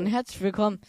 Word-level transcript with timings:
und 0.00 0.06
herzlich 0.06 0.40
willkommen 0.40 0.80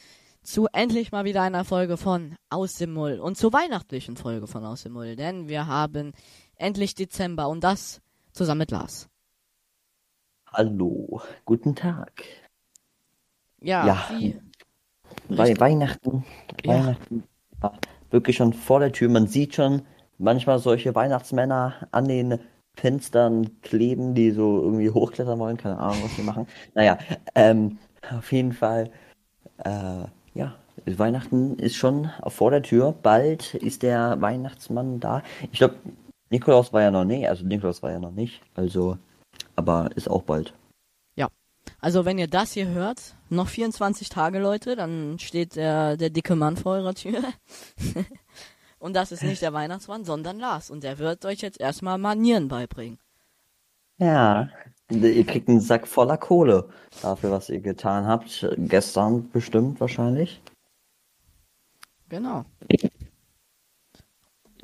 zu 0.41 0.67
endlich 0.71 1.11
mal 1.11 1.25
wieder 1.25 1.41
einer 1.41 1.65
Folge 1.65 1.97
von 1.97 2.37
Aus 2.49 2.75
dem 2.75 2.93
Mull 2.93 3.19
und 3.19 3.35
zur 3.35 3.51
weihnachtlichen 3.51 4.15
Folge 4.15 4.47
von 4.47 4.63
Aus 4.63 4.83
dem 4.83 4.93
Mull, 4.93 5.17
denn 5.17 5.49
wir 5.49 5.67
haben 5.67 6.13
endlich 6.55 6.95
Dezember 6.95 7.49
und 7.49 7.61
das 7.61 7.99
zusammen 8.31 8.59
mit 8.59 8.71
Lars. 8.71 9.09
Hallo, 10.47 11.21
guten 11.43 11.75
Tag. 11.75 12.23
Ja, 13.59 13.85
Ja, 13.85 14.05
wie, 14.17 14.39
Richtig. 15.29 15.59
Weihnachten, 15.59 16.23
Ja. 16.63 16.73
Weihnachten 16.73 17.23
war 17.59 17.77
wirklich 18.11 18.37
schon 18.37 18.53
vor 18.53 18.79
der 18.79 18.93
Tür. 18.93 19.09
Man 19.09 19.27
sieht 19.27 19.55
schon 19.55 19.81
manchmal 20.19 20.59
solche 20.59 20.95
Weihnachtsmänner 20.95 21.85
an 21.91 22.07
den 22.07 22.39
Fenstern 22.75 23.59
kleben, 23.61 24.15
die 24.15 24.31
so 24.31 24.61
irgendwie 24.61 24.89
hochklettern 24.89 25.37
wollen. 25.37 25.57
Keine 25.57 25.79
Ahnung, 25.79 26.01
was 26.01 26.15
die 26.15 26.23
machen. 26.23 26.47
Naja, 26.75 26.97
ähm, 27.35 27.77
auf 28.09 28.31
jeden 28.31 28.53
Fall, 28.53 28.91
äh, 29.65 30.07
ja, 30.33 30.55
Weihnachten 30.85 31.57
ist 31.57 31.75
schon 31.75 32.09
vor 32.27 32.51
der 32.51 32.63
Tür. 32.63 32.93
Bald 33.03 33.53
ist 33.55 33.83
der 33.83 34.19
Weihnachtsmann 34.21 34.99
da. 34.99 35.23
Ich 35.51 35.59
glaube, 35.59 35.75
Nikolaus 36.29 36.71
war 36.73 36.81
ja 36.81 36.91
noch 36.91 37.03
nicht, 37.03 37.27
also 37.27 37.45
Nikolaus 37.45 37.83
war 37.83 37.91
ja 37.91 37.99
noch 37.99 38.11
nicht, 38.11 38.41
also, 38.55 38.97
aber 39.55 39.89
ist 39.95 40.09
auch 40.09 40.23
bald. 40.23 40.53
also 41.81 42.05
wenn 42.05 42.17
ihr 42.17 42.27
das 42.27 42.53
hier 42.53 42.67
hört, 42.67 43.15
noch 43.29 43.47
24 43.47 44.09
Tage, 44.09 44.39
Leute, 44.39 44.75
dann 44.75 45.17
steht 45.19 45.55
der, 45.55 45.97
der 45.97 46.09
dicke 46.09 46.35
Mann 46.35 46.55
vor 46.55 46.73
eurer 46.73 46.93
Tür. 46.93 47.21
und 48.79 48.95
das 48.95 49.11
ist 49.11 49.23
nicht 49.23 49.41
der 49.41 49.53
Weihnachtsmann, 49.53 50.05
sondern 50.05 50.39
Lars 50.39 50.69
und 50.69 50.83
der 50.83 50.99
wird 50.99 51.25
euch 51.25 51.41
jetzt 51.41 51.59
erstmal 51.59 51.97
Manieren 51.97 52.47
beibringen. 52.47 52.99
Ja, 53.97 54.49
ihr 54.91 55.25
kriegt 55.25 55.49
einen 55.49 55.61
Sack 55.61 55.87
voller 55.87 56.17
Kohle 56.17 56.69
dafür, 57.01 57.31
was 57.31 57.49
ihr 57.49 57.59
getan 57.59 58.05
habt. 58.05 58.47
Gestern 58.57 59.29
bestimmt 59.31 59.79
wahrscheinlich. 59.79 60.41
Genau. 62.09 62.45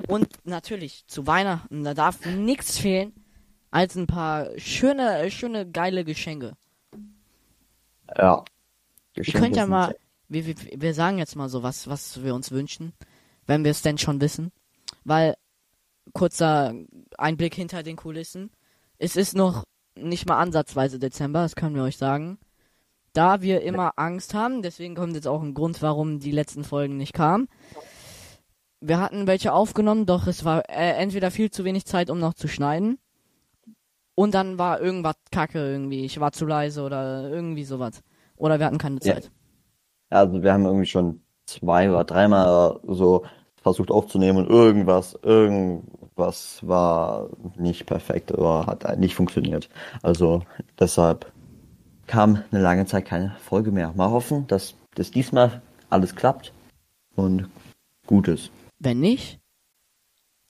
Und 0.06 0.28
natürlich 0.44 1.06
zu 1.06 1.26
Weihnachten, 1.26 1.82
da 1.82 1.94
darf 1.94 2.24
nichts 2.24 2.78
fehlen 2.78 3.12
als 3.70 3.96
ein 3.96 4.06
paar 4.06 4.48
schöne, 4.58 5.30
schöne, 5.30 5.70
geile 5.70 6.04
Geschenke. 6.04 6.52
Ja. 8.16 8.44
Ihr 9.14 9.24
Geschenke 9.24 9.40
könnt 9.40 9.56
ja 9.56 9.66
mal, 9.66 9.96
wir, 10.28 10.46
wir, 10.46 10.54
wir 10.76 10.94
sagen 10.94 11.18
jetzt 11.18 11.36
mal 11.36 11.48
so 11.48 11.62
was, 11.62 11.88
was 11.88 12.22
wir 12.22 12.34
uns 12.34 12.50
wünschen, 12.50 12.92
wenn 13.46 13.64
wir 13.64 13.70
es 13.70 13.82
denn 13.82 13.98
schon 13.98 14.20
wissen. 14.20 14.52
Weil, 15.04 15.36
kurzer 16.12 16.74
Einblick 17.16 17.54
hinter 17.54 17.82
den 17.82 17.96
Kulissen, 17.96 18.50
es 18.98 19.16
ist 19.16 19.34
noch 19.34 19.64
nicht 20.02 20.26
mal 20.28 20.38
ansatzweise 20.38 20.98
Dezember, 20.98 21.42
das 21.42 21.56
können 21.56 21.74
wir 21.74 21.82
euch 21.82 21.96
sagen. 21.96 22.38
Da 23.12 23.42
wir 23.42 23.62
immer 23.62 23.92
Angst 23.96 24.34
haben, 24.34 24.62
deswegen 24.62 24.94
kommt 24.94 25.14
jetzt 25.14 25.26
auch 25.26 25.42
ein 25.42 25.54
Grund, 25.54 25.82
warum 25.82 26.20
die 26.20 26.30
letzten 26.30 26.64
Folgen 26.64 26.96
nicht 26.96 27.12
kamen. 27.14 27.48
Wir 28.80 29.00
hatten 29.00 29.26
welche 29.26 29.52
aufgenommen, 29.52 30.06
doch 30.06 30.26
es 30.26 30.44
war 30.44 30.68
äh, 30.68 30.92
entweder 30.92 31.30
viel 31.30 31.50
zu 31.50 31.64
wenig 31.64 31.84
Zeit, 31.84 32.10
um 32.10 32.20
noch 32.20 32.34
zu 32.34 32.46
schneiden. 32.48 32.98
Und 34.14 34.34
dann 34.34 34.58
war 34.58 34.80
irgendwas 34.80 35.16
kacke 35.30 35.58
irgendwie. 35.58 36.04
Ich 36.04 36.20
war 36.20 36.32
zu 36.32 36.44
leise 36.46 36.82
oder 36.82 37.28
irgendwie 37.28 37.64
sowas. 37.64 38.02
Oder 38.36 38.58
wir 38.58 38.66
hatten 38.66 38.78
keine 38.78 38.98
Ja. 39.02 39.14
Zeit. 39.14 39.30
Also 40.10 40.42
wir 40.42 40.52
haben 40.52 40.64
irgendwie 40.64 40.86
schon 40.86 41.22
zwei 41.46 41.90
oder 41.90 42.04
dreimal 42.04 42.80
so 42.86 43.24
versucht 43.62 43.90
aufzunehmen 43.90 44.38
und 44.38 44.50
irgendwas, 44.50 45.18
irgendwas 46.18 46.66
war 46.66 47.28
nicht 47.56 47.86
perfekt 47.86 48.32
oder 48.32 48.66
hat 48.66 48.98
nicht 48.98 49.14
funktioniert. 49.14 49.68
Also 50.02 50.42
deshalb 50.78 51.32
kam 52.06 52.42
eine 52.50 52.60
lange 52.60 52.86
Zeit 52.86 53.06
keine 53.06 53.36
Folge 53.40 53.70
mehr. 53.70 53.92
Mal 53.94 54.10
hoffen, 54.10 54.46
dass 54.48 54.74
das 54.94 55.10
diesmal 55.10 55.62
alles 55.90 56.14
klappt 56.16 56.52
und 57.14 57.48
gut 58.06 58.28
ist. 58.28 58.50
Wenn 58.78 59.00
nicht, 59.00 59.38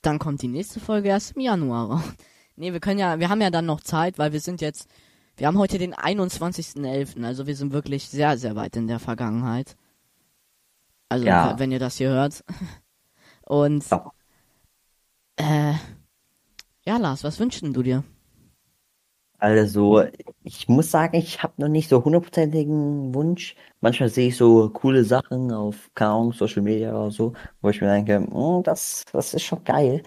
dann 0.03 0.19
kommt 0.19 0.43
die 0.43 0.49
nächste 0.49 0.81
Folge 0.81 1.09
erst 1.09 1.37
im 1.37 1.43
Januar. 1.43 2.03
Nee, 2.61 2.73
wir 2.73 2.81
können 2.81 2.99
ja, 2.99 3.21
wir 3.21 3.29
haben 3.29 3.41
ja 3.41 3.50
dann 3.50 3.67
noch 3.67 3.83
Zeit, 3.83 4.19
weil 4.19 4.33
wir 4.33 4.41
sind 4.41 4.61
jetzt, 4.61 4.89
wir 5.37 5.47
haben 5.47 5.59
heute 5.59 5.79
den 5.79 5.95
21.11., 5.95 7.25
also 7.25 7.47
wir 7.47 7.55
sind 7.55 7.73
wirklich 7.73 8.09
sehr, 8.09 8.37
sehr 8.37 8.56
weit 8.56 8.75
in 8.75 8.89
der 8.89 8.99
Vergangenheit. 8.99 9.77
Also, 11.09 11.25
Ja. 11.25 11.56
wenn 11.61 11.71
ihr 11.71 11.79
das 11.79 11.99
hier 11.99 12.09
hört. 12.09 12.43
Und, 13.47 13.89
Ja. 13.89 14.11
Äh, 15.38 15.75
ja, 16.84 16.97
Lars, 16.97 17.25
was 17.25 17.38
wünschst 17.38 17.62
denn 17.62 17.72
du 17.72 17.82
dir? 17.82 18.04
Also, 19.41 20.03
ich 20.43 20.69
muss 20.69 20.91
sagen, 20.91 21.16
ich 21.16 21.43
habe 21.43 21.53
noch 21.59 21.69
nicht 21.69 21.88
so 21.88 22.04
hundertprozentigen 22.04 23.15
Wunsch. 23.15 23.54
Manchmal 23.81 24.09
sehe 24.09 24.28
ich 24.28 24.37
so 24.37 24.69
coole 24.71 25.04
Sachen 25.04 25.53
auf, 25.53 25.91
Ahnung, 25.94 26.32
Social 26.32 26.62
Media 26.62 26.91
oder 26.91 27.10
so, 27.12 27.34
wo 27.60 27.69
ich 27.71 27.81
mir 27.81 27.88
denke, 27.88 28.19
"Mm, 28.21 28.62
das, 28.65 29.04
das 29.12 29.34
ist 29.34 29.44
schon 29.44 29.62
geil. 29.65 30.03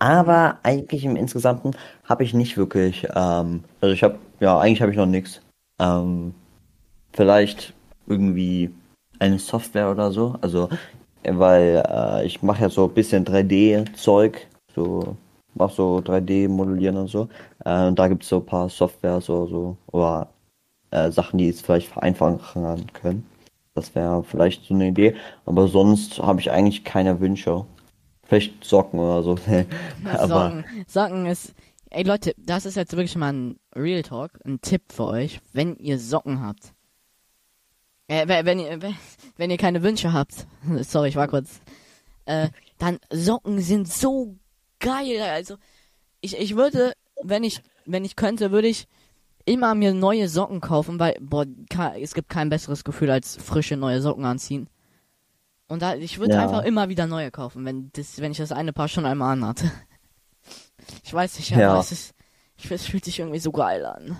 Aber 0.00 0.58
eigentlich 0.64 1.04
im 1.04 1.16
Insgesamten 1.16 1.72
habe 2.04 2.24
ich 2.24 2.34
nicht 2.34 2.56
wirklich, 2.58 3.06
ähm, 3.14 3.64
also 3.80 3.94
ich 3.94 4.02
habe, 4.04 4.18
ja, 4.40 4.58
eigentlich 4.60 4.82
habe 4.82 4.92
ich 4.92 4.98
noch 4.98 5.06
nichts. 5.06 5.40
Ähm, 5.80 6.34
vielleicht 7.12 7.74
irgendwie 8.06 8.70
eine 9.18 9.38
Software 9.38 9.90
oder 9.90 10.12
so. 10.12 10.36
Also, 10.40 10.68
weil 11.24 11.82
äh, 11.88 12.26
ich 12.26 12.42
mache 12.42 12.62
ja 12.62 12.68
so 12.70 12.84
ein 12.86 12.94
bisschen 12.94 13.24
3D-Zeug, 13.24 14.46
so 14.74 15.16
mache 15.54 15.74
so 15.74 15.98
3D-Modellieren 15.98 16.96
und 16.96 17.08
so. 17.08 17.28
Äh, 17.64 17.86
und 17.86 17.98
da 17.98 18.08
gibt 18.08 18.22
es 18.22 18.28
so 18.28 18.36
ein 18.36 18.46
paar 18.46 18.68
Softwares 18.68 19.30
oder 19.30 19.46
so, 19.48 19.76
oder 19.92 20.28
äh, 20.90 21.10
Sachen, 21.10 21.38
die 21.38 21.48
es 21.48 21.60
vielleicht 21.60 21.88
vereinfachen 21.88 22.92
können. 22.92 23.26
Das 23.74 23.94
wäre 23.94 24.22
vielleicht 24.22 24.64
so 24.64 24.74
eine 24.74 24.88
Idee. 24.88 25.16
Aber 25.46 25.68
sonst 25.68 26.20
habe 26.20 26.40
ich 26.40 26.50
eigentlich 26.50 26.84
keine 26.84 27.18
Wünsche. 27.20 27.64
Vielleicht 28.22 28.64
Socken 28.64 29.00
oder 29.00 29.22
so. 29.22 29.36
Socken. 30.26 30.64
Socken 30.86 31.26
ist. 31.26 31.54
Ey 31.90 32.02
Leute, 32.02 32.34
das 32.38 32.66
ist 32.66 32.76
jetzt 32.76 32.92
wirklich 32.92 33.16
mal 33.16 33.32
ein 33.32 33.56
Real 33.76 34.02
Talk, 34.02 34.32
ein 34.44 34.60
Tipp 34.60 34.82
für 34.92 35.06
euch, 35.06 35.40
wenn 35.52 35.76
ihr 35.76 35.98
Socken 35.98 36.40
habt. 36.40 36.72
Äh, 38.08 38.26
wenn, 38.44 38.58
ihr, 38.58 38.82
wenn, 38.82 38.96
wenn 39.36 39.50
ihr 39.50 39.56
keine 39.56 39.82
Wünsche 39.82 40.12
habt, 40.12 40.46
sorry, 40.80 41.08
ich 41.08 41.16
war 41.16 41.28
kurz. 41.28 41.60
Äh, 42.26 42.48
dann 42.78 42.98
Socken 43.10 43.60
sind 43.60 43.88
so 43.88 44.36
geil. 44.84 45.20
Also, 45.22 45.56
ich, 46.20 46.38
ich 46.38 46.56
würde, 46.56 46.92
wenn 47.22 47.44
ich, 47.44 47.62
wenn 47.86 48.04
ich 48.04 48.16
könnte, 48.16 48.50
würde 48.52 48.68
ich 48.68 48.86
immer 49.46 49.74
mir 49.74 49.92
neue 49.94 50.28
Socken 50.28 50.60
kaufen, 50.60 50.98
weil, 50.98 51.16
boah, 51.20 51.46
es 52.00 52.14
gibt 52.14 52.28
kein 52.30 52.48
besseres 52.50 52.84
Gefühl 52.84 53.10
als 53.10 53.36
frische 53.36 53.76
neue 53.76 54.00
Socken 54.00 54.24
anziehen. 54.24 54.68
Und 55.68 55.82
da, 55.82 55.94
ich 55.96 56.18
würde 56.18 56.36
Ja. 56.36 56.42
einfach 56.42 56.64
immer 56.64 56.88
wieder 56.88 57.06
neue 57.06 57.30
kaufen, 57.30 57.64
wenn 57.64 57.90
das, 57.94 58.20
wenn 58.20 58.32
ich 58.32 58.38
das 58.38 58.52
eine 58.52 58.72
Paar 58.72 58.88
schon 58.88 59.06
einmal 59.06 59.32
anhatte. 59.32 59.70
Ich 61.04 61.12
weiß 61.12 61.38
nicht, 61.38 61.52
aber 61.54 61.62
Ja. 61.62 61.78
es 61.80 61.92
ist, 61.92 62.14
ich, 62.56 62.70
es 62.70 62.86
fühlt 62.86 63.04
sich 63.04 63.18
irgendwie 63.18 63.38
so 63.40 63.52
geil 63.52 63.84
an. 63.86 64.18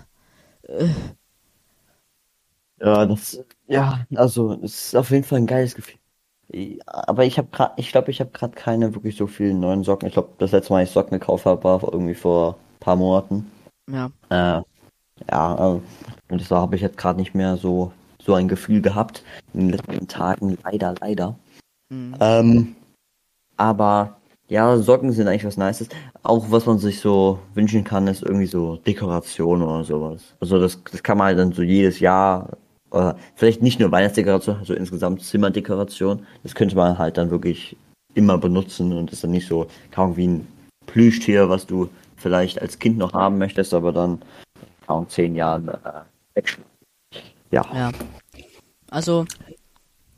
Äh, 0.63 0.87
Ja, 2.79 3.05
das, 3.05 3.39
ja, 3.67 4.05
also 4.15 4.53
es 4.61 4.87
ist 4.87 4.95
auf 4.95 5.09
jeden 5.11 5.23
Fall 5.23 5.39
ein 5.39 5.47
geiles 5.47 5.75
Gefühl. 5.75 5.99
Aber 6.85 7.25
ich 7.25 7.37
habe 7.37 7.47
gerade, 7.51 7.73
ich 7.77 7.91
glaube, 7.91 8.11
ich 8.11 8.19
habe 8.19 8.31
gerade 8.31 8.55
keine 8.55 8.93
wirklich 8.93 9.17
so 9.17 9.27
vielen 9.27 9.59
neuen 9.59 9.83
Socken. 9.83 10.07
Ich 10.07 10.13
glaube, 10.13 10.29
das 10.37 10.51
letzte 10.51 10.73
Mal, 10.73 10.83
ich 10.83 10.91
Socken 10.91 11.19
gekauft 11.19 11.45
habe, 11.45 11.63
war 11.63 11.81
irgendwie 11.83 12.13
vor 12.13 12.53
ein 12.53 12.79
paar 12.79 12.95
Monaten. 12.95 13.51
ja, 13.91 14.11
Äh, 14.29 14.61
ja, 15.31 15.75
äh, 15.75 15.79
und 16.29 16.41
deshalb 16.41 16.61
habe 16.61 16.75
ich 16.75 16.81
jetzt 16.81 16.97
gerade 16.97 17.19
nicht 17.19 17.33
mehr 17.33 17.57
so 17.57 17.91
so 18.25 18.33
ein 18.33 18.47
Gefühl 18.47 18.81
gehabt 18.81 19.23
in 19.53 19.61
den 19.61 19.69
letzten 19.69 20.07
Tagen, 20.07 20.57
leider, 20.63 20.95
leider. 20.99 21.35
mhm. 21.89 22.15
Ähm, 22.19 22.75
aber 23.57 24.17
ja, 24.47 24.77
Socken 24.77 25.11
sind 25.11 25.27
eigentlich 25.27 25.45
was 25.45 25.57
Nices. 25.57 25.89
Auch 26.23 26.51
was 26.51 26.65
man 26.65 26.77
sich 26.77 26.99
so 26.99 27.39
wünschen 27.53 27.83
kann, 27.83 28.07
ist 28.07 28.23
irgendwie 28.23 28.45
so 28.47 28.77
Dekoration 28.77 29.61
oder 29.61 29.83
sowas. 29.83 30.35
Also 30.39 30.59
das, 30.59 30.83
das 30.91 31.01
kann 31.01 31.17
man 31.17 31.27
halt 31.27 31.39
dann 31.39 31.53
so 31.53 31.61
jedes 31.61 31.99
Jahr, 31.99 32.57
oder 32.95 33.17
vielleicht 33.35 33.61
nicht 33.61 33.79
nur 33.79 33.91
Weihnachtsdekoration, 33.91 34.57
also 34.57 34.73
insgesamt 34.73 35.21
Zimmerdekoration. 35.21 36.25
Das 36.43 36.55
könnte 36.55 36.75
man 36.75 36.97
halt 36.97 37.17
dann 37.17 37.29
wirklich 37.29 37.75
immer 38.13 38.37
benutzen 38.37 38.93
und 38.93 39.11
ist 39.11 39.23
dann 39.23 39.31
nicht 39.31 39.47
so 39.47 39.67
kaum 39.91 40.15
wie 40.15 40.27
ein 40.27 40.47
Plüschtier, 40.85 41.49
was 41.49 41.67
du 41.67 41.89
vielleicht 42.15 42.61
als 42.61 42.79
Kind 42.79 42.97
noch 42.97 43.13
haben 43.13 43.37
möchtest, 43.37 43.73
aber 43.73 43.91
dann 43.91 44.21
kaum 44.87 45.09
zehn 45.09 45.35
Jahren 45.35 45.67
äh, 45.67 45.77
weg. 46.35 46.57
Ja. 47.51 47.65
Ja. 47.73 47.91
Also, 48.89 49.25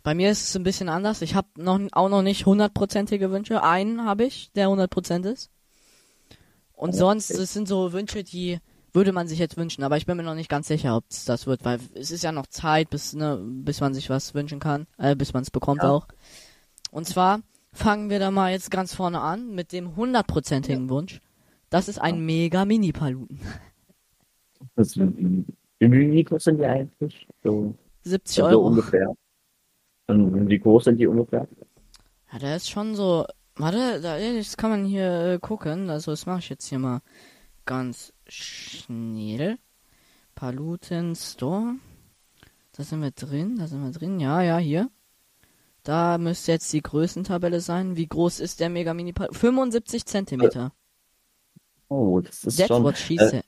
bei 0.04 0.14
mir 0.14 0.30
ist 0.30 0.44
es 0.44 0.56
ein 0.56 0.64
bisschen 0.64 0.88
anders. 0.88 1.24
Ich 1.24 1.34
habe 1.34 1.48
noch 1.58 1.80
auch 1.94 2.10
noch 2.10 2.22
nicht 2.22 2.46
hundertprozentige 2.46 3.32
Wünsche. 3.32 3.64
Einen 3.64 4.06
habe 4.06 4.26
ich, 4.26 4.52
der 4.54 4.68
100% 4.68 5.28
ist. 5.28 5.50
Und 6.74 6.94
sonst, 6.94 7.32
es 7.32 7.54
sind 7.54 7.68
so 7.68 7.92
Wünsche, 7.92 8.24
die 8.24 8.60
würde 8.98 9.12
man 9.14 9.28
sich 9.28 9.38
jetzt 9.38 9.58
wünschen, 9.58 9.84
aber 9.84 9.96
ich 9.98 10.08
bin 10.08 10.18
mir 10.18 10.24
noch 10.24 10.34
nicht 10.34 10.50
ganz 10.50 10.68
sicher, 10.68 10.96
ob 10.98 11.04
es 11.12 11.24
das 11.26 11.46
wird, 11.46 11.64
weil 11.64 11.80
es 11.94 12.10
ist 12.10 12.24
ja 12.24 12.32
noch 12.32 12.48
Zeit, 12.48 12.90
bis 12.90 13.14
ne, 13.14 13.38
bis 13.40 13.80
man 13.80 13.94
sich 13.94 14.10
was 14.10 14.34
wünschen 14.34 14.60
kann, 14.60 14.88
äh, 14.98 15.16
bis 15.16 15.34
man 15.34 15.44
es 15.44 15.52
bekommt 15.52 15.84
Ja. 15.84 15.92
auch. 15.92 16.08
Und 16.90 17.06
zwar 17.06 17.42
fangen 17.74 18.10
wir 18.10 18.18
da 18.18 18.32
mal 18.32 18.52
jetzt 18.52 18.72
ganz 18.72 18.96
vorne 18.96 19.22
an 19.22 19.54
mit 19.54 19.72
dem 19.72 19.96
hundertprozentigen 19.96 20.90
Wunsch. 20.90 21.22
Das 21.70 21.88
ist 21.88 22.00
ein 22.02 22.26
mega 22.26 22.66
Mini-Paluten. 22.66 23.40
Wie 25.80 26.24
groß 26.24 26.44
sind 26.44 26.58
die 26.58 26.66
eigentlich? 26.66 27.28
So 27.44 27.76
70 28.04 28.44
Also 28.44 28.58
Euro. 28.58 28.68
ungefähr. 28.70 29.14
Und 30.08 30.50
wie 30.50 30.58
groß 30.58 30.86
sind 30.86 30.98
die 30.98 31.06
ungefähr? 31.06 31.48
Ja, 32.32 32.40
der 32.40 32.56
ist 32.56 32.70
schon 32.70 32.96
so. 32.96 33.26
Warte, 33.58 34.02
da, 34.02 34.18
das 34.20 34.58
kann 34.58 34.72
man 34.72 34.86
hier 34.86 35.34
äh, 35.34 35.40
gucken. 35.40 35.90
Also, 35.90 36.12
das 36.12 36.26
mache 36.26 36.40
ich 36.40 36.50
jetzt 36.50 36.68
hier 36.68 36.80
mal 36.80 37.02
ganz 37.66 38.14
schnell. 38.30 39.58
Paluten 40.36 41.16
Store. 41.16 41.76
Da 42.74 42.84
sind 42.84 43.02
wir 43.02 43.12
drin, 43.12 43.58
da 43.58 43.68
sind 43.68 43.84
wir 43.84 43.92
drin. 43.92 44.20
Ja, 44.20 44.42
ja, 44.42 44.58
hier. 44.58 44.90
Da 45.84 46.18
müsste 46.18 46.52
jetzt 46.52 46.72
die 46.74 46.82
Größentabelle 46.82 47.60
sein. 47.62 47.96
Wie 47.96 48.08
groß 48.08 48.40
ist 48.40 48.60
der 48.60 48.70
Mega 48.70 48.94
Mini 48.94 49.14
Paluten? 49.14 49.36
75 49.38 50.06
Zentimeter. 50.06 50.74
Oh, 51.88 52.20
das 52.20 52.44
ist 52.44 52.58
That's 52.58 52.68
schon. 52.68 52.84
what 52.84 52.98
she 52.98 53.16
äh, 53.16 53.30
said. 53.30 53.44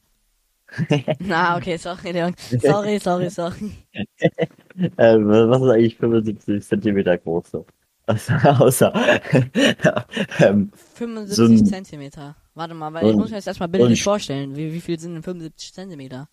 Na, 1.20 1.58
okay, 1.58 1.78
sorry, 1.78 2.12
Leon. 2.12 2.36
Sorry, 2.62 3.00
sorry, 3.00 3.30
sorry. 3.32 3.72
Äh, 3.94 5.18
was 5.18 5.62
ist 5.64 5.68
eigentlich 5.70 5.98
75 5.98 6.64
Zentimeter 6.64 7.18
groß? 7.18 7.50
So? 7.52 7.66
Also, 8.06 8.34
außer. 8.44 8.94
ähm, 10.40 10.72
75 10.96 11.36
So 11.36 11.46
ein- 11.46 11.66
Zentimeter. 11.66 12.36
Warte 12.56 12.74
mal, 12.74 12.94
weil 12.94 13.04
so 13.04 13.12
ich 13.12 13.16
muss 13.16 13.30
mir 13.30 13.38
das 13.38 13.48
erstmal 13.48 13.70
bildlich 13.70 14.00
so 14.00 14.10
vorstellen. 14.10 14.56
Wie, 14.56 14.74
wie 14.74 14.82
viel 14.82 15.00
sind 15.00 15.14
denn 15.14 15.24
75 15.24 15.74
Zentimeter? 15.74 16.30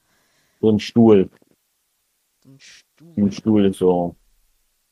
so 0.60 0.70
ein 0.70 0.78
Stuhl. 0.80 1.30
Ein 2.44 2.58
Stuhl. 2.58 3.12
Ein 3.16 3.32
Stuhl 3.32 3.64
ist 3.66 3.78
so. 3.78 4.16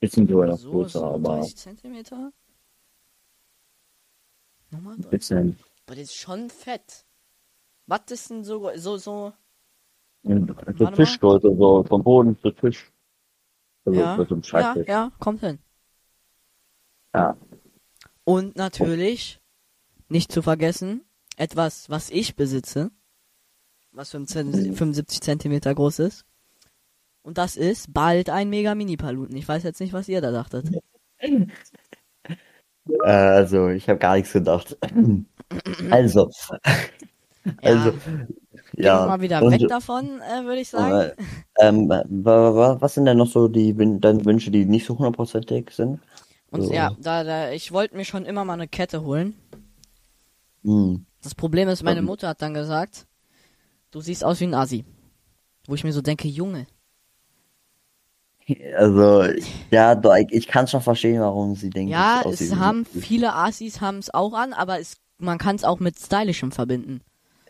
Bisschen 0.01 0.29
so 0.29 0.43
noch 0.45 0.59
So, 0.59 0.71
größer, 0.71 0.99
so 0.99 1.07
aber 1.07 1.39
30 1.39 1.57
Zentimeter? 1.57 2.33
Nochmal 4.71 4.95
ein 4.95 5.03
30. 5.03 5.11
bisschen. 5.11 5.59
Aber 5.87 5.97
das 5.97 6.05
ist 6.05 6.17
schon 6.17 6.51
fett. 6.51 7.07
Was 7.87 8.01
ist 8.11 8.31
denn 8.31 8.45
so, 8.45 8.71
so, 8.77 8.97
so, 8.97 9.33
So 10.23 10.87
Tischgröße, 10.87 11.55
so 11.57 11.85
vom 11.85 12.03
Boden 12.03 12.39
zu 12.39 12.51
Tisch. 12.51 12.93
Also 13.85 14.01
ja, 14.01 14.17
so 14.17 14.59
ja, 14.59 14.75
ja, 14.87 15.13
kommt 15.19 15.41
hin. 15.41 15.59
Ja. 17.15 17.37
Und 18.25 18.57
natürlich, 18.57 19.41
nicht 20.09 20.33
zu 20.33 20.41
vergessen, 20.41 21.03
etwas, 21.37 21.89
was 21.91 22.11
ich 22.11 22.37
besitze, 22.37 22.91
was 23.93 24.11
15 24.11 24.75
75 24.75 25.21
Zentimeter 25.21 25.75
groß 25.75 26.01
ist. 26.01 26.25
Und 27.23 27.39
das 27.39 27.57
ist 27.57 27.93
bald 27.95 28.29
ein 28.29 28.51
Mega 28.51 28.75
Mini 28.75 28.97
Paluten. 28.97 29.37
Ich 29.37 29.49
weiß 29.49 29.63
jetzt 29.63 29.81
nicht, 29.81 29.93
was 29.93 30.09
ihr 30.09 30.21
da 30.21 30.31
dachtet. 30.31 30.69
Äh, 31.19 31.47
also, 33.03 33.69
ich 33.69 33.89
habe 33.89 33.99
gar 33.99 34.17
nichts 34.17 34.33
gedacht. 34.33 34.77
Also, 35.91 36.31
also, 37.63 37.93
ja. 38.75 39.03
wir 39.03 39.07
mal 39.07 39.21
wieder 39.23 39.43
und, 39.43 39.53
weg 39.53 39.69
davon, 39.69 40.21
äh, 40.21 40.45
würde 40.45 40.61
ich 40.61 40.69
sagen. 40.69 41.13
äh, 41.57 41.67
ähm, 41.67 41.89
wa- 41.89 42.05
wa- 42.55 42.77
was 42.81 42.95
sind 42.95 43.07
denn 43.07 43.17
noch 43.17 43.29
so 43.31 43.49
die 43.49 43.75
deine 44.01 44.25
Wünsche, 44.25 44.51
die 44.51 44.67
nicht 44.67 44.85
so 44.87 44.99
hundertprozentig 44.99 45.71
sind? 45.71 46.01
Und 46.51 46.63
so. 46.63 46.73
ja, 46.75 46.95
da, 47.01 47.25
da, 47.25 47.51
ich 47.53 47.73
wollte 47.73 47.97
mir 47.97 48.05
schon 48.05 48.27
immer 48.27 48.45
mal 48.45 48.53
eine 48.55 48.69
Kette 48.69 49.03
holen. 49.03 49.35
Hm. 50.63 51.07
Das 51.25 51.35
Problem 51.35 51.69
ist, 51.69 51.83
meine 51.83 52.01
Ähm. 52.01 52.05
Mutter 52.05 52.29
hat 52.29 52.43
dann 52.43 52.53
gesagt, 52.53 53.07
du 53.91 54.01
siehst 54.01 54.23
aus 54.23 54.41
wie 54.41 54.45
ein 54.45 54.55
Asi. 54.55 54.85
Wo 55.67 55.75
ich 55.75 55.83
mir 55.83 55.93
so 55.93 56.03
denke, 56.03 56.29
Junge. 56.29 56.67
Also, 58.77 59.25
ja, 59.71 59.99
ich, 60.29 60.47
kann 60.47 60.69
schon 60.69 60.83
verstehen, 60.83 61.23
warum 61.23 61.57
sie 61.57 61.71
denken. 61.71 61.91
Ja, 61.91 62.23
es 62.31 62.55
haben 62.55 62.85
viele 62.85 63.35
Asis 63.35 63.81
haben 63.81 63.97
es 63.97 64.13
auch 64.13 64.35
an, 64.35 64.53
aber 64.53 64.79
es, 64.79 64.99
man 65.17 65.39
kann 65.39 65.57
es 65.57 65.65
auch 65.65 65.81
mit 65.81 65.99
Stylischem 65.99 66.53
verbinden. 66.53 67.01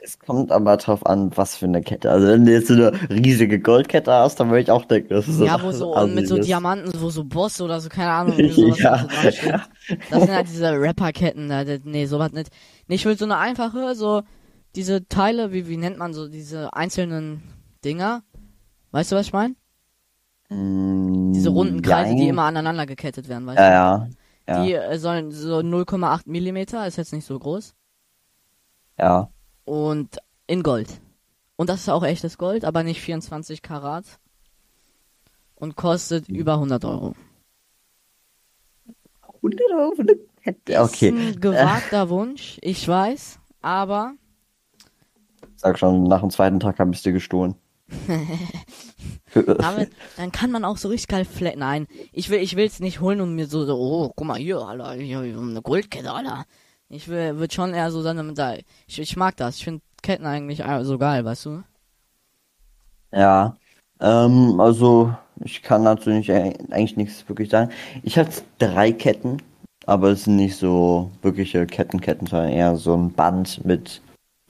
Es 0.05 0.19
kommt 0.19 0.53
aber 0.53 0.77
drauf 0.77 1.06
an, 1.06 1.35
was 1.35 1.56
für 1.56 1.65
eine 1.65 1.81
Kette. 1.81 2.11
Also, 2.11 2.27
wenn 2.29 2.45
du 2.45 2.53
jetzt 2.53 2.69
so 2.69 2.75
eine 2.75 2.93
riesige 3.09 3.59
Goldkette 3.59 4.12
hast, 4.12 4.39
dann 4.39 4.49
würde 4.51 4.61
ich 4.61 4.71
auch 4.71 4.85
denken, 4.85 5.09
das 5.15 5.27
ist 5.29 5.41
Ja, 5.41 5.62
wo 5.62 5.73
so 5.73 5.97
assi 5.97 6.11
mit 6.15 6.29
so 6.29 6.37
ist. 6.37 6.47
Diamanten, 6.47 6.93
wo 7.01 7.09
so 7.09 7.25
Boss 7.25 7.61
oder 7.61 7.81
so, 7.81 7.89
keine 7.89 8.11
Ahnung, 8.11 8.45
wie 8.45 8.53
sowas 8.53 8.79
Ja. 8.79 8.99
so. 8.99 9.09
Das 10.11 10.25
sind 10.25 10.35
halt 10.35 10.49
diese 10.49 10.71
Rapperketten, 10.79 11.51
nee, 11.85 12.06
sowas 12.06 12.33
nicht. 12.33 12.51
Nee, 12.89 12.97
ich 12.97 13.05
will 13.06 13.17
so 13.17 13.25
eine 13.25 13.39
einfache, 13.39 13.95
so 13.95 14.23
diese 14.77 15.09
Teile, 15.09 15.53
wie, 15.53 15.69
wie 15.69 15.77
nennt 15.79 15.99
man 15.99 16.12
so 16.15 16.29
diese 16.29 16.75
einzelnen 16.75 17.43
Dinger? 17.85 18.23
Weißt 18.93 19.12
du, 19.12 19.17
was 19.17 19.27
ich 19.27 19.33
meine? 19.33 19.55
Mm, 20.51 21.33
Diese 21.33 21.51
runden 21.51 21.83
Kreise, 21.83 22.15
die 22.15 22.27
jein. 22.27 22.29
immer 22.29 22.45
aneinander 22.45 22.87
gekettet 22.87 23.29
werden, 23.29 23.47
weißt 23.47 23.59
Ja, 23.59 23.69
du? 23.69 23.71
ja. 23.71 24.09
Ja, 24.47 24.65
Die 24.65 24.73
äh, 24.75 24.99
sollen 24.99 25.33
so 25.33 25.62
0,8 25.62 26.29
Millimeter, 26.31 26.87
ist 26.87 26.97
jetzt 26.97 27.12
nicht 27.12 27.27
so 27.27 27.39
groß. 27.39 27.75
ja. 28.99 29.31
Und 29.64 30.19
in 30.46 30.62
Gold. 30.62 30.88
Und 31.56 31.69
das 31.70 31.81
ist 31.81 31.88
auch 31.88 32.02
echtes 32.05 32.38
Gold, 32.38 32.64
aber 32.64 32.82
nicht 32.82 33.00
24 33.00 33.62
Karat. 33.62 34.05
Und 35.55 35.76
kostet 35.76 36.28
Hm. 36.28 36.34
über 36.34 36.55
100 36.55 36.84
Euro. 36.84 37.14
100 39.37 39.61
Euro 39.72 39.94
für 39.94 40.02
eine 40.02 40.16
Kette. 40.43 40.81
Okay. 40.81 41.08
Ist 41.08 41.37
ein 41.37 41.40
gewagter 41.40 42.08
Wunsch, 42.08 42.58
ich 42.61 42.87
weiß, 42.87 43.38
aber 43.61 44.14
Sag 45.56 45.78
schon, 45.78 46.05
nach 46.05 46.20
dem 46.20 46.31
zweiten 46.31 46.60
Tag 46.60 46.78
habe 46.78 46.93
ich 46.93 47.02
dir 47.02 47.12
gestohlen. 47.12 47.55
damit, 49.34 49.90
dann 50.17 50.32
kann 50.32 50.50
man 50.50 50.64
auch 50.64 50.76
so 50.76 50.88
richtig 50.88 51.08
geil 51.08 51.25
flecken. 51.25 51.60
Nein, 51.60 51.87
ich 52.12 52.31
will, 52.31 52.40
ich 52.40 52.56
will's 52.56 52.81
nicht 52.81 53.00
holen 53.00 53.20
und 53.20 53.34
mir 53.34 53.46
so, 53.46 53.64
so 53.64 53.76
oh, 53.78 54.12
guck 54.14 54.26
mal 54.26 54.38
hier, 54.38 54.58
Alter, 54.58 54.93
hier, 54.94 55.22
hier, 55.22 55.38
eine 55.38 55.62
Goldkette, 55.62 56.10
Alter. 56.12 56.44
Ich 56.88 57.08
will, 57.08 57.38
wird 57.38 57.52
schon 57.52 57.75
eher 57.75 57.90
so 57.90 58.02
sein, 58.02 58.34
da, 58.34 58.54
ich, 58.86 58.98
ich 58.98 59.16
mag 59.16 59.36
das. 59.36 59.56
Ich 59.56 59.64
finde 59.64 59.82
Ketten 60.02 60.26
eigentlich 60.26 60.62
so 60.82 60.98
geil, 60.98 61.25
weißt 61.25 61.46
du? 61.46 61.62
Ja, 63.12 63.56
ähm, 64.00 64.60
also 64.60 65.14
ich 65.44 65.62
kann 65.62 65.82
natürlich 65.82 66.31
eig- 66.31 66.70
eigentlich 66.72 66.96
nichts 66.96 67.28
wirklich 67.28 67.50
sagen. 67.50 67.70
Ich 68.02 68.19
habe 68.19 68.31
drei 68.58 68.92
Ketten, 68.92 69.38
aber 69.86 70.10
es 70.10 70.25
sind 70.25 70.36
nicht 70.36 70.56
so 70.56 71.10
wirkliche 71.22 71.66
Kettenketten, 71.66 72.26
sondern 72.26 72.50
eher 72.50 72.76
so 72.76 72.94
ein 72.94 73.12
Band 73.12 73.64
mit 73.64 74.00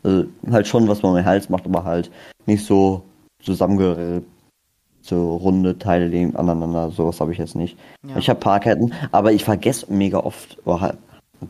also 0.03 0.27
halt 0.51 0.67
schon, 0.67 0.87
was 0.87 1.03
man 1.03 1.15
mit 1.15 1.25
dem 1.25 1.27
Hals 1.27 1.49
macht, 1.49 1.65
aber 1.65 1.85
halt 1.85 2.11
nicht 2.47 2.65
so 2.65 3.03
zusammenge 3.43 4.23
so 5.01 5.37
runde 5.37 5.79
Teile 5.79 6.33
aneinander. 6.37 6.91
Sowas 6.91 7.21
habe 7.21 7.33
ich 7.33 7.39
jetzt 7.39 7.57
nicht. 7.57 7.79
Ja. 8.07 8.17
Ich 8.17 8.29
habe 8.29 8.41
paar 8.41 8.61
Ketten, 8.61 8.93
aber 9.13 9.33
ich 9.33 9.45
vergesse 9.45 9.93
mega 9.93 10.19
oft. 10.19 10.59
Oh, 10.65 10.81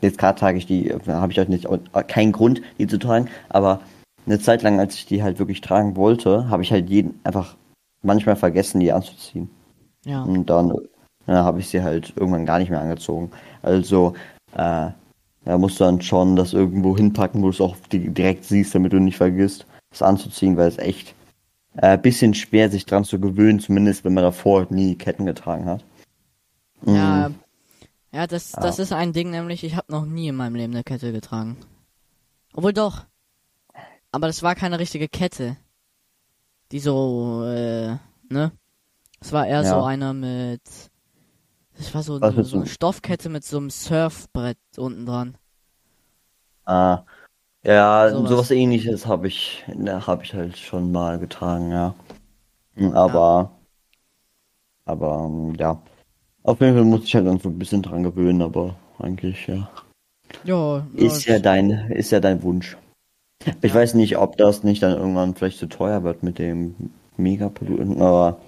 jetzt 0.03 0.19
gerade 0.19 0.39
trage 0.39 0.59
ich 0.59 0.67
die, 0.67 0.93
habe 1.07 1.33
ich 1.33 1.39
halt 1.39 1.49
nicht 1.49 1.67
keinen 2.09 2.33
Grund, 2.33 2.63
die 2.79 2.87
zu 2.87 2.99
tragen, 2.99 3.29
aber 3.49 3.81
eine 4.27 4.39
Zeit 4.41 4.63
lang, 4.63 4.81
als 4.81 4.95
ich 4.95 5.07
die 5.07 5.23
halt 5.23 5.39
wirklich 5.39 5.61
tragen 5.61 5.97
wollte, 5.97 6.49
habe 6.49 6.63
ich 6.63 6.73
halt 6.73 6.89
jeden 6.89 7.21
einfach 7.25 7.57
manchmal 8.03 8.37
vergessen, 8.37 8.81
die 8.81 8.93
anzuziehen. 8.93 9.51
ja. 10.05 10.23
Und 10.23 10.49
dann 10.51 10.73
ja, 11.27 11.45
habe 11.45 11.61
ich 11.61 11.69
sie 11.69 11.83
halt 11.83 12.13
irgendwann 12.17 12.47
gar 12.47 12.59
nicht 12.59 12.71
mehr 12.71 12.81
angezogen. 12.81 13.31
Also, 13.63 14.15
äh, 14.53 14.91
da 15.47 15.59
musst 15.59 15.79
du 15.81 15.85
dann 15.85 16.01
schon 16.01 16.37
das 16.37 16.53
irgendwo 16.55 16.97
hinpacken, 16.97 17.41
wo 17.43 17.47
du 17.47 17.51
es 17.53 17.61
auch 17.61 17.77
di- 17.93 18.09
direkt 18.11 18.45
siehst, 18.45 18.75
damit 18.75 18.93
du 18.93 18.99
nicht 18.99 19.17
vergisst, 19.17 19.67
es 19.93 20.03
anzuziehen, 20.03 20.57
weil 20.57 20.69
es 20.69 20.79
echt 20.79 21.15
ein 21.77 21.95
äh, 21.95 21.99
bisschen 21.99 22.35
schwer, 22.35 22.71
sich 22.71 22.87
dran 22.87 23.05
zu 23.05 23.19
gewöhnen, 23.21 23.61
zumindest 23.61 24.05
wenn 24.05 24.15
man 24.15 24.25
davor 24.25 24.67
nie 24.71 24.95
Ketten 24.95 25.27
getragen 25.27 25.67
hat. 25.67 25.85
Ja, 26.87 27.29
Mm, 27.29 27.35
ja, 28.15 28.27
das, 28.27 28.53
Ja. 28.53 28.61
das 28.61 28.79
ist 28.79 28.93
ein 28.93 29.13
Ding, 29.13 29.31
nämlich 29.31 29.65
ich 29.65 29.77
habe 29.77 29.91
noch 29.93 30.05
nie 30.07 30.29
in 30.29 30.37
meinem 30.37 30.55
Leben 30.55 30.73
eine 30.73 30.85
Kette 30.85 31.13
getragen. 31.13 31.59
Obwohl 32.55 32.73
doch. 32.73 33.05
Aber 34.13 34.29
das 34.29 34.43
war 34.43 34.55
keine 34.55 34.79
richtige 34.79 35.09
Kette. 35.09 35.57
Die 36.73 36.79
so, 36.79 37.45
äh, 37.45 37.97
ne? 38.29 38.53
Es 39.21 39.33
war 39.33 39.47
eher 39.47 39.65
so 39.65 39.75
Ja. 39.77 39.85
eine 39.87 40.15
mit. 40.15 40.63
Das 41.77 41.93
war 41.95 42.03
so, 42.05 42.21
Was 42.21 42.35
so, 42.35 42.43
so 42.43 42.57
eine 42.59 42.67
so- 42.67 42.73
Stoffkette 42.73 43.29
mit 43.29 43.45
so 43.45 43.57
einem 43.57 43.71
Surfbrett 43.71 44.59
unten 44.77 45.07
dran. 45.07 45.37
Ah, 46.65 47.03
ja, 47.65 48.11
Sowas. 48.11 48.29
sowas, 48.31 48.51
ähnliches 48.53 49.07
habe 49.07 49.27
ich, 49.29 49.65
ne, 49.75 50.07
habe 50.07 50.23
ich 50.23 50.33
halt 50.35 50.57
schon 50.57 50.93
mal 50.93 51.19
getragen, 51.19 51.73
ja. 51.73 51.95
Aber, 52.93 53.51
aber, 54.85 55.25
ähm, 55.27 55.55
ja. 55.59 55.83
Auf 56.45 56.61
jeden 56.61 56.75
Fall 56.75 56.85
muss 56.85 57.05
ich 57.05 57.15
halt 57.15 57.27
dann 57.27 57.41
so 57.41 57.49
ein 57.49 57.59
bisschen 57.59 57.81
dran 57.83 58.03
gewöhnen, 58.03 58.43
aber 58.43 58.77
eigentlich, 58.99 59.47
ja. 59.47 59.69
Ja, 60.45 60.87
Ist 60.95 61.25
ja 61.25 61.39
dein, 61.39 61.71
ist 61.91 62.11
ja 62.13 62.21
dein 62.21 62.43
Wunsch. 62.43 62.77
Ich 63.63 63.71
Ja. 63.73 63.75
weiß 63.81 63.95
nicht, 63.95 64.19
ob 64.19 64.37
das 64.37 64.63
nicht 64.63 64.83
dann 64.83 64.93
irgendwann 64.97 65.35
vielleicht 65.35 65.59
zu 65.59 65.67
teuer 65.69 66.05
wird 66.05 66.23
mit 66.23 66.39
dem 66.39 66.75
Megapaluten, 67.17 68.01
aber 68.03 68.41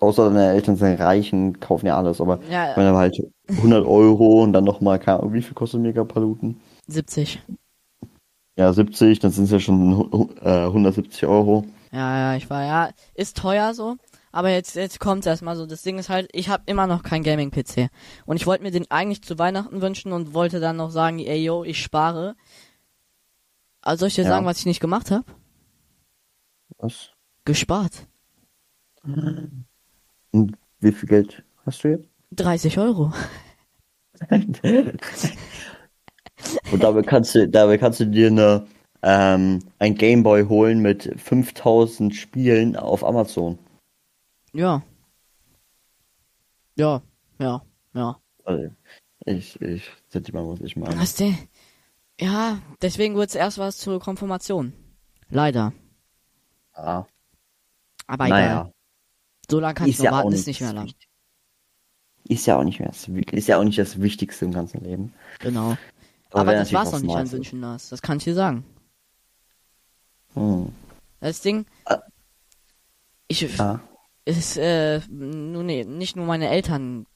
außer 0.00 0.30
deine 0.30 0.52
Eltern 0.52 0.76
sind 0.76 0.98
reich 0.98 1.32
und 1.34 1.60
kaufen 1.60 1.86
ja 1.86 1.98
alles, 1.98 2.20
aber 2.22 2.40
Ja, 2.50 2.74
wenn 2.74 2.86
aber 2.86 2.98
halt 2.98 3.20
100 3.48 3.84
Euro 3.86 4.42
und 4.42 4.54
dann 4.54 4.64
nochmal, 4.64 4.98
keine 4.98 5.20
Ahnung, 5.20 5.34
wie 5.34 5.42
viel 5.42 5.54
kostet 5.54 5.80
Megapaluten? 5.82 6.58
70. 6.86 7.42
Ja, 8.58 8.72
70, 8.72 9.18
dann 9.18 9.30
sind 9.30 9.44
es 9.44 9.50
ja 9.50 9.60
schon 9.60 10.30
äh, 10.42 10.66
170 10.66 11.26
Euro. 11.26 11.64
Ja, 11.92 12.18
ja, 12.32 12.36
ich 12.36 12.48
war, 12.48 12.64
ja, 12.64 12.90
ist 13.14 13.36
teuer 13.36 13.74
so. 13.74 13.96
Aber 14.32 14.50
jetzt, 14.50 14.76
jetzt 14.76 15.00
kommt's 15.00 15.26
erstmal 15.26 15.56
so. 15.56 15.66
Das 15.66 15.82
Ding 15.82 15.98
ist 15.98 16.08
halt, 16.08 16.28
ich 16.32 16.48
habe 16.48 16.62
immer 16.66 16.86
noch 16.86 17.02
kein 17.02 17.22
Gaming-PC. 17.22 17.88
Und 18.26 18.36
ich 18.36 18.46
wollte 18.46 18.62
mir 18.62 18.70
den 18.70 18.88
eigentlich 18.90 19.22
zu 19.22 19.38
Weihnachten 19.38 19.82
wünschen 19.82 20.12
und 20.12 20.34
wollte 20.34 20.60
dann 20.60 20.76
noch 20.76 20.90
sagen, 20.90 21.18
ey 21.18 21.42
yo, 21.42 21.64
ich 21.64 21.82
spare. 21.82 22.36
Also 23.82 24.00
soll 24.00 24.08
ich 24.08 24.14
dir 24.14 24.22
Ja. 24.22 24.28
sagen, 24.30 24.46
was 24.46 24.58
ich 24.58 24.66
nicht 24.66 24.80
gemacht 24.80 25.10
habe? 25.10 25.24
Was? 26.78 27.10
Gespart. 27.44 28.06
Und 29.02 30.56
wie 30.80 30.92
viel 30.92 31.08
Geld 31.08 31.42
hast 31.66 31.82
du 31.82 31.88
jetzt? 31.88 32.08
30 32.32 32.78
Euro. 32.78 33.12
Und 36.72 36.82
dabei 36.82 37.02
kannst 37.02 37.34
du, 37.34 37.48
dabei 37.48 37.78
kannst 37.78 38.00
du 38.00 38.06
dir 38.06 38.28
eine, 38.28 38.66
ähm, 39.02 39.60
ein 39.78 39.94
Gameboy 39.94 40.44
holen 40.46 40.80
mit 40.80 41.10
5000 41.18 42.14
Spielen 42.14 42.76
auf 42.76 43.04
Amazon. 43.04 43.58
Ja. 44.52 44.82
Ja, 46.76 47.02
ja, 47.38 47.62
ja. 47.94 48.20
Also, 48.44 48.70
ich, 49.26 49.60
ich, 49.60 49.90
setz 50.08 50.32
mal, 50.32 50.42
muss 50.44 50.60
ich 50.60 50.76
mal. 50.76 50.96
Was 50.98 51.14
denn? 51.14 51.36
Ja, 52.20 52.58
deswegen 52.82 53.14
wird's 53.16 53.34
erst 53.34 53.58
was 53.58 53.76
zur 53.78 54.00
Konfirmation. 54.00 54.72
Leider. 55.30 55.72
Ah, 56.72 57.04
Aber 58.06 58.26
egal. 58.26 58.40
naja. 58.46 58.72
So 59.50 59.60
lange 59.60 59.74
kannst 59.74 59.98
du 59.98 60.04
ja 60.04 60.12
warten, 60.12 60.32
ist 60.32 60.46
nicht 60.46 60.60
mehr 60.60 60.72
lang. 60.72 60.92
Ist 62.24 62.46
ja 62.46 62.56
auch 62.56 62.64
nicht 62.64 62.78
mehr, 62.78 62.88
das- 62.88 63.08
ist 63.08 63.48
ja 63.48 63.58
auch 63.58 63.64
nicht 63.64 63.78
das 63.78 64.00
Wichtigste 64.00 64.44
im 64.44 64.52
ganzen 64.52 64.82
Leben. 64.84 65.12
Genau. 65.40 65.76
Aber 66.30 66.40
Aber 66.42 66.52
das 66.52 66.72
war's 66.72 66.92
noch 66.92 67.00
nicht 67.00 67.14
an. 67.16 67.30
Wünschen, 67.32 67.60
Lars. 67.60 67.88
Das 67.88 68.02
kann 68.02 68.18
ich 68.18 68.24
dir 68.24 68.34
sagen. 68.34 68.64
Hm. 70.34 70.72
Das 71.20 71.40
Ding. 71.40 71.66
Ah. 71.86 71.98
Ich, 73.26 73.40
Ja. 73.40 73.80
Ist, 74.24 74.56
äh, 74.56 75.00
nun, 75.08 75.66
nee, 75.66 75.84
nicht 75.84 76.16
nur 76.16 76.26
meine 76.26 76.48
Eltern 76.48 77.06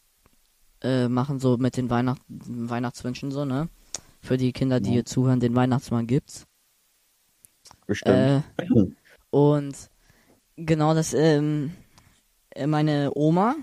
äh, 0.82 1.08
machen 1.08 1.38
so 1.38 1.56
mit 1.56 1.76
den 1.76 1.90
Weihnacht 1.90 2.20
Weihnachtswünschen 2.28 3.30
so, 3.30 3.44
ne? 3.44 3.68
Für 4.20 4.36
die 4.36 4.52
Kinder, 4.52 4.80
die 4.80 4.88
Ja. 4.88 4.94
hier 4.94 5.04
zuhören, 5.04 5.40
den 5.40 5.54
Weihnachtsmann 5.54 6.06
gibt's. 6.06 6.46
Bestimmt. 7.86 8.16
Äh, 8.16 8.42
und 9.30 9.74
genau 10.56 10.94
das, 10.94 11.12
ähm, 11.14 11.72
äh, 12.50 12.66
meine 12.66 13.10
Oma, 13.14 13.54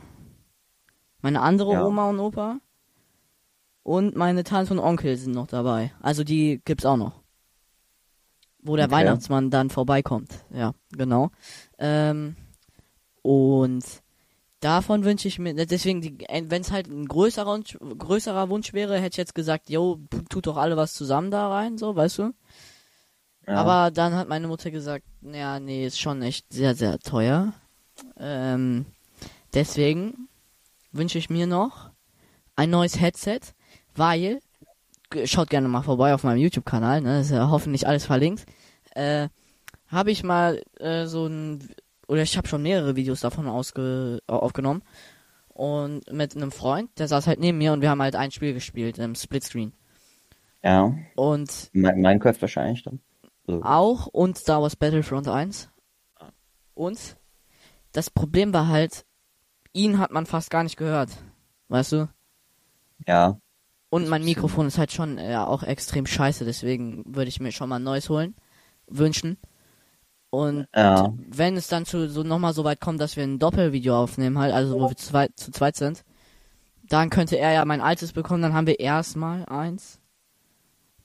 meine 1.22 1.42
andere 1.42 1.74
Ja. 1.74 1.86
Oma 1.86 2.10
und 2.10 2.20
Opa 2.20 2.60
und 3.84 4.16
meine 4.16 4.44
Tante 4.44 4.74
und 4.74 4.80
Onkel 4.80 5.18
sind 5.18 5.34
noch 5.34 5.48
dabei. 5.48 5.94
Also 6.02 6.24
die 6.24 6.62
gibt's 6.66 6.86
auch 6.86 6.98
noch. 6.98 7.22
Wo 8.64 8.76
der 8.76 8.86
Okay. 8.86 8.96
Weihnachtsmann 8.96 9.50
dann 9.50 9.72
vorbeikommt. 9.72 10.46
Ja, 10.54 10.74
genau. 10.92 11.32
Ähm, 11.80 12.36
und 13.22 13.84
davon 14.60 15.04
wünsche 15.04 15.28
ich 15.28 15.40
mir, 15.40 15.54
deswegen, 15.54 16.20
wenn 16.30 16.62
es 16.62 16.72
halt 16.72 16.88
ein 16.88 17.08
größerer, 17.08 17.50
Wunsch- 17.52 17.78
größerer 17.98 18.50
Wunsch 18.50 18.74
wäre, 18.74 18.96
hätte 18.98 19.14
ich 19.14 19.18
jetzt 19.18 19.36
gesagt, 19.36 19.70
yo, 19.70 20.00
tut 20.30 20.48
doch 20.48 20.58
alle 20.58 20.78
was 20.78 20.94
zusammen 20.94 21.32
da 21.32 21.50
rein, 21.50 21.78
so, 21.78 21.96
weißt 21.96 22.20
du? 22.20 22.34
ja. 23.48 23.58
Aber 23.62 23.92
dann 23.92 24.14
hat 24.16 24.28
meine 24.28 24.48
Mutter 24.48 24.72
gesagt, 24.72 25.06
ja, 25.22 25.60
nee, 25.60 25.86
ist 25.86 26.00
schon 26.00 26.22
echt 26.22 26.52
sehr, 26.54 26.76
sehr 26.76 27.00
teuer. 27.00 27.54
Ähm, 28.18 28.86
deswegen 29.54 30.28
wünsche 30.92 31.18
ich 31.18 31.30
mir 31.30 31.48
noch 31.48 31.90
ein 32.56 32.70
neues 32.70 33.00
Headset, 33.00 33.40
weil, 33.96 34.40
g- 35.10 35.26
schaut 35.28 35.50
gerne 35.50 35.68
mal 35.68 35.82
vorbei 35.84 36.14
auf 36.14 36.24
meinem 36.24 36.38
YouTube-Kanal, 36.40 37.02
ne, 37.02 37.22
ist 37.22 37.32
ja 37.32 37.50
hoffentlich 37.50 37.88
alles 37.88 38.06
verlinkt, 38.06 38.46
äh, 38.92 39.28
habe 39.88 40.12
ich 40.12 40.24
mal 40.24 40.62
äh, 40.80 41.06
so 41.08 41.26
ein, 41.28 41.68
oder 42.12 42.22
ich 42.24 42.36
habe 42.38 42.48
schon 42.48 42.62
mehrere 42.62 42.96
Videos 42.98 43.22
davon 43.22 43.48
ausge, 43.48 44.20
au- 44.28 44.40
aufgenommen 44.40 44.84
und 45.48 46.12
mit 46.12 46.36
einem 46.36 46.52
Freund, 46.52 46.90
der 47.00 47.08
saß 47.08 47.26
halt 47.28 47.40
neben 47.40 47.58
mir 47.58 47.72
und 47.74 47.82
wir 47.82 47.90
haben 47.90 48.02
halt 48.02 48.16
ein 48.16 48.32
Spiel 48.32 48.54
gespielt 48.54 48.98
im 49.00 49.16
Splitscreen. 49.16 49.72
ja. 50.62 50.94
Und 51.16 51.50
Mi- 51.74 51.96
Minecraft 51.96 52.42
wahrscheinlich 52.42 52.84
dann. 52.84 53.00
So. 53.48 53.62
auch 53.64 54.08
und 54.08 54.38
Star 54.38 54.62
Wars 54.62 54.76
Battlefront 54.76 55.28
1. 55.28 55.70
Und 56.74 57.18
das 57.92 58.10
Problem 58.10 58.54
war 58.54 58.68
halt, 58.68 59.06
ihn 59.74 60.00
hat 60.00 60.12
man 60.12 60.26
fast 60.26 60.50
gar 60.52 60.64
nicht 60.64 60.78
gehört. 60.78 61.10
Weißt 61.70 61.92
du? 61.94 62.10
Ja. 63.08 63.40
Und 63.90 64.08
mein 64.08 64.24
Mikrofon 64.24 64.68
ist 64.68 64.78
halt 64.78 64.92
schon 64.92 65.18
ja, 65.18 65.46
auch 65.48 65.64
extrem 65.64 66.06
scheiße, 66.06 66.46
deswegen 66.46 67.04
würde 67.16 67.30
ich 67.30 67.40
mir 67.40 67.52
schon 67.52 67.68
mal 67.70 67.78
ein 67.78 67.84
neues 67.84 68.10
holen. 68.10 68.36
Wünschen. 68.88 69.38
Und 70.32 70.68
Ja. 70.76 71.14
wenn 71.18 71.58
es 71.58 71.68
dann 71.68 71.86
zu 71.86 72.10
so 72.10 72.24
nochmal 72.24 72.54
so 72.54 72.64
weit 72.64 72.80
kommt, 72.80 73.00
dass 73.02 73.18
wir 73.18 73.24
ein 73.24 73.38
Doppelvideo 73.38 73.96
aufnehmen, 74.02 74.40
halt, 74.40 74.54
also 74.54 74.80
wo 74.80 74.90
wir 74.90 74.96
zu 74.96 75.08
zweit, 75.08 75.32
zu 75.36 75.52
zweit 75.52 75.76
sind, 75.76 76.04
dann 76.84 77.10
könnte 77.10 77.38
er 77.38 77.52
ja 77.52 77.66
mein 77.66 77.82
altes 77.82 78.14
bekommen, 78.14 78.42
dann 78.42 78.54
haben 78.54 78.68
wir 78.68 78.80
erstmal 78.80 79.46
eins. 79.46 80.00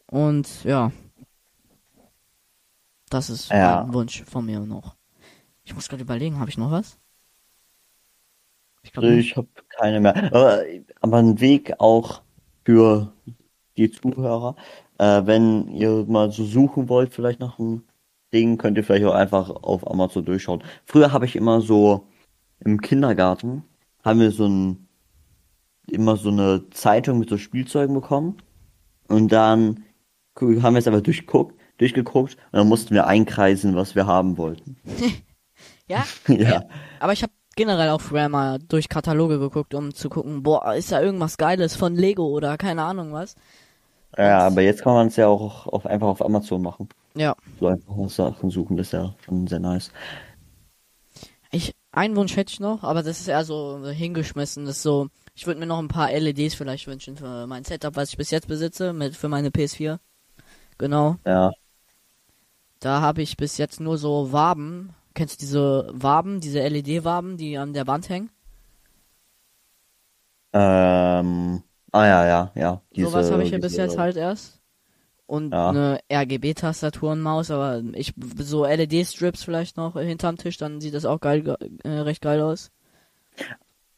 Und 0.07 0.65
ja. 0.65 0.93
Das 3.11 3.31
ist 3.31 3.51
Ja. 3.51 3.83
ein 3.83 3.93
Wunsch 3.93 4.25
von 4.25 4.47
mir 4.47 4.61
noch. 4.61 4.97
Ich 5.65 5.75
muss 5.75 5.89
gerade 5.89 6.03
überlegen, 6.03 6.39
habe 6.39 6.51
ich 6.51 6.59
noch 6.59 6.71
was? 6.71 6.99
Ich. 8.83 8.97
Ich 8.97 9.37
habe 9.37 9.49
keine 9.69 10.01
mehr. 10.01 10.15
Aber, 10.33 10.63
aber 11.01 11.17
ein 11.19 11.41
Weg 11.41 11.75
auch 11.81 12.23
für 12.65 13.13
die 13.77 13.91
Zuhörer, 13.91 14.55
äh, 14.99 15.23
wenn 15.27 15.69
ihr 15.69 16.05
mal 16.07 16.31
so 16.31 16.45
suchen 16.45 16.89
wollt, 16.89 17.13
vielleicht 17.13 17.41
nach 17.41 17.59
einem 17.59 17.83
Ding, 18.33 18.59
könnt 18.59 18.77
ihr 18.77 18.85
vielleicht 18.85 19.07
auch 19.07 19.15
einfach 19.15 19.51
auf 19.51 19.89
Amazon 19.89 20.25
durchschauen. 20.25 20.63
Früher 20.85 21.13
habe 21.13 21.27
ich 21.27 21.37
immer 21.37 21.61
so 21.61 22.09
im 22.61 22.81
Kindergarten 22.81 23.65
haben 24.05 24.21
wir 24.21 24.31
so 24.31 24.47
ein 24.47 24.89
immer 25.89 26.17
so 26.17 26.31
eine 26.31 26.69
Zeitung 26.71 27.19
mit 27.19 27.29
so 27.29 27.39
Spielzeugen 27.39 27.95
bekommen 27.95 28.39
und 29.09 29.31
dann 29.31 29.85
haben 30.39 30.75
wir 30.75 30.79
es 30.79 30.87
einfach 30.87 31.01
durchguckt, 31.01 31.55
durchgeguckt 31.79 32.35
und 32.35 32.59
dann 32.59 32.69
mussten 32.69 32.95
wir 32.95 33.07
einkreisen, 33.07 33.77
was 33.77 33.95
wir 33.95 34.07
haben 34.07 34.39
wollten. 34.39 34.77
Ja? 35.89 36.05
Ja. 36.29 36.65
Aber 36.99 37.13
ich 37.13 37.23
habe 37.23 37.33
generell 37.55 37.91
auch 37.91 38.01
früher 38.01 38.29
mal 38.29 38.59
durch 38.59 38.89
Kataloge 38.89 39.39
geguckt, 39.39 39.73
um 39.73 39.95
zu 39.95 40.09
gucken, 40.09 40.43
boah, 40.43 40.75
ist 40.75 40.91
da 40.91 41.01
irgendwas 41.01 41.39
Geiles 41.39 41.77
von 41.77 41.95
Lego 41.95 42.27
oder 42.27 42.59
keine 42.59 42.83
Ahnung 42.83 43.13
was. 43.13 43.37
Ja, 44.19 44.41
aber 44.41 44.63
jetzt 44.63 44.83
kann 44.83 44.95
man 44.95 45.07
es 45.07 45.17
ja 45.17 45.29
auch 45.29 45.69
auf, 45.69 45.87
einfach 45.87 46.09
auf 46.09 46.25
Amazon 46.25 46.61
machen. 46.63 46.89
Ja. 47.17 47.35
So 47.59 47.67
einfach 47.69 48.09
Sachen 48.11 48.51
suchen, 48.51 48.77
das 48.77 48.89
ist 48.89 48.93
ja 48.93 49.15
schon 49.25 49.47
sehr 49.47 49.59
nice. 49.61 49.91
Ich, 51.51 51.75
einen 51.93 52.17
Wunsch 52.17 52.37
hätte 52.37 52.53
ich 52.53 52.61
noch, 52.61 52.83
aber 52.83 53.03
das 53.03 53.21
ist 53.21 53.29
eher 53.29 53.45
so 53.45 53.87
hingeschmissen. 53.87 54.67
Das 54.67 54.77
ist 54.77 54.83
so, 54.83 55.09
ich 55.35 55.47
würde 55.47 55.61
mir 55.61 55.67
noch 55.67 55.79
ein 55.79 55.89
paar 55.89 56.11
LEDs 56.13 56.55
vielleicht 56.55 56.87
wünschen 56.87 57.17
für 57.17 57.47
mein 57.47 57.65
Setup, 57.65 57.97
was 57.97 58.11
ich 58.11 58.17
bis 58.17 58.31
jetzt 58.31 58.49
besitze, 58.49 58.93
mit 58.93 59.17
für 59.17 59.29
meine 59.29 59.51
PS4. 59.51 60.01
Genau. 60.79 61.17
Ja, 61.25 61.51
Da 62.81 63.03
habe 63.03 63.21
ich 63.21 63.37
bis 63.37 63.59
jetzt 63.59 63.81
nur 63.81 63.99
so 63.99 64.33
Waben. 64.33 64.95
Kennst 65.15 65.37
du 65.37 65.45
diese 65.45 65.91
Waben, 65.93 66.41
diese 66.41 66.61
LED-Waben, 66.63 67.37
die 67.37 67.59
an 67.59 67.75
der 67.75 67.87
Wand 67.87 68.09
hängen? 68.09 68.31
ähm, 70.53 71.63
ah 71.93 72.07
ja, 72.07 72.27
ja, 72.27 72.53
ja. 72.55 72.83
Sowas 72.95 73.27
Diese- 73.27 73.33
habe 73.33 73.43
ich 73.45 73.51
ja 73.51 73.59
bis 73.59 73.77
jetzt 73.77 73.99
halt 73.99 74.17
erst. 74.17 74.56
Und 75.27 75.53
Ja. 75.53 75.71
eine 75.71 76.01
RGB-Tastatur 76.11 77.13
und 77.13 77.21
Maus, 77.21 77.51
aber 77.51 77.83
ich 77.95 78.15
so 78.39 78.65
LED-Strips 78.65 79.43
vielleicht 79.43 79.77
noch 79.77 79.95
hinterm 79.99 80.37
Tisch, 80.37 80.57
dann 80.57 80.81
sieht 80.81 80.95
das 80.95 81.05
auch 81.05 81.21
geil, 81.21 81.43
ge- 81.43 81.57
äh, 81.83 81.89
recht 82.01 82.23
geil 82.23 82.41
aus. 82.41 82.71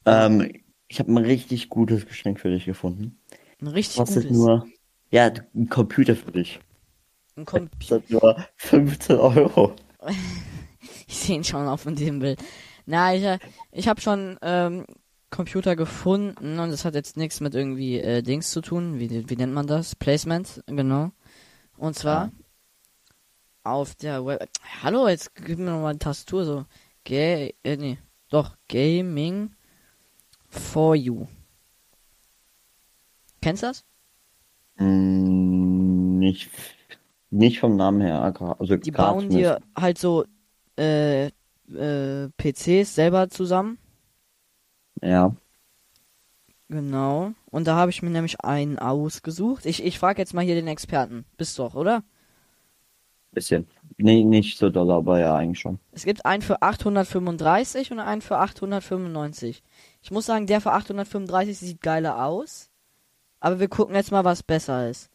Ähm, 0.07 0.51
ich 0.89 0.99
habe 1.01 1.13
ein 1.13 1.19
richtig 1.19 1.69
gutes 1.69 2.07
Geschenk 2.07 2.41
für 2.41 2.51
dich 2.51 2.65
gefunden. 2.65 3.19
Ein 3.61 3.69
richtig 3.69 3.97
Kostet 3.99 4.23
gutes. 4.25 4.39
nur, 4.39 4.67
ja, 5.11 5.31
ein 5.55 5.69
Computer 5.69 6.17
für 6.17 6.33
dich. 6.33 6.61
Ein 7.37 7.45
Computer. 7.45 8.01
Kostet 8.01 8.11
nur 8.11 8.37
15 8.57 9.17
Euro. 9.17 9.75
Ich 11.09 11.17
sehe 11.17 11.37
ihn 11.37 11.45
schon 11.45 11.67
auf 11.67 11.85
dem 11.85 12.21
Bild. 12.21 12.39
Na, 12.87 13.15
ich, 13.15 13.23
äh, 13.25 13.39
ich 13.73 13.89
habe 13.89 14.01
schon 14.01 14.39
ähm, 14.43 14.87
Computer 15.31 15.75
gefunden 15.75 16.59
und 16.61 16.71
das 16.71 16.85
hat 16.85 16.95
jetzt 16.95 17.17
nichts 17.17 17.41
mit 17.41 17.55
irgendwie 17.55 17.99
äh, 17.99 18.23
Dings 18.23 18.51
zu 18.51 18.61
tun. 18.61 18.99
Wie, 19.01 19.29
wie 19.29 19.37
nennt 19.37 19.53
man 19.53 19.67
das? 19.67 19.97
Placement, 19.97 20.63
genau. 20.67 21.11
Und 21.79 21.95
zwar 21.95 22.27
Ja. 22.27 22.33
auf 23.65 23.95
der 23.95 24.25
Web. 24.27 24.49
Hallo, 24.83 25.09
jetzt 25.09 25.35
gib 25.35 25.59
mir 25.59 25.71
nochmal 25.71 25.91
eine 25.91 25.99
Tastatur 25.99 26.45
so. 26.45 26.65
Ga 27.05 27.15
äh, 27.65 27.77
nee, 27.77 27.99
doch 28.29 28.57
Gaming 28.69 29.55
for 30.49 30.95
you. 30.95 31.27
Kennst 33.41 33.63
du 33.63 33.67
das? 33.69 33.85
Mm, 34.77 36.19
nicht, 36.19 36.51
nicht 37.31 37.61
vom 37.61 37.77
Namen 37.77 38.01
her. 38.01 38.21
Also 38.59 38.77
Die 38.77 38.91
bauen 38.91 39.31
dir 39.31 39.61
halt 39.77 39.99
so 39.99 40.25
äh, 40.79 41.27
äh, 41.27 42.29
PCs 42.37 42.95
selber 42.95 43.29
zusammen. 43.29 43.79
Ja, 45.03 45.35
Genau. 46.69 47.33
Und 47.47 47.67
da 47.67 47.77
habe 47.77 47.91
ich 47.91 48.03
mir 48.03 48.11
nämlich 48.11 48.41
einen 48.41 48.79
ausgesucht. 48.79 49.67
Ich, 49.67 49.83
ich 49.85 49.99
frage 49.99 50.21
jetzt 50.21 50.35
mal 50.35 50.45
hier 50.45 50.55
den 50.55 50.69
Experten. 50.69 51.25
Bist 51.37 51.59
doch, 51.59 51.75
oder? 51.75 52.03
bisschen. 53.39 53.67
Nee, 53.99 54.25
nicht 54.25 54.59
so 54.59 54.71
doll, 54.71 54.91
aber 54.91 55.21
ja, 55.21 55.37
eigentlich 55.37 55.61
schon. 55.61 55.79
Es 55.93 56.05
gibt 56.05 56.25
einen 56.25 56.43
für 56.43 56.63
835 56.63 57.93
und 57.93 58.01
einen 58.01 58.21
für 58.21 58.39
895. 58.39 59.63
Ich 60.03 60.11
muss 60.11 60.27
sagen, 60.27 60.47
der 60.47 60.61
für 60.61 60.73
835 60.73 61.59
sieht 61.59 61.81
geiler 61.81 62.25
aus. 62.25 62.71
Aber 63.41 63.61
wir 63.61 63.69
gucken 63.69 63.95
jetzt 63.95 64.11
mal, 64.11 64.25
was 64.25 64.43
besser 64.43 64.89
ist. 64.89 65.11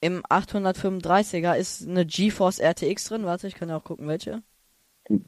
Im 0.00 0.22
835er 0.24 1.56
ist 1.56 1.88
eine 1.88 2.04
GeForce 2.04 2.60
RTX 2.60 3.04
drin. 3.04 3.24
Warte, 3.24 3.46
ich 3.46 3.54
kann 3.54 3.68
ja 3.68 3.76
auch 3.76 3.84
gucken, 3.84 4.08
welche. 4.08 4.42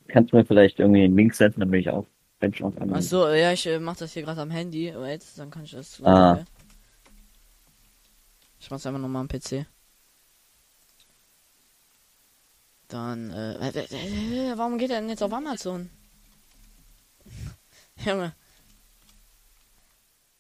Kannst 0.08 0.32
du 0.32 0.36
mir 0.36 0.44
vielleicht 0.44 0.80
irgendwie 0.80 1.04
einen 1.04 1.16
Link 1.16 1.34
senden, 1.34 1.60
dann 1.60 1.70
bin 1.70 1.80
ich 1.80 1.90
auch. 1.90 2.06
Benchmark 2.38 2.80
an. 2.80 2.92
Achso, 2.94 3.28
ja, 3.32 3.52
ich 3.52 3.66
äh, 3.66 3.78
mach 3.78 3.96
das 3.96 4.12
hier 4.12 4.22
gerade 4.22 4.40
am 4.42 4.50
Handy. 4.50 4.92
Wait, 4.94 5.22
dann 5.36 5.50
kann 5.50 5.64
ich 5.64 5.72
das. 5.72 6.00
Ah. 6.02 6.32
Okay. 6.32 6.44
Ich 8.60 8.70
mach's 8.70 8.86
einfach 8.86 9.00
nochmal 9.00 9.20
am 9.22 9.28
PC. 9.28 9.66
Dann, 12.88 13.30
äh, 13.30 13.68
äh, 13.68 14.52
äh, 14.52 14.58
warum 14.58 14.78
geht 14.78 14.90
er 14.90 15.00
denn 15.00 15.08
jetzt 15.08 15.22
auf 15.22 15.32
Amazon? 15.32 15.90
Junge. 18.04 18.32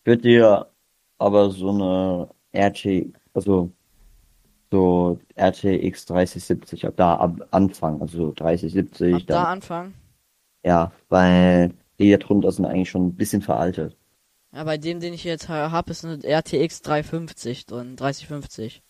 Wird 0.04 0.24
dir 0.24 0.70
aber 1.18 1.50
so 1.50 1.70
eine 1.70 2.28
RT, 2.54 3.12
also 3.34 3.72
so 4.70 5.18
RTX 5.36 6.06
3070 6.06 6.86
ab 6.86 6.94
da 6.96 7.16
ab 7.16 7.48
anfangen, 7.50 8.00
also 8.02 8.32
3070 8.32 9.14
Ab 9.14 9.22
da 9.26 9.34
dann, 9.34 9.46
anfangen. 9.46 9.94
ja, 10.64 10.92
weil 11.08 11.72
die 11.98 12.10
da 12.10 12.18
drunter 12.18 12.52
sind 12.52 12.66
eigentlich 12.66 12.90
schon 12.90 13.06
ein 13.08 13.14
bisschen 13.16 13.42
veraltet. 13.42 13.96
Ja, 14.52 14.64
bei 14.64 14.78
dem, 14.78 15.00
den 15.00 15.12
ich 15.14 15.24
jetzt 15.24 15.48
habe, 15.48 15.90
ist 15.90 16.04
eine 16.04 16.22
RTX 16.24 16.82
350 16.82 17.66
drin, 17.66 17.96
3050. 17.96 18.82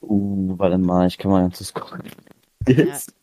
Uh, 0.00 0.58
warte 0.58 0.78
mal, 0.78 1.06
ich 1.06 1.18
kann 1.18 1.30
mal 1.30 1.42
ganz 1.42 1.58
kurz 1.58 1.74
gucken. 1.74 2.10
Jetzt. 2.68 3.14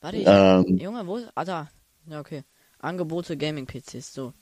Warte, 0.00 0.16
ich, 0.18 0.26
Ähm, 0.26 0.78
Junge, 0.78 1.06
wo 1.06 1.16
ist, 1.16 1.30
ah, 1.34 1.44
da. 1.44 1.70
Ja, 2.06 2.20
okay. 2.20 2.44
Angebote 2.78 3.36
Gaming-PCs, 3.36 4.12
so. 4.12 4.32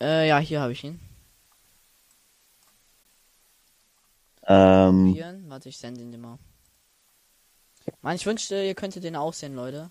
Äh, 0.00 0.28
ja, 0.28 0.38
hier 0.38 0.60
habe 0.60 0.72
ich 0.72 0.84
ihn. 0.84 1.00
ähm, 4.46 5.06
Hier, 5.06 5.38
warte, 5.48 5.68
ich 5.68 5.78
sende 5.78 6.00
ihn 6.00 6.12
dir 6.12 6.18
mal. 6.18 6.38
Mann, 8.02 8.16
ich 8.16 8.26
wünschte, 8.26 8.62
ihr 8.62 8.74
könntet 8.74 9.04
den 9.04 9.16
auch 9.16 9.32
sehen, 9.32 9.54
Leute. 9.54 9.90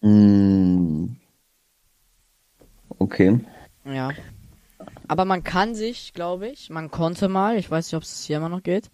Mh, 0.00 1.08
okay. 2.98 3.40
Ja. 3.84 4.10
Aber 5.08 5.24
man 5.24 5.42
kann 5.42 5.74
sich, 5.74 6.12
glaube 6.12 6.48
ich, 6.48 6.70
man 6.70 6.90
konnte 6.90 7.28
mal, 7.28 7.56
ich 7.56 7.70
weiß 7.70 7.86
nicht, 7.86 7.96
ob 7.96 8.02
es 8.04 8.24
hier 8.24 8.36
immer 8.36 8.48
noch 8.48 8.62
geht, 8.62 8.90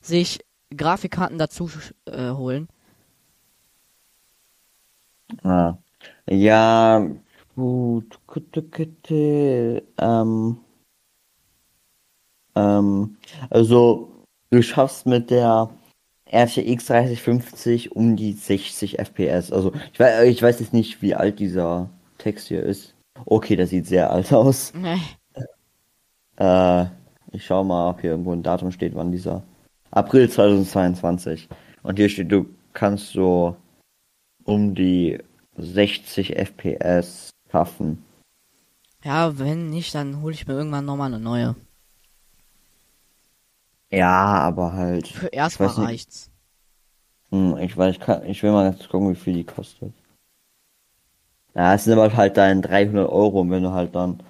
sich 0.00 0.40
Grafikkarten 0.76 1.38
dazu 1.38 1.70
äh, 2.06 2.30
holen. 2.30 2.68
Ah. 5.42 5.78
Ja, 6.28 7.06
gut, 7.56 8.18
ähm, 9.98 10.58
ähm, 12.54 13.16
also 13.50 14.24
du 14.50 14.62
schaffst 14.62 15.06
mit 15.06 15.30
der 15.30 15.70
RTX 16.32 16.86
3050 16.86 17.92
um 17.92 18.16
die 18.16 18.32
60 18.32 18.98
FPS. 18.98 19.52
Also 19.52 19.72
ich 19.92 20.00
weiß, 20.00 20.24
ich 20.28 20.42
weiß 20.42 20.60
jetzt 20.60 20.72
nicht, 20.72 21.02
wie 21.02 21.14
alt 21.14 21.38
dieser 21.38 21.90
Text 22.18 22.48
hier 22.48 22.62
ist. 22.62 22.94
Okay, 23.26 23.56
das 23.56 23.70
sieht 23.70 23.86
sehr 23.86 24.10
alt 24.10 24.32
aus. 24.32 24.72
Nee. 24.80 25.00
Äh, 26.36 26.86
ich 27.32 27.44
schau 27.44 27.62
mal, 27.64 27.90
ob 27.90 28.00
hier 28.00 28.10
irgendwo 28.10 28.32
ein 28.32 28.42
Datum 28.42 28.72
steht, 28.72 28.94
wann 28.94 29.12
dieser 29.12 29.42
April 29.90 30.30
2022. 30.30 31.48
Und 31.82 31.96
hier 31.96 32.08
steht, 32.08 32.32
du 32.32 32.46
kannst 32.72 33.12
so 33.12 33.56
um 34.44 34.74
die 34.74 35.18
60 35.56 36.36
FPS 36.36 37.30
schaffen. 37.50 38.04
Ja, 39.04 39.38
wenn 39.38 39.70
nicht, 39.70 39.94
dann 39.94 40.22
hole 40.22 40.34
ich 40.34 40.46
mir 40.46 40.54
irgendwann 40.54 40.84
nochmal 40.84 41.12
eine 41.12 41.22
neue. 41.22 41.56
Ja, 43.90 44.40
aber 44.40 44.72
halt. 44.72 45.08
Für 45.08 45.28
erstmal 45.28 45.68
nicht. 45.68 45.78
reicht's. 45.78 46.30
Hm, 47.30 47.56
ich 47.58 47.76
weiß, 47.76 47.94
ich, 47.94 48.00
kann, 48.00 48.24
ich 48.26 48.42
will 48.42 48.52
mal 48.52 48.70
jetzt 48.70 48.88
gucken, 48.88 49.10
wie 49.10 49.16
viel 49.16 49.34
die 49.34 49.44
kostet. 49.44 49.92
Ja, 51.54 51.74
es 51.74 51.84
sind 51.84 51.98
aber 51.98 52.16
halt 52.16 52.36
dann 52.36 52.62
300 52.62 53.08
Euro 53.10 53.40
und 53.40 53.50
wenn 53.50 53.62
du 53.62 53.72
halt 53.72 53.94
dann 53.94 54.22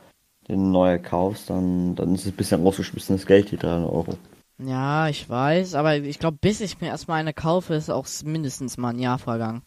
den 0.48 0.70
neue 0.70 0.98
kaufst, 0.98 1.50
dann, 1.50 1.94
dann 1.94 2.14
ist 2.14 2.22
es 2.26 2.32
ein 2.32 2.36
bisschen 2.36 2.62
rausgeschmissenes 2.62 3.26
Geld, 3.26 3.50
die 3.50 3.56
300 3.56 3.90
Euro. 3.90 4.14
Ja, 4.58 5.08
ich 5.08 5.28
weiß, 5.28 5.74
aber 5.74 5.96
ich 5.96 6.18
glaube, 6.18 6.38
bis 6.40 6.60
ich 6.60 6.80
mir 6.80 6.88
erstmal 6.88 7.20
eine 7.20 7.32
kaufe, 7.32 7.74
ist 7.74 7.90
auch 7.90 8.06
mindestens 8.24 8.76
mal 8.76 8.90
ein 8.90 8.98
Jahr 8.98 9.18
vergangen. 9.18 9.62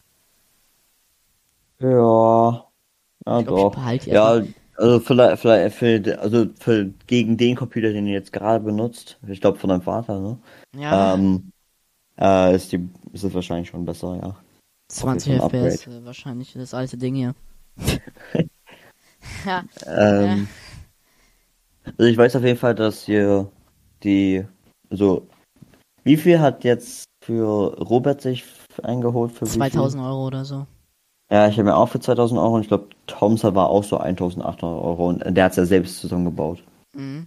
Ja, 1.80 2.68
ja 3.26 3.40
Ich 3.40 3.46
glaub, 3.46 3.58
ich 3.58 3.64
doch. 3.64 3.74
behalte 3.74 4.04
die 4.04 4.10
Ja, 4.10 4.36
erstmal. 4.36 4.63
Also 4.76 5.00
vielleicht, 5.00 5.40
vielleicht 5.40 5.76
für, 5.76 6.18
also 6.20 6.46
für 6.58 6.90
gegen 7.06 7.36
den 7.36 7.56
Computer, 7.56 7.92
den 7.92 8.06
du 8.06 8.12
jetzt 8.12 8.32
gerade 8.32 8.64
benutzt, 8.64 9.18
ich 9.26 9.40
glaube 9.40 9.58
von 9.58 9.70
deinem 9.70 9.82
Vater, 9.82 10.20
ne? 10.20 10.38
Ja, 10.76 11.14
Ähm, 11.14 11.52
äh, 12.18 12.54
ist 12.54 12.72
die, 12.72 12.88
ist 13.12 13.24
es 13.24 13.34
wahrscheinlich 13.34 13.68
schon 13.68 13.84
besser, 13.84 14.16
ja. 14.16 14.36
20 14.88 15.32
ein 15.32 15.40
Upgrade. 15.40 15.72
FPS, 15.72 15.86
äh, 15.86 16.04
wahrscheinlich 16.04 16.52
das 16.52 16.74
alte 16.74 16.96
Ding 16.96 17.14
hier. 17.14 17.34
ja, 19.46 19.64
Ähm, 19.86 20.48
also 21.84 22.04
ich 22.04 22.16
weiß 22.16 22.36
auf 22.36 22.44
jeden 22.44 22.58
Fall, 22.58 22.74
dass 22.74 23.04
hier 23.04 23.50
die, 24.02 24.44
also 24.90 25.26
wie 26.04 26.16
viel 26.16 26.40
hat 26.40 26.64
jetzt 26.64 27.04
für 27.24 27.74
Robert 27.78 28.20
sich 28.20 28.44
eingeholt 28.82 29.32
für 29.32 29.46
wie 29.46 29.50
viel? 29.50 29.60
2000 29.60 30.02
Euro 30.02 30.26
oder 30.26 30.44
so. 30.44 30.66
Ja, 31.30 31.48
ich 31.48 31.54
habe 31.54 31.64
mir 31.64 31.76
auch 31.76 31.88
für 31.88 32.00
2000 32.00 32.38
Euro 32.38 32.54
und 32.56 32.62
ich 32.62 32.68
glaube, 32.68 32.88
Thompson 33.06 33.54
war 33.54 33.68
auch 33.68 33.82
so 33.84 33.96
1800 33.98 34.62
Euro 34.62 35.08
und 35.08 35.24
der 35.36 35.44
hat 35.44 35.52
es 35.52 35.56
ja 35.56 35.64
selbst 35.64 35.98
zusammengebaut. 36.00 36.62
Mhm. 36.94 37.26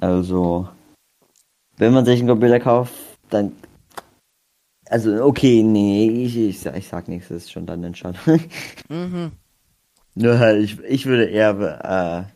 Also, 0.00 0.68
wenn 1.78 1.92
man 1.92 2.04
sich 2.04 2.18
einen 2.18 2.28
Computer 2.28 2.60
kauft, 2.60 2.94
dann. 3.30 3.52
Also, 4.88 5.24
okay, 5.24 5.62
nee, 5.62 6.08
ich, 6.24 6.36
ich, 6.36 6.60
sag- 6.60 6.76
ich 6.76 6.86
sag 6.88 7.08
nichts, 7.08 7.28
das 7.28 7.38
ist 7.44 7.52
schon 7.52 7.66
deine 7.66 7.86
Entscheidung. 7.88 8.20
Mhm. 8.88 9.32
Nur 10.14 10.38
halt, 10.38 10.62
ich, 10.64 10.78
ich 10.80 11.06
würde 11.06 11.24
eher 11.26 12.26
äh, 12.28 12.32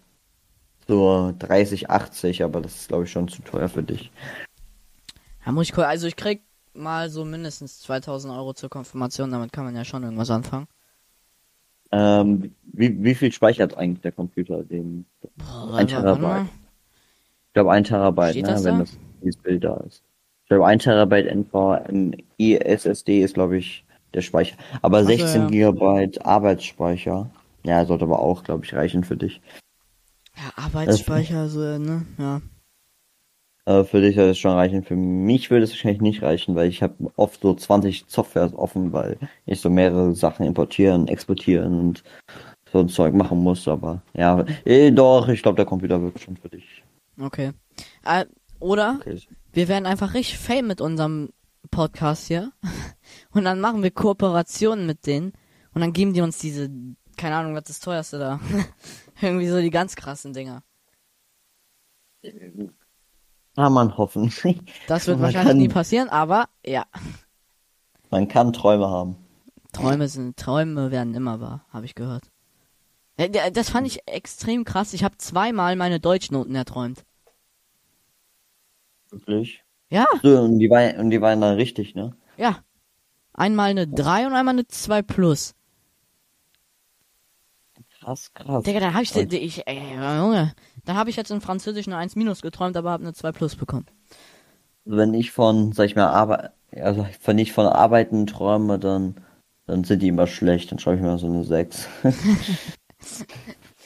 so 0.88 1.32
30, 1.38 1.88
80, 1.88 2.42
aber 2.44 2.60
das 2.60 2.74
ist, 2.76 2.88
glaube 2.88 3.04
ich, 3.04 3.10
schon 3.12 3.28
zu 3.28 3.40
teuer 3.42 3.68
für 3.68 3.82
dich. 3.82 4.10
Ja, 5.46 5.52
muss 5.52 5.66
ich 5.68 5.72
gucken. 5.72 5.88
Also 5.88 6.06
ich 6.06 6.16
krieg 6.16 6.42
mal 6.74 7.10
so 7.10 7.24
mindestens 7.24 7.80
2000 7.80 8.32
Euro 8.34 8.52
zur 8.54 8.70
Konfirmation, 8.70 9.30
damit 9.30 9.52
kann 9.52 9.64
man 9.64 9.76
ja 9.76 9.84
schon 9.84 10.02
irgendwas 10.02 10.30
anfangen. 10.30 10.66
Ähm, 11.92 12.54
wie, 12.62 13.02
wie 13.02 13.14
viel 13.14 13.32
speichert 13.32 13.76
eigentlich 13.76 14.02
der 14.02 14.12
Computer? 14.12 14.62
Den, 14.62 15.06
Boah, 15.36 15.74
Ein. 15.74 15.88
Terabyte. 15.88 16.46
ich 17.48 17.52
glaube, 17.54 17.72
ein 17.72 17.84
Terabyte, 17.84 18.30
Steht 18.30 18.46
ne, 18.46 18.52
das 18.52 18.64
wenn 18.64 18.74
da? 18.74 18.80
das 18.84 18.98
dieses 19.22 19.36
Bild 19.42 19.64
da 19.64 19.76
ist. 19.78 20.02
Ich 20.44 20.48
glaube, 20.48 20.66
ein 20.66 20.78
Terabyte 20.78 21.26
NVMe 21.26 22.64
SSD 22.64 23.22
ist, 23.22 23.34
glaube 23.34 23.58
ich, 23.58 23.84
der 24.14 24.22
Speicher. 24.22 24.56
Aber 24.82 25.02
so, 25.02 25.08
16 25.08 25.42
ja. 25.42 25.48
Gigabyte 25.48 26.24
Arbeitsspeicher, 26.24 27.30
ja, 27.64 27.84
sollte 27.84 28.04
aber 28.04 28.20
auch, 28.20 28.44
glaube 28.44 28.64
ich, 28.64 28.74
reichen 28.74 29.04
für 29.04 29.16
dich. 29.16 29.40
Ja, 30.36 30.64
Arbeitsspeicher, 30.64 31.48
so, 31.48 31.78
ne? 31.78 32.06
Ja. 32.18 32.40
Äh, 33.66 33.84
für 33.84 34.00
dich 34.00 34.16
soll 34.16 34.30
es 34.30 34.38
schon 34.38 34.52
reichen. 34.52 34.82
Für 34.82 34.96
mich 34.96 35.50
würde 35.50 35.64
es 35.64 35.70
wahrscheinlich 35.70 36.00
nicht 36.00 36.22
reichen, 36.22 36.54
weil 36.54 36.68
ich 36.68 36.82
habe 36.82 37.12
oft 37.16 37.40
so 37.42 37.54
20 37.54 38.04
Softwares 38.08 38.54
offen, 38.54 38.92
weil 38.92 39.18
ich 39.46 39.60
so 39.60 39.70
mehrere 39.70 40.14
Sachen 40.14 40.46
importieren, 40.46 41.08
exportieren 41.08 41.78
und 41.78 42.02
so 42.72 42.78
ein 42.80 42.88
Zeug 42.88 43.14
machen 43.14 43.38
muss. 43.38 43.68
Aber 43.68 44.02
ja, 44.14 44.44
eh, 44.64 44.90
doch, 44.90 45.28
ich 45.28 45.42
glaube, 45.42 45.56
der 45.56 45.66
Computer 45.66 46.00
wirkt 46.02 46.20
schon 46.20 46.36
für 46.36 46.48
dich. 46.48 46.82
Okay. 47.20 47.52
Äh, 48.04 48.26
oder 48.60 48.98
Okay. 49.00 49.20
wir 49.52 49.68
werden 49.68 49.86
einfach 49.86 50.14
richtig 50.14 50.38
fame 50.38 50.66
mit 50.66 50.80
unserem 50.80 51.30
Podcast 51.70 52.28
hier. 52.28 52.52
Und 53.32 53.44
dann 53.44 53.60
machen 53.60 53.82
wir 53.82 53.90
Kooperationen 53.90 54.86
mit 54.86 55.06
denen. 55.06 55.32
Und 55.74 55.80
dann 55.82 55.92
geben 55.92 56.14
die 56.14 56.20
uns 56.20 56.38
diese, 56.38 56.70
keine 57.16 57.36
Ahnung, 57.36 57.54
was 57.54 57.64
das 57.64 57.80
teuerste 57.80 58.18
da. 58.18 58.40
Irgendwie 59.20 59.48
so 59.48 59.60
die 59.60 59.70
ganz 59.70 59.94
krassen 59.96 60.32
Dinger. 60.32 60.62
Kann 63.60 63.72
man 63.74 63.96
hoffen. 63.98 64.32
Das 64.88 65.06
wird 65.06 65.20
wahrscheinlich 65.20 65.48
kann- 65.48 65.58
nie 65.58 65.68
passieren, 65.68 66.08
aber 66.08 66.48
ja. 66.64 66.84
Man 68.10 68.26
kann 68.26 68.52
Träume 68.52 68.88
haben. 68.88 69.16
Träume 69.72 70.08
sind, 70.08 70.36
Träume 70.36 70.90
werden 70.90 71.14
immer 71.14 71.40
wahr, 71.40 71.64
habe 71.72 71.84
ich 71.84 71.94
gehört. 71.94 72.24
Ja, 73.18 73.28
Das 73.50 73.68
fand 73.70 73.86
ich 73.86 74.08
extrem 74.08 74.64
krass. 74.64 74.94
Ich 74.94 75.04
habe 75.04 75.18
zweimal 75.18 75.76
meine 75.76 76.00
Deutschnoten 76.00 76.54
erträumt. 76.54 77.04
Wirklich. 79.10 79.62
Ja, 79.90 80.06
So, 80.22 80.40
und 80.40 80.58
die 80.58 80.70
waren, 80.70 80.98
und 80.98 81.10
die 81.10 81.20
waren 81.20 81.40
dann 81.40 81.56
richtig, 81.56 81.94
ne? 81.94 82.16
ja. 82.36 82.58
Einmal 83.32 83.70
eine 83.70 83.86
3 83.88 84.26
und 84.26 84.32
einmal 84.34 84.54
eine 84.54 84.66
2 84.66 85.02
plus. 85.02 85.54
Krass, 88.02 88.32
krass. 88.34 88.64
Digga, 88.64 88.80
dann 88.80 88.94
habe 88.94 89.02
ich, 89.04 89.14
ich 89.14 89.66
ey, 89.66 89.78
Junge, 89.94 90.54
dann 90.84 90.96
habe 90.96 91.10
ich 91.10 91.16
jetzt 91.16 91.30
in 91.30 91.40
Französisch 91.40 91.86
eine 91.86 91.96
1 91.98 92.16
minus 92.16 92.40
geträumt, 92.42 92.76
aber 92.76 92.90
habe 92.90 93.04
eine 93.04 93.12
2 93.14 93.32
plus 93.32 93.56
bekommen. 93.56 93.86
Wenn 94.84 95.14
ich 95.14 95.30
von, 95.32 95.72
sag 95.72 95.86
ich 95.86 95.96
mal, 95.96 96.08
Arbeit, 96.08 96.52
also 96.72 97.06
wenn 97.24 97.38
ich 97.38 97.52
von 97.52 97.66
Arbeiten 97.66 98.26
träume, 98.26 98.78
dann, 98.78 99.16
dann 99.66 99.84
sind 99.84 100.02
die 100.02 100.08
immer 100.08 100.26
schlecht. 100.26 100.70
Dann 100.72 100.78
schreibe 100.78 100.96
ich 100.96 101.02
mir 101.02 101.18
so 101.18 101.26
eine 101.26 101.44
6. 101.44 101.88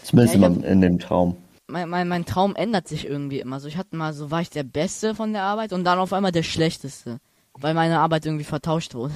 Zumindest 0.03 0.35
Ja, 0.35 0.47
immer 0.47 0.65
in 0.65 0.81
dem 0.81 0.99
Traum. 0.99 1.37
mein, 1.67 1.89
mein, 1.89 2.09
mein 2.09 2.25
Traum 2.27 2.55
ändert 2.57 2.89
sich 2.89 3.07
irgendwie 3.07 3.41
immer. 3.41 3.61
So, 3.61 3.69
ich 3.69 3.77
hatte 3.77 3.97
mal, 3.97 4.13
so 4.13 4.31
war 4.31 4.41
ich 4.41 4.51
der 4.51 4.65
Beste 4.65 5.15
von 5.15 5.33
der 5.33 5.43
Arbeit 5.43 5.73
und 5.73 5.85
dann 5.85 5.99
auf 5.99 6.13
einmal 6.13 6.33
der 6.33 6.43
Schlechteste. 6.43 7.21
Weil 7.55 7.75
meine 7.75 8.01
Arbeit 8.01 8.27
irgendwie 8.27 8.45
vertauscht 8.45 8.95
wurde. 8.95 9.15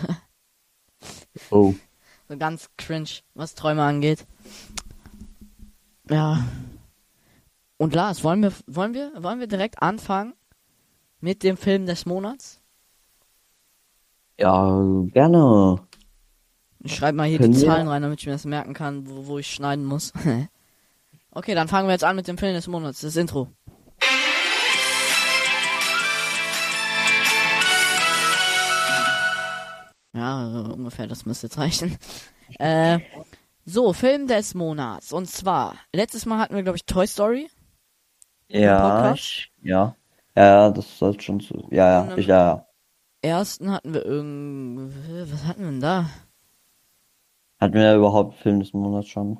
Oh. 1.50 1.74
So 2.28 2.36
ganz 2.36 2.68
cringe, 2.76 3.08
was 3.34 3.54
Träume 3.54 3.82
angeht. 3.82 4.26
Ja. 6.10 6.44
Und 7.76 7.94
Lars, 7.94 8.24
wollen 8.24 8.42
wir, 8.42 8.52
wollen 8.66 8.94
wir, 8.94 9.12
wollen 9.22 9.40
wir 9.40 9.46
direkt 9.46 9.82
anfangen 9.82 10.34
mit 11.20 11.42
dem 11.42 11.56
Film 11.56 11.86
des 11.86 12.06
Monats? 12.06 12.60
Ja, 14.38 14.80
gerne. 15.12 15.80
Ich 16.80 16.94
schreibe 16.94 17.16
mal 17.16 17.28
hier 17.28 17.38
Können 17.38 17.52
die 17.52 17.60
wir- 17.60 17.66
Zahlen 17.66 17.88
rein, 17.88 18.02
damit 18.02 18.20
ich 18.20 18.26
mir 18.26 18.32
das 18.32 18.44
merken 18.44 18.72
kann, 18.74 19.08
wo, 19.08 19.26
wo 19.26 19.38
ich 19.38 19.52
schneiden 19.52 19.84
muss. 19.84 20.12
okay, 21.30 21.54
dann 21.54 21.68
fangen 21.68 21.88
wir 21.88 21.92
jetzt 21.92 22.04
an 22.04 22.16
mit 22.16 22.28
dem 22.28 22.38
Film 22.38 22.54
des 22.54 22.68
Monats, 22.68 23.00
das 23.00 23.16
Intro. 23.16 23.48
Ja, 30.14 30.50
so 30.50 30.72
ungefähr, 30.74 31.06
das 31.06 31.26
müsste 31.26 31.46
jetzt 31.46 31.58
reichen. 31.58 31.96
Äh, 32.58 33.00
so, 33.68 33.92
Film 33.92 34.26
des 34.26 34.54
Monats. 34.54 35.12
Und 35.12 35.28
zwar, 35.28 35.74
letztes 35.92 36.26
Mal 36.26 36.38
hatten 36.38 36.54
wir, 36.54 36.62
glaube 36.62 36.76
ich, 36.76 36.84
Toy 36.86 37.06
Story. 37.06 37.50
Ja, 38.48 39.12
ich, 39.12 39.52
ja. 39.62 39.94
Ja, 40.34 40.70
das 40.70 40.98
sollte 40.98 41.22
schon 41.22 41.40
so. 41.40 41.68
Ja, 41.70 42.06
ja, 42.06 42.16
ich, 42.16 42.26
ja, 42.26 42.46
ja. 42.46 42.66
Ersten 43.20 43.70
hatten 43.70 43.92
wir 43.92 44.04
irgendwie, 44.04 45.30
was 45.32 45.44
hatten 45.44 45.62
wir 45.62 45.70
denn 45.70 45.80
da? 45.80 46.08
Hatten 47.60 47.74
wir 47.74 47.94
überhaupt 47.96 48.36
Film 48.36 48.60
des 48.60 48.72
Monats 48.72 49.08
schon? 49.08 49.38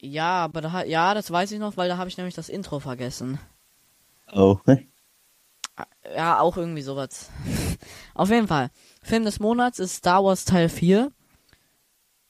Ja, 0.00 0.44
aber 0.44 0.60
da, 0.60 0.72
hat- 0.72 0.86
ja, 0.86 1.14
das 1.14 1.30
weiß 1.30 1.50
ich 1.52 1.58
noch, 1.58 1.76
weil 1.76 1.88
da 1.88 1.96
habe 1.96 2.08
ich 2.08 2.16
nämlich 2.18 2.34
das 2.34 2.50
Intro 2.50 2.78
vergessen. 2.78 3.38
Oh. 4.32 4.58
Ja, 6.14 6.40
auch 6.40 6.56
irgendwie 6.56 6.82
sowas. 6.82 7.30
Auf 8.14 8.28
jeden 8.30 8.46
Fall. 8.46 8.70
Film 9.02 9.24
des 9.24 9.40
Monats 9.40 9.78
ist 9.78 9.96
Star 9.96 10.22
Wars 10.22 10.44
Teil 10.44 10.68
4. 10.68 11.10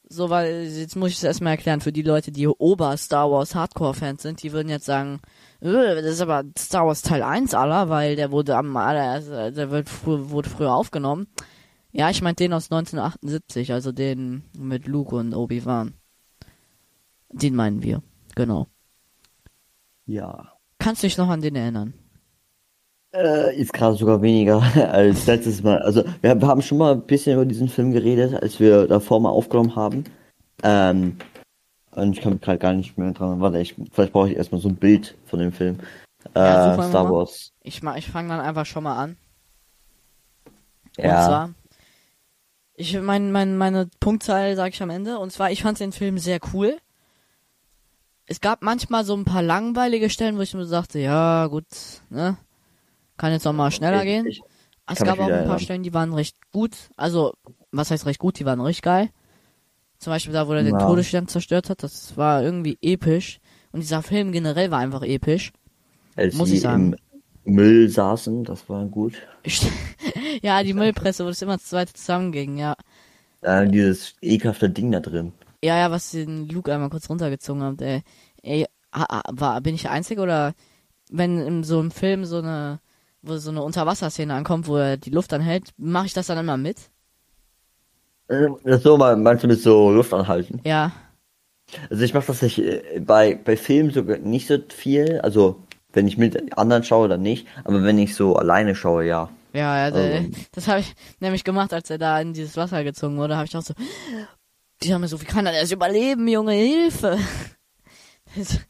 So, 0.07 0.29
weil, 0.31 0.65
jetzt 0.65 0.97
muss 0.97 1.11
ich 1.11 1.17
es 1.17 1.25
erstmal 1.25 1.53
erklären, 1.53 1.81
für 1.81 1.93
die 1.93 2.03
Leute, 2.03 2.31
die 2.31 2.47
Ober-Star 2.47 3.31
Wars 3.31 3.55
Hardcore-Fans 3.55 4.23
sind, 4.23 4.43
die 4.43 4.53
würden 4.53 4.69
jetzt 4.69 4.85
sagen, 4.85 5.21
äh, 5.61 6.03
das 6.03 6.05
ist 6.05 6.21
aber 6.21 6.45
Star 6.59 6.87
Wars 6.87 7.03
Teil 7.03 7.23
1 7.23 7.55
aller, 7.55 7.89
weil 7.89 8.15
der 8.15 8.31
wurde 8.31 8.57
am 8.57 8.77
allererst, 8.77 9.57
der 9.57 9.71
wird 9.71 9.89
frü 9.89 10.31
wurde 10.31 10.51
früher 10.51 10.75
aufgenommen. 10.75 11.27
Ja, 11.91 12.11
ich 12.11 12.23
meinte 12.23 12.45
den 12.45 12.53
aus 12.53 12.71
1978, 12.71 13.73
also 13.73 13.93
den 13.93 14.45
mit 14.57 14.87
Luke 14.87 15.17
und 15.17 15.35
Obi-Wan. 15.35 15.95
Den 17.31 17.55
meinen 17.55 17.83
wir. 17.83 18.03
Genau. 18.35 18.67
Ja. 20.05 20.53
Kannst 20.79 21.03
du 21.03 21.07
dich 21.07 21.17
noch 21.17 21.29
an 21.29 21.41
den 21.41 21.57
erinnern? 21.57 21.95
Äh, 23.15 23.57
ist 23.57 23.73
gerade 23.73 23.97
sogar 23.97 24.21
weniger 24.23 24.61
als 24.93 25.27
letztes 25.27 25.63
Mal. 25.63 25.79
Also, 25.83 26.05
wir, 26.21 26.41
wir 26.41 26.49
haben 26.49 26.63
schon 26.63 26.79
mal 26.79 26.93
ein 26.95 27.03
bisschen 27.03 27.35
über 27.35 27.45
diesen 27.45 27.69
Film 27.69 27.93
geredet, 27.93 28.35
als 28.43 28.59
wir 28.59 28.89
davor 28.89 29.21
mal 29.21 29.31
aufgenommen 29.31 29.77
haben. 29.77 30.05
Ähm, 30.63 31.17
und 31.93 32.13
ich 32.13 32.21
kann 32.21 32.33
mich 32.33 32.43
gerade 32.43 32.59
gar 32.59 32.73
nicht 32.73 32.99
mehr 32.99 33.13
dran. 33.13 33.41
Warte, 33.41 33.61
ich, 33.61 33.77
vielleicht 33.93 34.13
brauche 34.13 34.31
ich 34.31 34.37
erstmal 34.37 34.61
so 34.61 34.69
ein 34.69 34.75
Bild 34.77 35.15
von 35.27 35.39
dem 35.39 35.53
Film. 35.53 35.79
Äh, 36.35 36.41
Ja, 36.41 36.83
Star. 36.83 37.09
Wars. 37.13 37.53
Ich, 37.63 37.83
ich 37.83 38.07
fange 38.09 38.31
dann 38.31 38.41
einfach 38.41 38.67
schon 38.67 38.83
mal 38.83 38.97
an. 38.97 39.17
Und 40.99 41.05
Ja. 41.05 41.25
zwar, 41.27 41.51
ich 42.75 43.01
mein, 43.01 43.31
mein, 43.31 43.57
meine 43.57 43.89
Punktzahl 44.01 44.57
sage 44.57 44.71
ich 44.75 44.83
am 44.83 44.91
Ende. 44.91 45.19
Und 45.21 45.31
zwar, 45.31 45.53
ich 45.53 45.63
fand 45.63 45.79
den 45.79 45.93
Film 45.93 46.19
sehr 46.19 46.41
cool. 46.53 46.79
Es 48.27 48.41
gab 48.41 48.63
manchmal 48.63 49.05
so 49.05 49.15
ein 49.15 49.25
paar 49.25 49.43
langweilige 49.43 50.11
Stellen, 50.11 50.37
wo 50.37 50.41
ich 50.41 50.55
mir 50.55 50.65
sagte, 50.65 50.99
ja, 50.99 51.47
gut, 51.47 51.67
ne? 52.11 52.37
Kann 53.17 53.33
jetzt 53.33 53.45
noch 53.45 53.53
mal 53.53 53.71
schneller 53.71 53.99
Ich- 53.99 54.05
gehen. 54.05 54.27
ich- 54.27 54.43
es 54.87 54.99
gab 54.99 55.19
auch 55.19 55.23
ein 55.25 55.29
paar 55.31 55.39
erinnern. 55.39 55.59
Stellen, 55.61 55.83
die 55.83 55.95
waren 55.95 56.13
recht 56.13 56.37
gut. 56.53 56.77
Also, 56.97 57.33
was 57.73 57.91
heißt 57.91 58.05
recht 58.07 58.19
gut? 58.19 58.39
Die 58.39 58.45
waren 58.45 58.61
richtig 58.61 58.83
geil. 58.83 59.09
Zum 59.99 60.13
Beispiel 60.13 60.33
da, 60.35 60.47
wo 60.47 60.53
er 60.53 60.63
den 60.63 60.79
Ja. 60.79 60.87
Todesstern 60.87 61.29
zerstört 61.29 61.71
hat. 61.71 61.83
Das 61.83 62.17
war 62.17 62.43
irgendwie 62.43 62.77
episch. 62.83 63.39
Und 63.73 63.81
dieser 63.81 64.03
Film 64.03 64.33
generell 64.33 64.71
war 64.71 64.81
einfach 64.81 65.03
episch. 65.03 65.53
Als 66.17 66.35
Muss 66.35 66.51
sie 66.51 66.57
ich 66.57 66.61
sagen. 66.61 66.97
im 67.45 67.55
Müll 67.55 67.89
saßen, 67.89 68.45
das 68.45 68.69
war 68.69 68.85
gut. 68.87 69.15
Ja, 70.43 70.63
die 70.63 70.75
Müllpresse, 70.75 71.25
wo 71.25 71.29
das 71.29 71.41
immer 71.43 71.59
zweite 71.59 71.93
zusammenging, 71.93 72.59
ja. 72.59 72.75
Äh, 73.41 73.69
dieses 73.69 74.15
ekelhafte 74.21 74.69
Ding 74.69 74.91
da 74.91 75.01
drin. 75.01 75.33
Ja, 75.63 75.77
ja, 75.79 75.91
was 75.91 76.11
den 76.11 76.49
Luke 76.49 76.75
einmal 76.75 76.91
kurz 76.91 77.09
runtergezogen 77.09 77.63
hat, 77.63 77.81
ey. 77.81 78.03
Ey, 78.43 78.67
war, 79.33 79.61
bin 79.61 79.75
ich 79.77 79.83
der 79.83 79.93
Einzige 79.93 80.21
oder 80.23 80.55
wenn 81.11 81.39
in 81.39 81.65
so 81.65 81.79
einem 81.79 81.91
Film 81.93 82.25
so 82.25 82.39
eine, 82.39 82.81
wo 83.27 83.37
so 83.39 83.51
eine 83.51 83.63
Unterwasserszene 83.63 84.35
ankommt, 84.35 84.67
wo 84.69 84.77
er 84.77 84.97
die 84.97 85.11
Luft 85.11 85.33
anhält, 85.33 85.71
mache 85.77 86.07
ich 86.07 86.13
das 86.13 86.27
dann 86.27 86.39
immer 86.39 86.57
mit? 86.57 86.79
Äh, 88.29 88.49
Das 88.65 88.83
so 88.83 88.97
mal, 88.97 89.17
manchmal 89.17 89.53
mit 89.53 89.61
so 89.63 89.91
Luft 89.91 90.13
anhalten. 90.13 90.61
Ja. 90.65 90.93
Also 91.91 92.03
ich 92.05 92.15
mache 92.15 92.27
das 92.27 92.43
nicht 92.43 92.59
äh, 92.59 93.01
bei, 93.01 93.35
bei 93.35 93.57
Filmen 93.57 93.91
sogar 93.91 94.19
nicht 94.19 94.47
so 94.47 94.59
viel. 94.69 95.21
Also 95.21 95.63
wenn 95.93 96.07
ich 96.09 96.17
mit 96.19 96.57
anderen 96.59 96.85
schaue, 96.85 97.09
dann 97.09 97.23
nicht. 97.23 97.47
Aber 97.65 97.83
wenn 97.83 97.99
ich 97.99 98.15
so 98.15 98.37
alleine 98.37 98.75
schaue, 98.75 99.05
ja. 99.07 99.31
Ja, 99.53 99.77
ja, 99.79 99.85
Also- 99.85 99.99
der- 99.99 100.25
das 100.53 100.69
habe 100.69 100.81
ich 100.81 100.95
nämlich 101.21 101.45
gemacht, 101.45 101.73
als 101.73 101.89
er 101.91 101.99
da 101.99 102.21
in 102.21 102.33
dieses 102.33 102.57
Wasser 102.57 102.83
gezogen 102.85 103.17
wurde, 103.17 103.37
habe 103.37 103.47
ich 103.47 103.57
auch 103.57 103.63
so, 103.63 103.75
die 104.83 104.93
haben 104.93 105.01
mir 105.01 105.09
so, 105.09 105.21
wie 105.21 105.25
kann 105.27 105.47
er 105.47 105.53
das 105.61 105.71
überleben, 105.73 106.27
Junge, 106.29 106.53
Hilfe! 106.53 107.19
Das- 108.37 108.59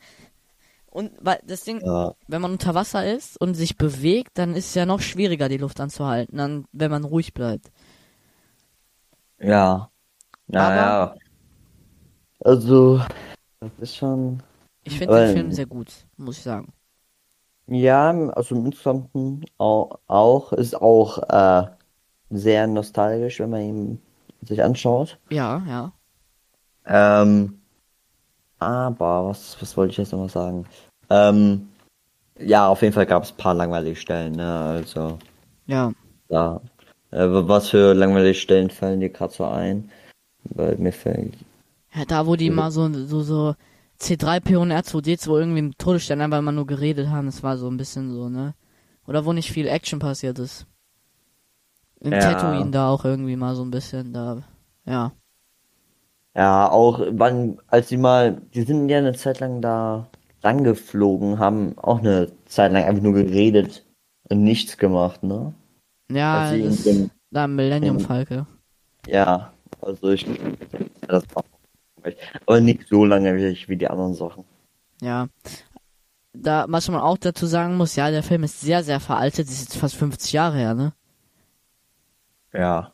Und 0.95 1.13
weil 1.21 1.41
das 1.45 1.65
Ding, 1.65 1.81
Ja, 1.85 2.15
wenn 2.29 2.41
man 2.41 2.53
unter 2.53 2.75
Wasser 2.75 3.05
ist 3.13 3.39
und 3.41 3.55
sich 3.55 3.77
bewegt, 3.77 4.39
dann 4.39 4.55
ist 4.55 4.69
es 4.69 4.75
ja 4.75 4.87
noch 4.87 5.01
schwieriger, 5.01 5.49
die 5.49 5.59
Luft 5.59 5.81
anzuhalten, 5.81 6.39
dann, 6.39 6.67
wenn 6.73 6.91
man 6.91 7.05
ruhig 7.05 7.35
bleibt. 7.35 7.71
ja. 9.39 9.91
Ja, 10.49 10.61
Aber- 10.69 10.77
ja. 10.77 11.15
Also, 12.45 13.01
das 13.61 13.71
ist 13.81 13.97
schon. 13.97 14.43
Ich 14.85 14.99
finde 14.99 15.17
den 15.17 15.33
Film 15.35 15.53
sehr 15.53 15.67
gut, 15.67 16.07
muss 16.17 16.37
ich 16.39 16.43
sagen. 16.45 16.73
Ja, 17.67 18.11
also 18.11 18.55
im 18.55 18.67
Insgesamten 18.67 19.47
auch, 19.57 19.99
auch 20.07 20.53
ist 20.53 20.75
auch 20.81 21.19
äh, 21.31 21.67
sehr 22.31 22.67
nostalgisch, 22.67 23.41
wenn 23.41 23.51
man 23.51 23.61
ihn 23.63 24.03
sich 24.43 24.63
anschaut. 24.63 25.19
Ja, 25.31 25.63
ja. 25.67 25.93
Ähm, 26.87 27.63
aber 28.65 29.29
was, 29.29 29.57
was 29.61 29.77
wollte 29.77 29.93
ich 29.93 29.99
jetzt 29.99 30.13
nochmal 30.13 30.29
sagen? 30.29 30.67
Ähm, 31.11 31.69
ja, 32.39 32.67
auf 32.69 32.83
jeden 32.83 32.95
Fall 32.95 33.07
gab 33.07 33.23
es 33.23 33.33
ein 33.33 33.37
paar 33.37 33.55
langweilige 33.55 33.97
Stellen, 33.97 34.33
ne? 34.33 34.59
Also, 34.61 35.19
Ja. 35.67 35.93
da. 36.29 36.61
Äh, 37.11 37.27
was 37.29 37.71
für 37.71 37.95
langweilige 37.95 38.35
Stellen 38.35 38.71
fallen 38.71 39.01
dir 39.01 39.11
gerade 39.11 39.33
so 39.33 39.45
ein? 39.45 39.91
Weil 40.45 40.77
mir 40.77 40.93
fällt. 40.93 41.35
Ja, 41.95 42.05
da 42.05 42.27
wo 42.27 42.37
die 42.37 42.51
mal 42.51 42.71
so, 42.71 42.93
so, 43.07 43.23
so 43.23 43.55
C3P 44.01 44.57
und 44.57 44.73
R2D2 44.73 45.39
irgendwie 45.39 45.61
im 45.61 45.79
Todesstern 45.79 46.21
einfach 46.21 46.41
mal 46.43 46.53
nur 46.53 46.67
geredet 46.67 47.09
haben, 47.09 47.27
das 47.27 47.43
war 47.43 47.57
so 47.57 47.71
ein 47.71 47.77
bisschen 47.77 48.11
so, 48.13 48.29
ne? 48.29 48.55
Oder 49.07 49.25
wo 49.25 49.33
nicht 49.33 49.53
viel 49.53 49.69
Action 49.69 50.01
passiert 50.01 50.39
ist. 50.39 50.67
In 52.01 52.13
Ja. 52.13 52.19
Tatooine 52.21 52.71
da 52.71 52.89
auch 52.91 53.05
irgendwie 53.05 53.37
mal 53.37 53.55
so 53.55 53.63
ein 53.63 53.71
bisschen, 53.71 54.13
da, 54.13 54.43
ja. 54.85 55.13
Ja, 56.35 56.69
auch 56.71 57.01
wann, 57.13 57.59
als 57.69 57.89
sie 57.89 57.97
mal, 57.97 58.41
die 58.55 58.63
sind 58.63 58.89
ja 58.89 58.99
eine 58.99 59.15
Zeit 59.15 59.41
lang 59.41 59.61
da 59.61 60.09
lang 60.43 60.65
geflogen, 60.65 61.39
haben 61.39 61.79
auch 61.79 62.01
eine 62.01 62.31
Zeit 62.47 62.73
lang 62.73 62.85
einfach 62.85 63.03
nur 63.03 63.15
geredet 63.15 63.85
und 64.29 64.43
nichts 64.43 64.77
gemacht, 64.77 65.23
ne? 65.23 65.55
Ja, 66.11 66.55
das, 66.57 66.83
dem- 66.83 67.11
da 67.31 67.47
Millennium 67.47 68.01
Falke. 68.01 68.47
Ja, 69.07 69.53
also 69.81 70.11
ich, 70.11 70.27
das 71.09 71.25
war, 71.35 71.45
aber 72.47 72.61
nicht 72.61 72.89
so 72.89 73.05
lange 73.05 73.37
wie, 73.37 73.57
wie 73.69 73.77
die 73.77 73.89
anderen 73.89 74.15
Sachen. 74.15 74.45
Ja. 75.01 75.29
Da, 76.33 76.67
was 76.69 76.89
man 76.89 77.01
auch 77.01 77.17
dazu 77.17 77.47
sagen 77.47 77.77
muss, 77.77 77.95
ja, 77.97 78.11
der 78.11 78.23
Film 78.25 78.43
ist 78.43 78.61
sehr, 78.61 78.83
sehr 78.83 78.99
veraltet, 79.01 79.49
ist 79.49 79.63
jetzt 79.63 79.77
fast 79.77 79.95
50 79.95 80.33
Jahre 80.33 80.57
her, 80.57 80.75
ne? 80.75 80.93
Ja. 82.53 82.93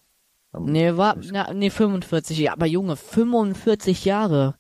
Ähm, 0.55 0.65
Nee, 0.65 0.97
war, 0.97 1.17
na, 1.33 1.53
nee, 1.53 1.71
45, 1.71 2.39
ja, 2.39 2.53
aber 2.53 2.67
Junge, 2.67 2.97
45 2.97 4.05
Jahre. 4.05 4.57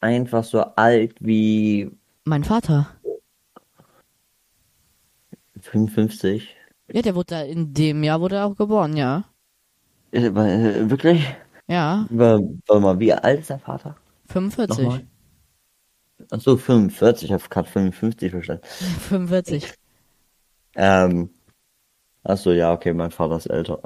Einfach 0.00 0.44
so 0.44 0.60
alt 0.60 1.16
wie 1.20 1.90
Mein 2.24 2.44
Vater. 2.44 2.88
55. 5.60 6.54
Ja, 6.92 7.02
der 7.02 7.14
wurde 7.14 7.26
da 7.34 7.42
in 7.42 7.74
dem 7.74 8.04
Jahr 8.04 8.20
wurde 8.20 8.36
er 8.36 8.46
auch 8.46 8.56
geboren, 8.56 8.96
ja. 8.96 9.24
Äh, 10.12 10.26
äh, 10.26 10.90
Wirklich? 10.90 11.26
Ja, 11.66 12.06
Warte 12.10 12.80
mal, 12.80 13.00
wie 13.00 13.12
alt 13.12 13.40
ist 13.40 13.50
dein 13.50 13.58
Vater? 13.60 13.96
45. 14.28 14.84
Nochmal? 14.84 15.06
Ach 16.30 16.40
so, 16.40 16.56
45, 16.56 17.24
ich 17.28 17.32
habe 17.32 17.42
gerade 17.48 17.68
55 17.68 18.30
verstanden. 18.30 18.64
45. 19.08 19.74
Ähm, 20.76 21.30
ach 22.22 22.36
so, 22.36 22.52
ja, 22.52 22.72
okay, 22.72 22.92
mein 22.92 23.10
Vater 23.10 23.36
ist 23.36 23.46
älter. 23.46 23.80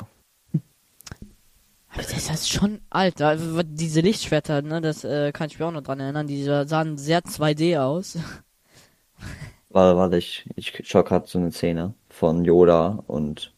Aber 1.93 2.03
das 2.03 2.31
ist 2.31 2.49
schon 2.51 2.81
alt. 2.91 3.21
Also, 3.21 3.63
Diese 3.63 4.01
Lichtschwerter, 4.01 4.63
ne, 4.63 4.81
das 4.81 5.05
äh, 5.05 5.33
kann 5.33 5.49
ich 5.49 5.59
mich 5.59 5.67
auch 5.67 5.73
noch 5.73 5.83
dran 5.83 6.01
erinnern. 6.01 6.27
Die 6.27 6.45
sahen 6.45 6.97
sehr 6.99 7.23
2D 7.23 7.79
aus. 7.81 8.19
Warte, 9.73 9.97
warte, 9.97 10.17
ich, 10.17 10.51
ich 10.57 10.73
schau 10.85 11.05
gerade 11.05 11.29
so 11.29 11.39
eine 11.39 11.53
Szene 11.53 11.95
von 12.09 12.45
Yoda 12.45 13.05
und. 13.07 13.53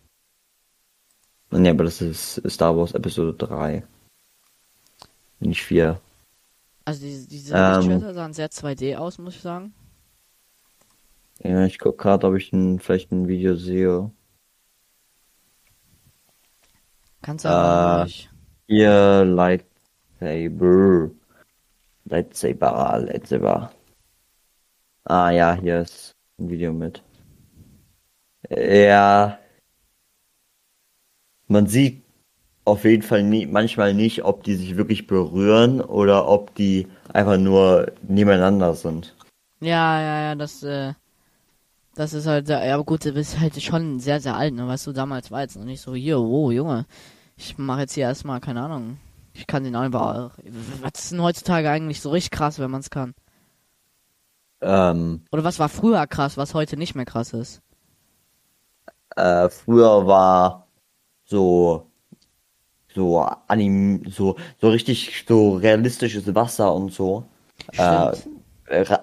Nee, 1.51 1.71
aber 1.71 1.85
das 1.85 2.03
ist 2.03 2.43
Star 2.51 2.77
Wars 2.77 2.93
Episode 2.93 3.33
3. 3.33 3.83
Nicht 5.41 5.63
4. 5.63 5.99
Also 6.85 7.01
diese, 7.01 7.29
diese 7.29 7.55
Ähm. 7.57 7.77
Lichtschwerter 7.81 8.13
sahen 8.15 8.33
sehr 8.35 8.51
2D 8.51 8.97
aus, 8.97 9.19
muss 9.19 9.37
ich 9.37 9.41
sagen. 9.41 9.73
Ja, 11.39 11.65
ich 11.65 11.79
guck 11.79 11.99
gerade, 11.99 12.27
ob 12.27 12.37
ich 12.37 12.53
ein, 12.53 12.79
vielleicht 12.79 13.11
ein 13.11 13.27
Video 13.27 13.57
sehe. 13.57 14.11
Kannst 17.23 17.45
du 17.45 17.49
aber 17.49 18.01
Äh. 18.01 18.05
nicht. 18.05 18.31
Hier, 18.67 19.25
Lightsaber. 19.25 21.11
Lightsaber, 22.05 22.99
Lightsaber. 23.07 23.73
Ah 25.05 25.31
ja, 25.31 25.55
hier 25.55 25.81
ist 25.81 26.13
ein 26.39 26.49
Video 26.51 26.73
mit. 26.73 27.03
Ja. 28.51 29.39
Man 31.49 31.67
sieht 31.67 32.03
auf 32.65 32.85
jeden 32.85 33.03
Fall 33.03 33.23
nie, 33.25 33.47
manchmal 33.47 33.93
nicht, 33.95 34.25
ob 34.25 34.45
die 34.45 34.55
sich 34.55 34.77
wirklich 34.77 35.07
berühren 35.07 35.81
oder 35.81 36.29
ob 36.29 36.55
die 36.55 36.87
einfach 37.13 37.37
nur 37.39 37.93
nebeneinander 38.03 38.75
sind. 38.75 39.15
Ja, 39.61 40.01
ja, 40.01 40.23
ja, 40.23 40.35
das, 40.35 40.63
äh, 40.63 40.95
das 41.95 42.13
ist 42.15 42.27
halt, 42.27 42.49
ja, 42.49 42.61
aber 42.75 42.85
gut, 42.85 43.05
du 43.05 43.13
bist 43.13 43.39
halt 43.41 43.61
schon 43.63 44.01
sehr, 44.01 44.21
sehr 44.21 44.37
alt, 44.37 44.55
ne, 44.55 44.67
weißt 44.67 44.87
du, 44.87 44.93
damals 44.93 45.31
war 45.31 45.43
jetzt 45.43 45.57
noch 45.57 45.65
nicht 45.65 45.81
so, 45.81 45.95
hier, 45.95 46.19
oh, 46.21 46.51
Junge, 46.51 46.87
ich 47.37 47.59
mache 47.59 47.81
jetzt 47.81 47.95
hier 47.95 48.05
erstmal, 48.05 48.41
keine 48.41 48.63
Ahnung, 48.63 48.99
ich 49.35 49.47
kann 49.47 49.65
den 49.65 49.77
einfach, 49.77 50.39
was 50.83 51.05
ist 51.05 51.13
denn 51.13 51.23
heutzutage 51.23 51.71
eigentlich 51.71 52.01
so 52.01 52.11
richtig 52.11 52.31
krass, 52.31 52.59
wenn 52.59 52.71
man 52.71 52.81
es 52.81 52.91
kann? 52.91 53.15
Ähm, 54.61 55.25
Oder 55.33 55.45
was 55.45 55.59
war 55.59 55.69
früher 55.69 56.07
krass, 56.07 56.37
was 56.37 56.55
heute 56.55 56.77
nicht 56.77 56.95
mehr 56.95 57.05
krass 57.07 57.33
ist? 57.33 57.63
äh, 59.17 59.49
früher 59.51 60.07
war 60.07 60.67
so 61.25 61.91
so 62.95 63.21
anim 63.49 64.05
so 64.11 64.37
so 64.61 64.69
richtig 64.71 65.25
so 65.29 65.55
realistisches 65.57 66.35
Wasser 66.35 66.75
und 66.75 66.93
so. 66.93 67.25
Stimmt. 67.73 68.27
äh, 68.27 68.42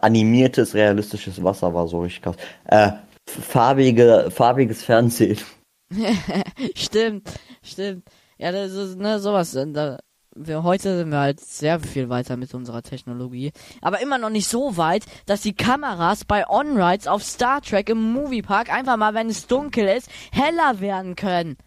animiertes 0.02 0.74
realistisches 0.74 1.44
Wasser 1.44 1.74
war 1.74 1.88
so 1.88 2.02
richtig 2.02 2.22
krass. 2.22 2.36
Äh, 2.66 2.92
farbige 3.26 4.30
farbiges 4.32 4.84
Fernsehen. 4.84 5.40
Stimmt, 6.76 7.30
stimmt. 7.64 8.08
Ja, 8.38 8.52
das 8.52 8.72
ist, 8.74 8.98
ne, 8.98 9.20
sowas, 9.20 9.56
äh, 9.56 9.66
da, 9.72 10.00
wir, 10.36 10.64
heute 10.64 10.98
sind 10.98 11.10
wir 11.12 11.20
halt 11.20 11.40
sehr 11.40 11.80
viel 11.80 12.10
weiter 12.10 12.38
mit 12.38 12.54
unserer 12.54 12.82
Technologie. 12.82 13.52
Aber 13.82 14.02
immer 14.02 14.18
noch 14.18 14.30
nicht 14.30 14.48
so 14.48 14.78
weit, 14.78 15.06
dass 15.26 15.42
die 15.42 15.54
Kameras 15.54 16.26
bei 16.26 16.48
On-Rides 16.48 17.08
auf 17.08 17.24
Star 17.24 17.62
Trek 17.62 17.90
im 17.90 18.14
Moviepark 18.14 18.72
einfach 18.72 18.98
mal, 18.98 19.14
wenn 19.14 19.30
es 19.30 19.48
dunkel 19.48 19.88
ist, 19.88 20.10
heller 20.32 20.80
werden 20.80 21.16
können. 21.16 21.58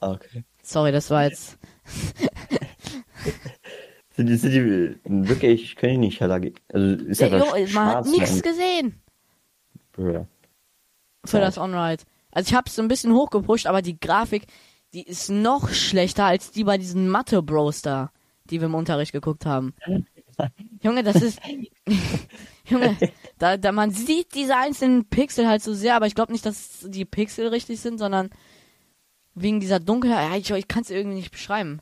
Okay. 0.00 0.44
Sorry, 0.62 0.92
das 0.92 1.10
war 1.10 1.24
jetzt, 1.24 1.58
Sind 4.18 4.26
die, 4.26 4.34
sind 4.36 4.50
die 4.52 4.96
wirklich 5.28 5.76
können 5.76 5.92
die 6.02 6.08
nicht 6.08 6.18
gehen? 6.18 6.54
Also 6.72 7.04
ist 7.04 7.20
ja 7.20 7.28
das 7.28 7.44
jo, 7.46 7.74
man 7.74 7.86
hat 7.86 8.06
nichts 8.06 8.42
gesehen 8.42 9.00
Ja. 9.96 10.26
für 11.24 11.38
Ja. 11.38 11.44
das 11.44 11.56
On-Ride. 11.56 12.02
Also 12.32 12.48
ich 12.48 12.54
hab's 12.56 12.74
so 12.74 12.82
ein 12.82 12.88
bisschen 12.88 13.12
hochgepusht, 13.12 13.68
aber 13.68 13.80
die 13.80 14.00
Grafik, 14.00 14.46
die 14.92 15.04
ist 15.04 15.30
noch 15.30 15.68
schlechter 15.68 16.24
als 16.24 16.50
die 16.50 16.64
bei 16.64 16.78
diesen 16.78 17.08
Mathe-Bros 17.08 17.82
da, 17.82 18.10
die 18.50 18.60
wir 18.60 18.66
im 18.66 18.74
Unterricht 18.74 19.12
geguckt 19.12 19.46
haben. 19.46 19.72
Junge, 20.82 21.04
das 21.04 21.22
ist. 21.22 21.38
Junge, 22.68 22.96
da, 23.38 23.56
da 23.56 23.70
man 23.70 23.92
sieht 23.92 24.34
diese 24.34 24.56
einzelnen 24.56 25.04
Pixel 25.08 25.46
halt 25.46 25.62
so 25.62 25.74
sehr, 25.74 25.94
aber 25.94 26.08
ich 26.08 26.16
glaube 26.16 26.32
nicht, 26.32 26.44
dass 26.44 26.80
die 26.88 27.04
Pixel 27.04 27.46
richtig 27.46 27.78
sind, 27.78 27.98
sondern 27.98 28.30
wegen 29.36 29.60
dieser 29.60 29.78
Dunkelheit. 29.78 30.40
Ich, 30.40 30.50
ich 30.50 30.66
kann 30.66 30.82
es 30.82 30.90
irgendwie 30.90 31.18
nicht 31.18 31.30
beschreiben. 31.30 31.80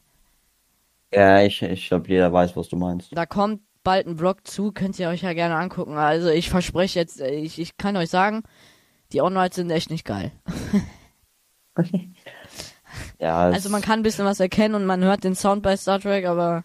Ja, 1.17 1.43
ich, 1.43 1.63
ich 1.63 1.89
glaube, 1.89 2.09
jeder 2.09 2.33
weiß, 2.33 2.57
was 2.57 2.69
du 2.69 2.77
meinst. 2.77 3.11
Da 3.11 3.27
kommt 3.27 3.63
bald 3.83 4.07
ein 4.07 4.17
Vlog 4.19 4.47
zu, 4.47 4.73
könnt 4.73 4.99
ihr 4.99 5.09
euch 5.09 5.23
ja 5.23 5.33
gerne 5.33 5.57
angucken. 5.57 5.97
Also 5.97 6.29
ich 6.29 6.51
verspreche 6.51 6.99
jetzt, 7.01 7.21
äh, 7.21 7.35
ich, 7.35 7.59
ich 7.59 7.77
kann 7.77 7.97
euch 7.97 8.11
sagen, 8.11 8.43
die 9.13 9.23
On-Rides 9.23 9.57
sind 9.57 9.71
echt 9.71 9.91
nicht 9.91 10.05
geil. 10.07 10.33
Ja, 13.19 13.51
Also 13.51 13.69
man 13.71 13.83
kann 13.83 14.01
ein 14.01 14.03
bisschen 14.03 14.25
was 14.25 14.41
erkennen 14.41 14.75
und 14.75 14.87
man 14.87 15.03
hört 15.05 15.25
den 15.25 15.35
Sound 15.35 15.63
bei 15.63 15.77
Star 15.77 16.01
Trek, 16.01 16.27
aber 16.27 16.65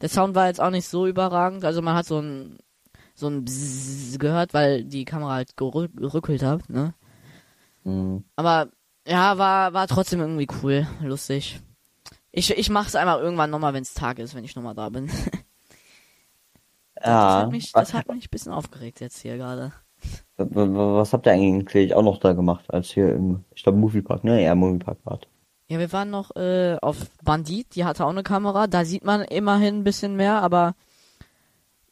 der 0.00 0.08
Sound 0.10 0.34
war 0.34 0.48
jetzt 0.48 0.60
auch 0.60 0.70
nicht 0.70 0.88
so 0.88 1.06
überragend. 1.06 1.64
Also 1.64 1.82
man 1.82 1.96
hat 1.96 2.06
so 2.06 2.20
ein 2.20 2.58
so 3.14 3.28
ein 3.28 3.44
Bzzz 3.44 4.18
gehört, 4.18 4.54
weil 4.54 4.84
die 4.84 5.04
Kamera 5.06 5.34
halt 5.34 5.52
gerü- 5.56 5.94
gerückelt 5.96 6.42
hat, 6.42 6.68
ne? 6.70 6.94
mh, 7.84 8.22
Aber 8.36 8.70
ja, 9.06 9.36
war 9.38 9.72
war 9.74 9.86
trotzdem 9.86 10.20
irgendwie 10.20 10.46
cool, 10.62 10.86
lustig. 11.00 11.60
Ich 12.30 12.50
ich 12.56 12.70
mach's 12.70 12.94
einfach 12.94 13.18
irgendwann 13.20 13.50
nochmal, 13.50 13.72
wenn 13.74 13.82
es 13.82 13.94
Tag 13.94 14.18
ist, 14.18 14.34
wenn 14.34 14.44
ich 14.44 14.54
nochmal 14.56 14.74
da 14.74 14.88
bin. 14.88 15.10
Das 17.00 17.06
ja. 17.06 17.42
hat 17.42 17.52
mich 17.52 17.70
das 17.70 17.94
hat 17.94 18.08
mich 18.08 18.26
ein 18.26 18.30
bisschen 18.30 18.52
aufgeregt 18.52 18.98
jetzt 18.98 19.18
hier 19.20 19.36
gerade. 19.36 19.72
Was 20.36 21.12
habt 21.12 21.26
ihr 21.26 21.32
eigentlich 21.32 21.94
auch 21.94 22.02
noch 22.02 22.18
da 22.18 22.32
gemacht, 22.32 22.72
als 22.74 22.90
hier 22.90 23.14
im, 23.14 23.44
ich 23.54 23.62
glaube, 23.62 23.78
Moviepark, 23.78 24.24
ne? 24.24 24.42
Ja, 24.42 24.56
Moviepark 24.56 24.98
wart. 25.04 25.28
Ja, 25.68 25.78
wir 25.78 25.92
waren 25.92 26.10
noch 26.10 26.34
äh, 26.34 26.76
auf 26.82 26.96
Bandit, 27.22 27.76
die 27.76 27.84
hatte 27.84 28.04
auch 28.04 28.10
eine 28.10 28.24
Kamera, 28.24 28.66
da 28.66 28.84
sieht 28.84 29.04
man 29.04 29.20
immerhin 29.22 29.76
ein 29.78 29.84
bisschen 29.84 30.16
mehr, 30.16 30.42
aber 30.42 30.74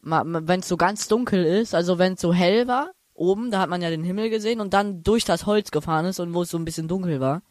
wenn 0.01 0.59
es 0.59 0.67
so 0.67 0.75
ganz 0.75 1.07
dunkel 1.07 1.45
ist, 1.45 1.73
also 1.73 1.97
wenn 1.99 2.13
es 2.13 2.21
so 2.21 2.33
hell 2.33 2.67
war, 2.67 2.91
oben, 3.13 3.49
da 3.51 3.59
hat 3.59 3.69
man 3.69 3.81
ja 3.81 3.89
den 3.89 4.03
Himmel 4.03 4.29
gesehen 4.29 4.59
und 4.61 4.73
dann 4.73 5.03
durch 5.03 5.23
das 5.25 5.45
Holz 5.45 5.71
gefahren 5.71 6.05
ist 6.05 6.19
und 6.19 6.33
wo 6.33 6.41
es 6.41 6.49
so 6.49 6.57
ein 6.57 6.65
bisschen 6.65 6.87
dunkel 6.89 7.19
war, 7.21 7.41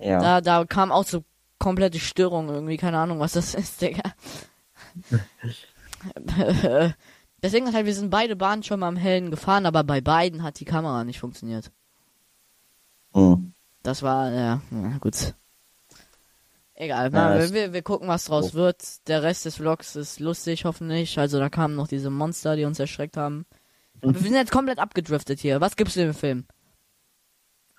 Ja. 0.00 0.18
da, 0.20 0.40
da 0.40 0.64
kam 0.64 0.90
auch 0.90 1.04
so 1.04 1.22
komplette 1.58 1.98
Störung 2.00 2.48
irgendwie, 2.48 2.76
keine 2.76 2.98
Ahnung, 2.98 3.18
was 3.20 3.32
das 3.32 3.54
ist, 3.54 3.80
Digga. 3.82 4.02
Deswegen 7.42 7.72
halt, 7.72 7.86
wir 7.86 7.94
sind 7.94 8.10
beide 8.10 8.34
Bahnen 8.36 8.62
schon 8.62 8.80
mal 8.80 8.88
am 8.88 8.96
Hellen 8.96 9.30
gefahren, 9.30 9.66
aber 9.66 9.84
bei 9.84 10.00
beiden 10.00 10.42
hat 10.42 10.58
die 10.60 10.64
Kamera 10.64 11.04
nicht 11.04 11.20
funktioniert. 11.20 11.70
Hm. 13.14 13.52
Das 13.82 14.02
war, 14.02 14.30
ja, 14.32 14.60
na 14.70 14.98
gut. 14.98 15.34
Egal, 16.74 17.12
Ja, 17.12 17.34
es- 17.36 17.52
wir, 17.52 17.72
wir 17.72 17.82
gucken, 17.82 18.08
was 18.08 18.24
draus 18.26 18.50
Oh. 18.52 18.54
wird. 18.54 19.06
Der 19.08 19.22
Rest 19.22 19.44
des 19.44 19.56
Vlogs 19.56 19.96
ist 19.96 20.20
lustig, 20.20 20.64
hoffentlich. 20.64 21.18
Also 21.18 21.38
da 21.38 21.48
kamen 21.48 21.74
noch 21.74 21.88
diese 21.88 22.10
Monster, 22.10 22.54
die 22.56 22.64
uns 22.64 22.78
erschreckt 22.78 23.16
haben. 23.16 23.46
Aber 24.00 24.14
wir 24.14 24.20
sind 24.20 24.34
jetzt 24.34 24.52
komplett 24.52 24.78
abgedriftet 24.78 25.40
hier. 25.40 25.60
Was 25.60 25.74
gibt's 25.76 25.94
denn 25.94 26.08
im 26.08 26.14
Film? 26.14 26.44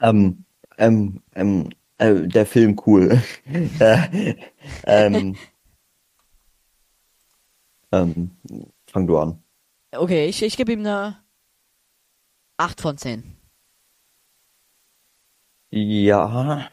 Ähm, 0.02 0.44
ähm, 0.78 1.22
ähm, 1.36 1.70
äh, 2.00 2.28
der 2.28 2.46
Film 2.46 2.80
cool. 2.86 3.22
äh, 3.80 4.36
ähm, 4.86 5.38
ähm, 7.92 8.32
fang 8.92 9.08
du 9.08 9.18
an. 9.18 9.44
Okay, 9.92 10.28
ich, 10.28 10.42
ich 10.44 10.58
gebe 10.58 10.72
ihm 10.74 10.80
eine 10.82 11.18
8 12.58 12.82
von 12.82 12.98
10. 12.98 13.24
Ja, 15.72 16.70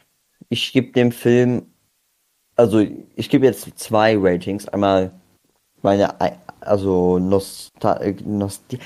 ich 0.48 0.72
gebe 0.72 0.92
dem 0.92 1.12
Film, 1.12 1.66
also 2.56 2.80
ich 3.14 3.28
gebe 3.28 3.46
jetzt 3.46 3.78
zwei 3.78 4.16
Ratings. 4.18 4.68
Einmal 4.68 5.12
meine, 5.82 6.18
ei- 6.20 6.38
also 6.60 7.18
Nostal, 7.18 8.16
Nosti, 8.24 8.78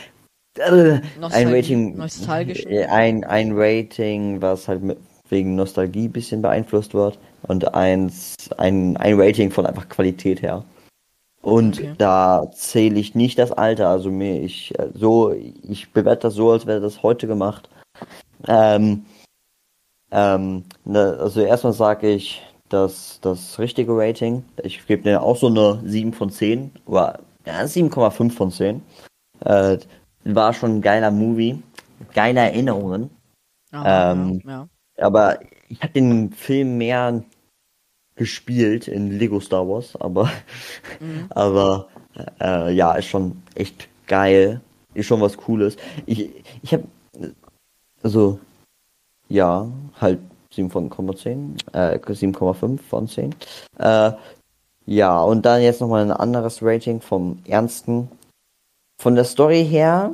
äh, 0.58 1.00
ein 1.20 1.48
Rating, 1.48 1.96
nostalgisch? 1.96 2.66
ein, 2.66 3.24
ein 3.24 3.52
Rating, 3.54 4.42
was 4.42 4.66
halt 4.68 4.82
mit, 4.82 4.98
wegen 5.30 5.54
Nostalgie 5.56 6.06
ein 6.08 6.12
bisschen 6.12 6.42
beeinflusst 6.42 6.94
wird 6.94 7.18
und 7.42 7.74
eins, 7.74 8.34
ein, 8.58 8.96
ein 8.96 9.20
Rating 9.20 9.50
von 9.50 9.66
einfach 9.66 9.88
Qualität 9.88 10.42
her. 10.42 10.64
Und 11.42 11.78
Okay. 11.78 11.94
da 11.96 12.50
zähle 12.52 13.00
ich 13.00 13.14
nicht 13.14 13.38
das 13.38 13.50
Alter, 13.52 13.88
also 13.88 14.10
mir, 14.10 14.42
ich, 14.42 14.74
so, 14.94 15.32
ich 15.32 15.90
bewerte 15.92 16.22
das 16.28 16.34
so, 16.34 16.50
als 16.50 16.66
wäre 16.66 16.80
das 16.80 17.02
heute 17.02 17.26
gemacht. 17.26 17.70
Ähm, 18.46 19.06
ähm, 20.10 20.64
ne, 20.84 21.16
also 21.18 21.40
erstmal 21.40 21.72
sage 21.72 22.10
ich 22.10 22.42
das, 22.68 23.18
das 23.22 23.58
richtige 23.58 23.92
Rating. 23.96 24.44
Ich 24.62 24.86
gebe 24.86 25.02
dir 25.02 25.22
auch 25.22 25.36
so 25.36 25.46
eine 25.46 25.80
7 25.84 26.12
von 26.12 26.30
10 26.30 26.72
oder 26.86 27.20
ja, 27.46 27.60
7,5 27.62 28.32
von 28.32 28.50
10. 28.50 28.82
Äh, 29.44 29.78
war 30.24 30.52
schon 30.52 30.76
ein 30.76 30.82
geiler 30.82 31.10
Movie, 31.10 31.62
geile 32.12 32.40
Erinnerungen. 32.40 33.10
Aha, 33.72 34.12
Ähm, 34.12 34.42
ja, 34.44 34.68
Aber 35.00 35.40
ich 35.68 35.80
habe 35.82 35.92
den 35.92 36.32
Film 36.32 36.78
mehr 36.78 37.22
gespielt 38.16 38.88
in 38.88 39.18
Lego 39.18 39.40
Star 39.40 39.66
Wars, 39.68 39.96
aber 39.96 40.30
Mhm. 41.00 41.26
aber 41.30 41.88
äh, 42.40 42.72
ja, 42.74 42.92
ist 42.94 43.06
schon 43.06 43.42
echt 43.54 43.88
geil. 44.06 44.60
Ist 44.94 45.06
schon 45.06 45.20
was 45.20 45.36
Cooles. 45.36 45.76
Ich 46.06 46.30
ich 46.62 46.72
habe 46.74 46.84
also 48.02 48.38
ja, 49.28 49.70
halt 50.00 50.18
7,10, 50.52 51.56
äh, 51.72 51.98
7,5 51.98 52.78
von 52.80 53.06
10. 53.08 53.34
Äh, 53.78 54.12
ja, 54.86 55.22
und 55.22 55.46
dann 55.46 55.62
jetzt 55.62 55.80
nochmal 55.80 56.02
ein 56.02 56.10
anderes 56.10 56.62
Rating 56.62 57.00
vom 57.00 57.38
Ernsten. 57.46 58.10
Von 59.00 59.14
der 59.14 59.24
Story 59.24 59.64
her 59.64 60.12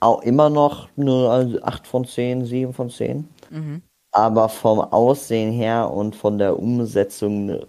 auch 0.00 0.22
immer 0.22 0.50
noch 0.50 0.88
eine 0.96 1.28
also 1.28 1.62
8 1.62 1.86
von 1.86 2.04
10, 2.04 2.46
7 2.46 2.72
von 2.72 2.90
10. 2.90 3.28
Mhm. 3.50 3.82
Aber 4.12 4.48
vom 4.48 4.80
Aussehen 4.80 5.52
her 5.52 5.90
und 5.90 6.14
von 6.14 6.38
der 6.38 6.58
Umsetzung 6.58 7.42
eine 7.50 7.66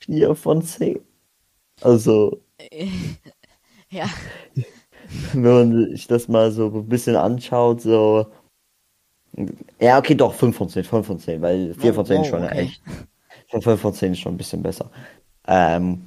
4 0.00 0.34
von 0.34 0.62
10. 0.62 1.00
Also, 1.80 2.40
Ja. 3.90 4.06
wenn 5.32 5.42
man 5.42 5.90
sich 5.90 6.06
das 6.06 6.28
mal 6.28 6.50
so 6.50 6.66
ein 6.68 6.88
bisschen 6.88 7.16
anschaut, 7.16 7.82
so. 7.82 8.26
Ja, 9.80 9.98
okay, 9.98 10.14
doch, 10.14 10.32
5 10.34 10.56
von 10.56 10.68
10, 10.68 10.84
5 10.84 11.06
von 11.06 11.18
10, 11.18 11.42
weil 11.42 11.74
4 11.74 11.92
von 11.92 12.06
10 12.06 12.22
ist 12.22 12.28
Oh, 12.28 12.30
schon 12.30 12.44
okay. 12.44 12.58
echt. 12.60 12.82
5 13.62 13.80
von 13.80 13.92
10 13.92 14.12
ist 14.12 14.20
schon 14.20 14.34
ein 14.34 14.38
bisschen 14.38 14.62
besser. 14.62 14.90
Ähm, 15.46 16.06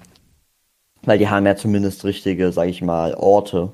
weil 1.04 1.18
die 1.20 1.30
haben 1.30 1.46
ja 1.46 1.56
zumindest 1.56 2.04
richtige, 2.06 2.52
sag 2.52 2.68
ich 2.70 2.82
mal, 2.82 3.14
Orte 3.16 3.72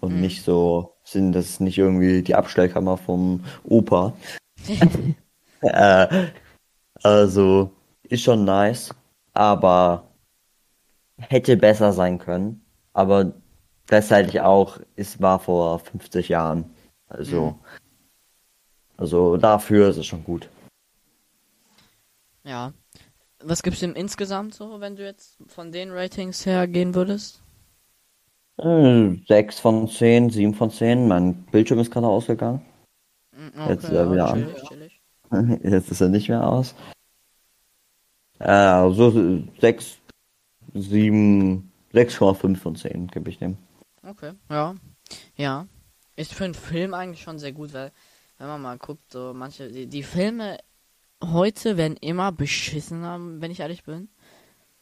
und 0.00 0.14
Mhm. 0.14 0.20
nicht 0.20 0.42
so, 0.42 0.94
sind 1.02 1.32
das 1.32 1.60
nicht 1.60 1.78
irgendwie 1.78 2.22
die 2.22 2.34
Abstellkammer 2.34 2.96
vom 2.96 3.44
Opa. 3.64 4.12
Äh, 5.62 6.26
also, 7.02 7.70
ist 8.02 8.22
schon 8.22 8.44
nice, 8.44 8.94
aber 9.32 10.10
hätte 11.16 11.56
besser 11.56 11.92
sein 11.94 12.18
können. 12.18 12.62
Aber 12.92 13.32
gleichzeitig 13.86 14.42
auch, 14.42 14.78
es 14.96 15.22
war 15.22 15.38
vor 15.38 15.78
50 15.78 16.28
Jahren. 16.28 16.68
Also, 17.08 17.52
Mhm. 17.52 17.54
also 18.98 19.36
dafür 19.38 19.88
ist 19.88 19.96
es 19.96 20.04
schon 20.06 20.22
gut. 20.22 20.50
Ja. 22.44 22.74
Was 23.42 23.62
gibst 23.62 23.80
du 23.80 23.86
ihm 23.86 23.94
insgesamt 23.94 24.54
so, 24.54 24.80
wenn 24.80 24.96
du 24.96 25.04
jetzt 25.04 25.38
von 25.46 25.72
den 25.72 25.92
Ratings 25.92 26.44
her 26.44 26.66
gehen 26.66 26.94
würdest? 26.94 27.40
Äh, 28.58 29.16
6 29.26 29.60
von 29.60 29.88
10, 29.88 30.28
7 30.28 30.52
von 30.54 30.70
10. 30.70 31.08
Mein 31.08 31.34
Bildschirm 31.44 31.78
ist 31.78 31.90
gerade 31.90 32.06
ausgegangen. 32.06 32.60
Mm, 33.36 33.68
Jetzt, 33.68 33.84
äh, 33.84 34.10
wieder 34.10 34.28
an. 34.28 34.46
chillig, 34.46 34.62
chillig. 34.68 35.00
Jetzt 35.62 35.90
ist 35.90 36.00
er 36.00 36.08
nicht 36.08 36.28
mehr 36.28 36.46
aus. 36.46 36.74
Äh, 38.38 38.50
also 38.50 39.42
6, 39.60 39.98
7, 40.74 41.70
6,5 41.92 42.56
von 42.56 42.76
10 42.76 43.08
gebe 43.08 43.30
ich 43.30 43.38
dem. 43.38 43.56
Okay, 44.06 44.32
ja. 44.50 44.74
Ja. 45.36 45.66
Ist 46.16 46.32
für 46.34 46.44
einen 46.44 46.54
Film 46.54 46.94
eigentlich 46.94 47.22
schon 47.22 47.38
sehr 47.38 47.52
gut, 47.52 47.72
weil, 47.72 47.90
wenn 48.38 48.46
man 48.48 48.62
mal 48.62 48.78
guckt, 48.78 49.10
so 49.12 49.32
manche, 49.34 49.68
die, 49.70 49.86
die 49.86 50.02
Filme 50.02 50.58
heute 51.22 51.76
werden 51.76 51.96
immer 51.96 52.30
beschissener, 52.32 53.18
wenn 53.20 53.50
ich 53.50 53.60
ehrlich 53.60 53.84
bin. 53.84 54.08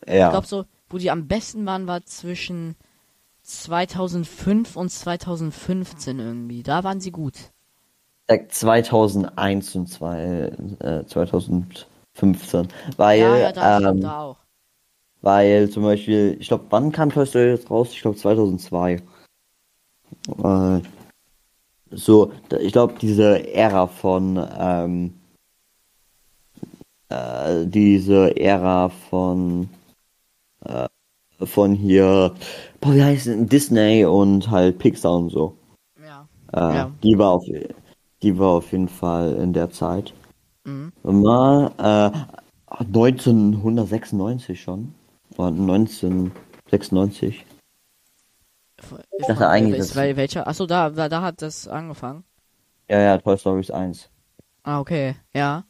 Ich 0.05 0.12
Ja, 0.15 0.31
glaube 0.31 0.47
so, 0.47 0.65
wo 0.91 0.99
die 0.99 1.11
am 1.11 1.29
besten 1.29 1.65
waren, 1.65 1.87
war 1.87 2.05
zwischen 2.05 2.75
2005 3.43 4.77
und 4.77 4.91
2015 4.91 6.19
irgendwie. 6.19 6.62
Da 6.62 6.85
waren 6.85 7.01
sie 7.01 7.12
gut. 7.12 7.52
Seit 8.29 8.53
2001 8.53 9.75
und 9.77 9.89
zwei, 9.89 10.53
äh, 10.81 11.05
2015. 11.07 12.69
Weil, 12.97 13.21
ja, 13.21 13.37
ja, 13.37 13.53
da, 13.53 13.91
ähm, 13.91 14.01
da 14.01 14.21
auch. 14.23 14.37
weil 15.21 15.69
zum 15.71 15.83
Beispiel, 15.85 16.37
ich 16.41 16.49
glaube, 16.49 16.67
wann 16.71 16.93
kam 16.93 17.11
Toy 17.11 17.27
Story 17.27 17.51
jetzt 17.51 17.71
raus? 17.71 17.89
Ich 17.93 18.01
glaube 18.03 18.17
2002. 18.17 19.03
Äh, 20.39 20.81
so, 21.91 22.33
ich 22.61 22.73
glaube, 22.73 22.95
diese 23.01 23.53
Ära 23.55 23.87
von, 23.87 24.39
ähm, 24.59 25.15
äh, 27.09 27.67
diese 27.67 28.37
Ära 28.37 28.89
von, 28.89 29.69
äh, 30.65 30.89
von 31.45 31.75
hier, 31.75 32.35
boah, 32.81 32.95
wie 32.95 33.03
heißt 33.03 33.27
es, 33.27 33.47
Disney 33.49 34.05
und 34.05 34.51
halt 34.51 34.79
Pixar 34.79 35.17
und 35.17 35.31
so. 35.31 35.57
Ja. 36.03 36.29
Äh, 36.53 36.77
Ja. 36.77 36.91
Die 37.03 37.19
war 37.19 37.31
auf, 37.33 37.45
die 38.23 38.39
war 38.39 38.51
auf 38.51 38.73
jeden 38.73 38.89
Fall 38.89 39.35
in 39.35 39.53
der 39.53 39.71
Zeit. 39.71 40.15
Mhm. 40.65 40.93
Mal, 41.03 41.73
äh, 41.79 42.11
1996 42.69 44.61
schon. 44.61 44.95
Oder 45.37 45.49
1996. 45.49 47.45
Ich 49.19 49.27
dachte 49.27 49.49
eigentlich, 49.49 49.79
ist, 49.79 49.95
wel, 49.97 50.17
welcher? 50.17 50.47
Achso, 50.47 50.67
da, 50.67 50.91
da, 50.91 51.09
da 51.09 51.23
hat 51.23 51.41
das 51.43 51.69
angefangen. 51.69 52.25
Ja, 52.89 52.99
ja, 53.01 53.19
Toy 53.19 53.39
Story 53.39 53.61
ist 53.61 53.71
1. 53.71 54.09
Ah, 54.65 54.81
okay. 54.81 55.15
Ja. 55.35 55.65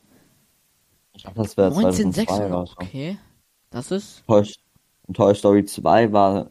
Ich 1.14 1.22
dachte, 1.24 1.36
das 1.42 1.56
wäre 1.56 1.72
2002 1.72 2.22
oder 2.22 2.44
1996. 2.44 2.74
so. 2.74 2.76
Okay. 2.82 3.18
Das 3.70 3.90
ist. 3.90 4.24
Toy, 4.26 4.46
Toy 5.12 5.34
Story 5.34 5.64
2 5.64 6.12
war 6.12 6.50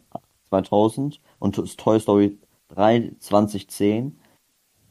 2000 0.49 1.19
und 1.39 1.55
To- 1.55 1.65
Toy 1.65 1.99
Story 1.99 2.37
3 2.69 3.11
2010 3.19 4.17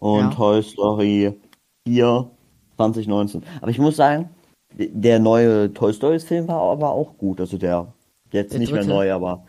und 0.00 0.20
Ja. 0.20 0.30
Toy 0.30 0.62
Story 0.62 1.34
4 1.86 2.30
2019. 2.76 3.42
Aber 3.60 3.70
ich 3.70 3.78
muss 3.78 3.96
sagen, 3.96 4.30
der 4.72 5.18
neue 5.18 5.72
Toy 5.72 5.92
Story 5.92 6.18
Film 6.18 6.48
war 6.48 6.60
aber 6.62 6.90
auch 6.90 7.16
gut. 7.18 7.40
Also 7.40 7.56
der, 7.58 7.92
jetzt 8.32 8.52
Der 8.52 8.60
nicht 8.60 8.72
mehr 8.72 8.82
dritte? 8.82 8.94
neu, 8.94 9.12
aber 9.12 9.44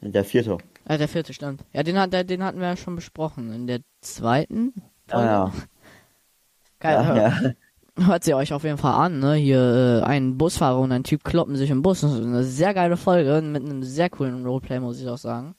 der 0.00 0.24
vierte. 0.24 0.58
Ja, 0.88 0.96
der 0.96 1.08
vierte 1.08 1.32
stimmt. 1.34 1.64
Ja, 1.72 1.82
den, 1.82 1.98
hat, 1.98 2.12
den 2.12 2.42
hatten 2.42 2.60
wir 2.60 2.68
ja 2.68 2.76
schon 2.76 2.96
besprochen. 2.96 3.52
In 3.52 3.66
der 3.66 3.80
zweiten 4.00 4.72
Ah, 5.10 5.24
ja. 5.24 5.52
Geil, 6.80 6.94
Ja, 6.94 7.16
ja. 7.16 7.52
hört 8.06 8.24
sie 8.24 8.34
euch 8.34 8.52
auf 8.52 8.62
jeden 8.64 8.78
Fall 8.78 8.94
an, 8.94 9.18
ne? 9.18 9.34
Hier 9.34 10.02
äh, 10.02 10.06
ein 10.06 10.38
Busfahrer 10.38 10.78
und 10.78 10.92
ein 10.92 11.02
Typ 11.04 11.24
kloppen 11.24 11.56
sich 11.56 11.70
im 11.70 11.82
Bus. 11.82 12.02
Das 12.02 12.12
ist 12.12 12.22
eine 12.24 12.44
sehr 12.44 12.74
geile 12.74 12.96
Folge 12.96 13.42
mit 13.42 13.64
einem 13.64 13.82
sehr 13.82 14.08
coolen 14.10 14.46
Roleplay, 14.46 14.78
muss 14.80 15.00
ich 15.00 15.08
auch 15.08 15.18
sagen. 15.18 15.54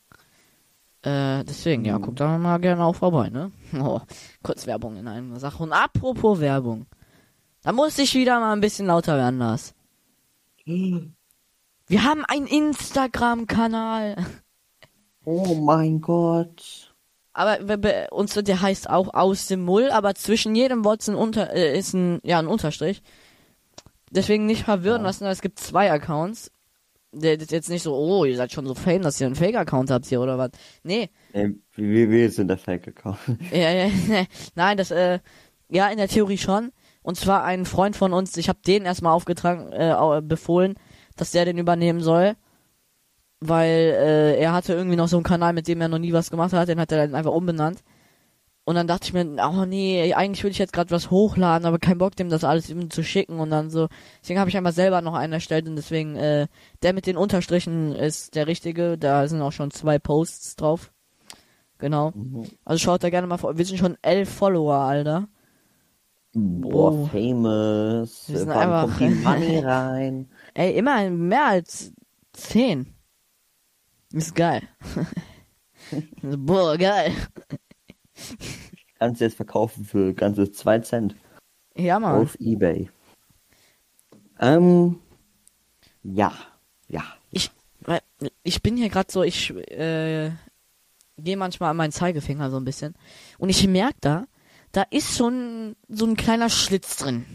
Äh, 1.02 1.44
deswegen, 1.46 1.86
ja, 1.86 1.98
Mhm. 1.98 2.02
guckt 2.04 2.20
da 2.20 2.38
mal 2.38 2.58
gerne 2.60 2.84
auch 2.84 2.96
vorbei, 2.96 3.30
ne? 3.30 3.52
Oh, 3.80 4.02
kurz 4.44 4.68
Werbung 4.68 4.98
in 4.98 5.08
einer 5.08 5.40
Sache. 5.40 5.64
Und 5.64 5.72
apropos 5.72 6.40
Werbung. 6.40 6.86
Da 7.62 7.72
muss 7.72 7.98
ich 7.98 8.16
wieder 8.16 8.40
mal 8.40 8.54
ein 8.54 8.62
bisschen 8.62 8.88
lauter 8.88 9.18
werden, 9.18 9.40
Lars. 9.40 9.74
Wir 10.66 12.04
haben 12.04 12.26
einen 12.26 12.48
Instagram-Kanal. 12.48 14.16
Oh 15.26 15.54
mein 15.54 16.02
Gott. 16.02 16.96
Aber 17.34 17.60
uns 18.12 18.34
der 18.34 18.62
heißt 18.62 18.90
auch 18.90 19.14
aus 19.14 19.46
dem 19.46 19.62
Mull, 19.62 19.92
aber 19.92 20.16
zwischen 20.16 20.56
jedem 20.56 20.84
Wort 20.86 21.02
ist 21.02 21.10
ein, 21.10 21.16
Unter, 21.16 21.54
äh, 21.54 21.78
ist 21.78 21.94
ein, 21.94 22.20
ja, 22.24 22.40
ein 22.40 22.48
Unterstrich. 22.48 23.04
Deswegen 24.10 24.48
nicht 24.48 24.64
verwirren 24.64 25.04
lassen, 25.04 25.26
es 25.26 25.42
gibt 25.42 25.60
zwei 25.60 25.92
Accounts. 25.92 26.52
Der 27.12 27.40
ist 27.40 27.52
jetzt 27.52 27.70
nicht 27.70 27.82
so, 27.82 27.96
oh, 27.96 28.24
ihr 28.26 28.38
seid 28.38 28.52
schon 28.52 28.68
so 28.68 28.76
fame, 28.76 29.02
dass 29.02 29.20
ihr 29.20 29.26
einen 29.26 29.36
Fake-Account 29.36 29.90
habt 29.90 30.06
hier 30.06 30.22
oder 30.22 30.38
was. 30.38 30.52
Nee, 30.84 31.10
Ey, 31.34 31.56
wir, 31.76 32.10
wir 32.10 32.30
sind 32.30 32.50
der 32.50 32.58
Fake-Account. 32.58 33.18
ja, 33.52 33.72
ja, 33.72 33.90
nein, 34.56 34.78
das, 34.78 34.92
äh, 34.92 35.20
ja, 35.70 35.88
in 35.88 35.98
der 35.98 36.08
Theorie 36.08 36.38
schon. 36.38 36.72
Und 37.02 37.18
zwar 37.18 37.44
ein 37.44 37.66
Freund 37.66 37.96
von 37.96 38.14
uns, 38.14 38.38
ich 38.38 38.50
habe 38.50 38.60
den 38.66 38.86
erstmal 38.86 39.14
aufgetragen, 39.14 39.72
äh, 39.72 40.22
befohlen, 40.22 40.76
dass 41.16 41.32
der 41.32 41.46
den 41.46 41.58
übernehmen 41.58 42.02
soll. 42.02 42.36
Weil 43.40 43.70
äh, 43.70 44.40
er 44.40 44.52
hatte 44.52 44.74
irgendwie 44.74 44.98
noch 44.98 45.08
so 45.08 45.16
einen 45.18 45.24
Kanal, 45.24 45.54
mit 45.54 45.68
dem 45.68 45.80
er 45.82 45.88
noch 45.88 45.98
nie 45.98 46.14
was 46.14 46.30
gemacht 46.30 46.54
hat, 46.54 46.68
den 46.68 46.80
hat 46.80 46.92
er 46.92 47.08
dann 47.08 47.16
einfach 47.16 47.32
umbenannt. 47.32 47.84
Und 48.70 48.76
dann 48.76 48.86
dachte 48.86 49.06
ich 49.08 49.14
mir, 49.14 49.26
oh 49.44 49.66
nee, 49.66 50.14
eigentlich 50.14 50.44
will 50.44 50.52
ich 50.52 50.60
jetzt 50.60 50.74
gerade 50.74 50.92
was 50.92 51.10
hochladen, 51.10 51.66
aber 51.66 51.80
kein 51.80 51.98
Bock, 51.98 52.16
dem 52.16 52.30
das 52.30 52.44
alles 52.44 52.70
ihm 52.70 52.92
zu 52.92 53.04
schicken 53.04 53.40
und 53.40 53.50
dann 53.50 53.72
so. 53.72 53.88
Deswegen 54.22 54.40
habe 54.40 54.52
ich 54.52 54.58
einfach 54.58 54.74
selber 54.74 55.02
noch 55.02 55.16
einen 55.16 55.34
erstellt 55.34 55.68
und 55.68 55.76
deswegen, 55.76 56.16
äh, 56.16 56.46
der 56.84 56.94
mit 56.94 57.08
den 57.08 57.18
Unterstrichen 57.18 57.94
ist 57.96 58.36
der 58.36 58.46
richtige. 58.46 58.96
Da 59.00 59.28
sind 59.28 59.42
auch 59.42 59.54
schon 59.54 59.72
zwei 59.72 59.98
Posts 59.98 60.56
drauf. 60.58 60.92
Genau. 61.80 62.14
Also 62.64 62.78
schaut 62.78 63.04
da 63.04 63.10
gerne 63.10 63.26
mal 63.26 63.38
vor. 63.40 63.58
Wir 63.58 63.66
sind 63.66 63.80
schon 63.80 63.98
elf 64.04 64.30
Follower, 64.30 64.76
Alter. 64.76 65.28
Boah, 66.36 66.92
Oh. 66.92 67.06
famous. 67.08 68.26
Wir 68.30 68.38
sind 68.38 68.50
Wann 68.50 68.58
einfach- 68.60 69.00
kommt 69.00 69.00
die 69.00 69.16
Money 69.24 69.60
rein? 69.62 70.30
Ey, 70.54 70.78
immer 70.78 71.10
mehr 71.10 71.48
als 71.48 71.92
zehn. 72.34 72.94
Ist 74.14 74.36
geil. 74.36 74.62
Boah, 76.22 76.78
geil. 76.78 77.14
Kannst 78.98 79.22
du 79.22 79.26
jetzt 79.26 79.38
verkaufen 79.38 79.86
für 79.86 80.14
ganze 80.14 80.52
2 80.52 80.80
Cent 80.80 81.16
Ja, 81.76 82.00
Mann. 82.00 82.22
auf 82.22 82.36
Ebay. 82.40 82.90
Ähm, 84.40 85.00
ja, 86.04 86.34
ja. 86.88 87.04
Ich, 87.32 87.52
ich 88.44 88.62
bin 88.62 88.78
hier 88.78 88.90
gerade 88.90 89.12
so, 89.12 89.24
ich 89.24 89.52
äh, 89.72 90.32
gehe 91.18 91.38
manchmal 91.38 91.72
an 91.72 91.78
meinen 91.78 91.92
Zeigefinger 91.92 92.50
so 92.50 92.58
ein 92.58 92.66
bisschen. 92.66 92.96
Und 93.38 93.50
ich 93.50 93.68
merke 93.68 93.98
da, 94.02 94.28
da 94.72 94.84
ist 94.90 95.16
ein, 95.30 95.76
so 95.88 96.06
ein 96.06 96.16
kleiner 96.16 96.50
Schlitz 96.50 96.98
drin. 96.98 97.26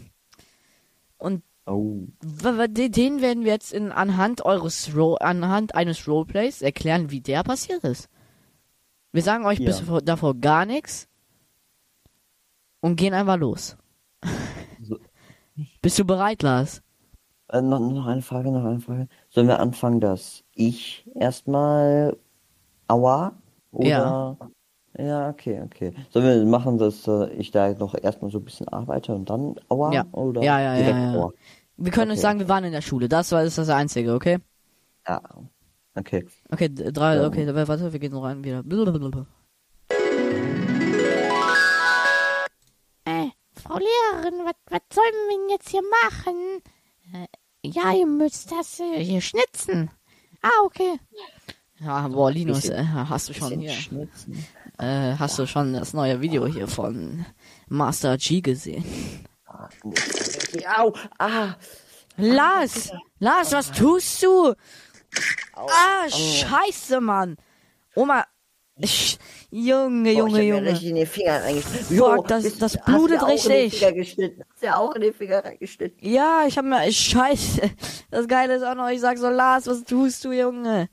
Und 1.17 1.43
Oh, 1.67 2.03
den 2.21 3.21
werden 3.21 3.43
wir 3.43 3.51
jetzt 3.53 3.73
in, 3.73 3.91
anhand 3.91 4.45
eures 4.45 4.95
Ro 4.95 5.15
anhand 5.15 5.73
eines 5.73 6.07
Roleplays 6.07 6.61
erklären, 6.61 7.09
wie 7.09 7.21
der 7.21 7.41
passiert 7.43 7.83
ist. 7.83 8.07
Wir 9.15 9.23
sagen 9.23 9.45
euch 9.45 9.59
Ja. 9.59 9.67
bis 9.67 9.79
vor, 9.79 10.01
davor 10.01 10.35
gar 10.35 10.65
nichts 10.65 11.07
und 12.81 12.97
gehen 12.97 13.13
einfach 13.13 13.37
los. 13.37 13.77
So. 14.83 14.99
Bist 15.81 15.97
du 15.97 16.03
bereit, 16.03 16.43
Lars? 16.43 16.81
äh, 17.47 17.61
noch, 17.61 17.79
noch 17.79 18.07
eine 18.07 18.21
Frage, 18.21 18.51
noch 18.51 18.65
eine 18.65 18.81
Frage. 18.81 19.07
Sollen 19.29 19.47
wir 19.47 19.59
anfangen, 19.59 20.01
dass 20.01 20.43
ich 20.53 21.09
erstmal 21.15 22.17
Aua 22.89 23.31
oder 23.71 23.87
Ja. 23.87 24.37
Ja, 24.97 25.29
okay, 25.29 25.61
okay. 25.61 25.93
Sollen 26.09 26.25
wir 26.25 26.45
machen, 26.45 26.77
dass 26.77 27.07
äh, 27.07 27.29
ich 27.35 27.51
da 27.51 27.73
noch 27.73 27.95
erstmal 27.95 28.31
so 28.31 28.39
ein 28.39 28.45
bisschen 28.45 28.67
arbeite 28.67 29.13
und 29.15 29.29
dann 29.29 29.55
Aua? 29.69 29.93
Ja. 29.93 30.05
Oder 30.11 30.41
Ja, 30.41 30.59
ja, 30.59 30.73
ja, 30.75 30.81
direkt 30.81 30.97
ja. 30.97 31.13
Aua? 31.13 31.31
Wir 31.77 31.91
können 31.91 32.11
uns 32.11 32.19
Okay. 32.19 32.27
sagen, 32.27 32.39
wir 32.39 32.49
waren 32.49 32.63
in 32.65 32.71
der 32.73 32.81
Schule. 32.81 33.07
Das 33.07 33.31
war 33.31 33.43
ist 33.43 33.57
das 33.57 33.69
Einzige, 33.69 34.13
okay? 34.13 34.39
Ja. 35.07 35.21
Okay. 35.95 36.25
Okay, 36.51 36.69
drei, 36.69 37.15
Ja. 37.17 37.27
okay, 37.27 37.47
warte, 37.67 37.91
wir 37.93 37.99
gehen 37.99 38.11
noch 38.11 38.23
rein 38.23 38.43
wieder. 38.43 38.63
Blablabla. 38.63 39.25
Äh, 43.05 43.27
Frau 43.63 43.77
Lehrerin, 43.77 44.39
was 44.69 44.81
sollen 44.93 45.13
wir 45.29 45.37
denn 45.37 45.49
jetzt 45.49 45.69
hier 45.69 45.81
machen? 46.03 46.61
Äh, 47.13 47.27
ja, 47.67 47.93
ihr 47.93 48.05
müsst 48.07 48.51
das 48.51 48.79
äh, 48.79 49.03
hier 49.03 49.21
schnitzen. 49.21 49.89
Ah, 50.41 50.63
okay. 50.65 50.99
Ja, 51.79 52.07
boah, 52.07 52.31
Linus, 52.31 52.61
Bisschen- 52.61 52.77
äh, 52.77 52.85
hast 53.09 53.29
du 53.29 53.33
schon 53.33 53.59
hier, 53.59 53.71
schnitzen. 53.71 54.45
äh, 54.77 55.15
hast 55.17 55.39
du 55.39 55.45
schon 55.47 55.73
das 55.73 55.93
neue 55.93 56.21
Video 56.21 56.45
hier 56.47 56.67
von 56.67 57.25
Master 57.67 58.17
G 58.17 58.41
gesehen? 58.41 58.83
Au! 60.77 60.93
Ah! 61.19 61.55
Lars! 62.17 62.91
Lars, 63.19 63.51
was 63.51 63.71
tust 63.71 64.23
du? 64.23 64.53
Ah, 65.55 66.09
scheiße, 66.09 66.99
Mann! 67.01 67.37
Oma, 67.95 68.25
ich, 68.77 69.17
Junge, 69.51 70.13
Boah, 70.13 70.19
Junge, 70.19 70.29
ich 70.29 70.33
hab 70.35 70.41
mir 70.41 70.43
Junge. 70.43 70.69
richtig 70.71 70.89
in 70.89 70.95
den 70.95 71.07
Finger 71.07 71.43
reingeschnitten. 71.43 71.97
Fuck, 71.97 72.27
das- 72.27 72.57
das 72.57 72.77
blutet 72.83 73.21
hast 73.21 73.21
du 73.21 73.25
auch 73.25 73.29
in 73.45 73.51
den 73.51 73.51
richtig. 73.61 73.79
Finger 73.79 73.91
geschnitten? 73.93 74.43
Hast 74.51 74.63
ja 74.63 74.75
auch 74.77 74.95
in 74.95 75.01
den 75.01 75.13
Finger 75.13 75.45
reingeschnitten? 75.45 75.97
Ja, 76.09 76.43
ich 76.47 76.57
hab 76.57 76.65
mir, 76.65 76.91
scheiße. 76.91 77.61
Das 78.11 78.27
Geile 78.27 78.55
ist 78.55 78.63
auch 78.63 78.75
noch, 78.75 78.89
ich 78.89 78.99
sag 78.99 79.17
so, 79.17 79.29
Lars, 79.29 79.65
was 79.67 79.83
tust 79.85 80.25
du, 80.25 80.31
Junge? 80.33 80.89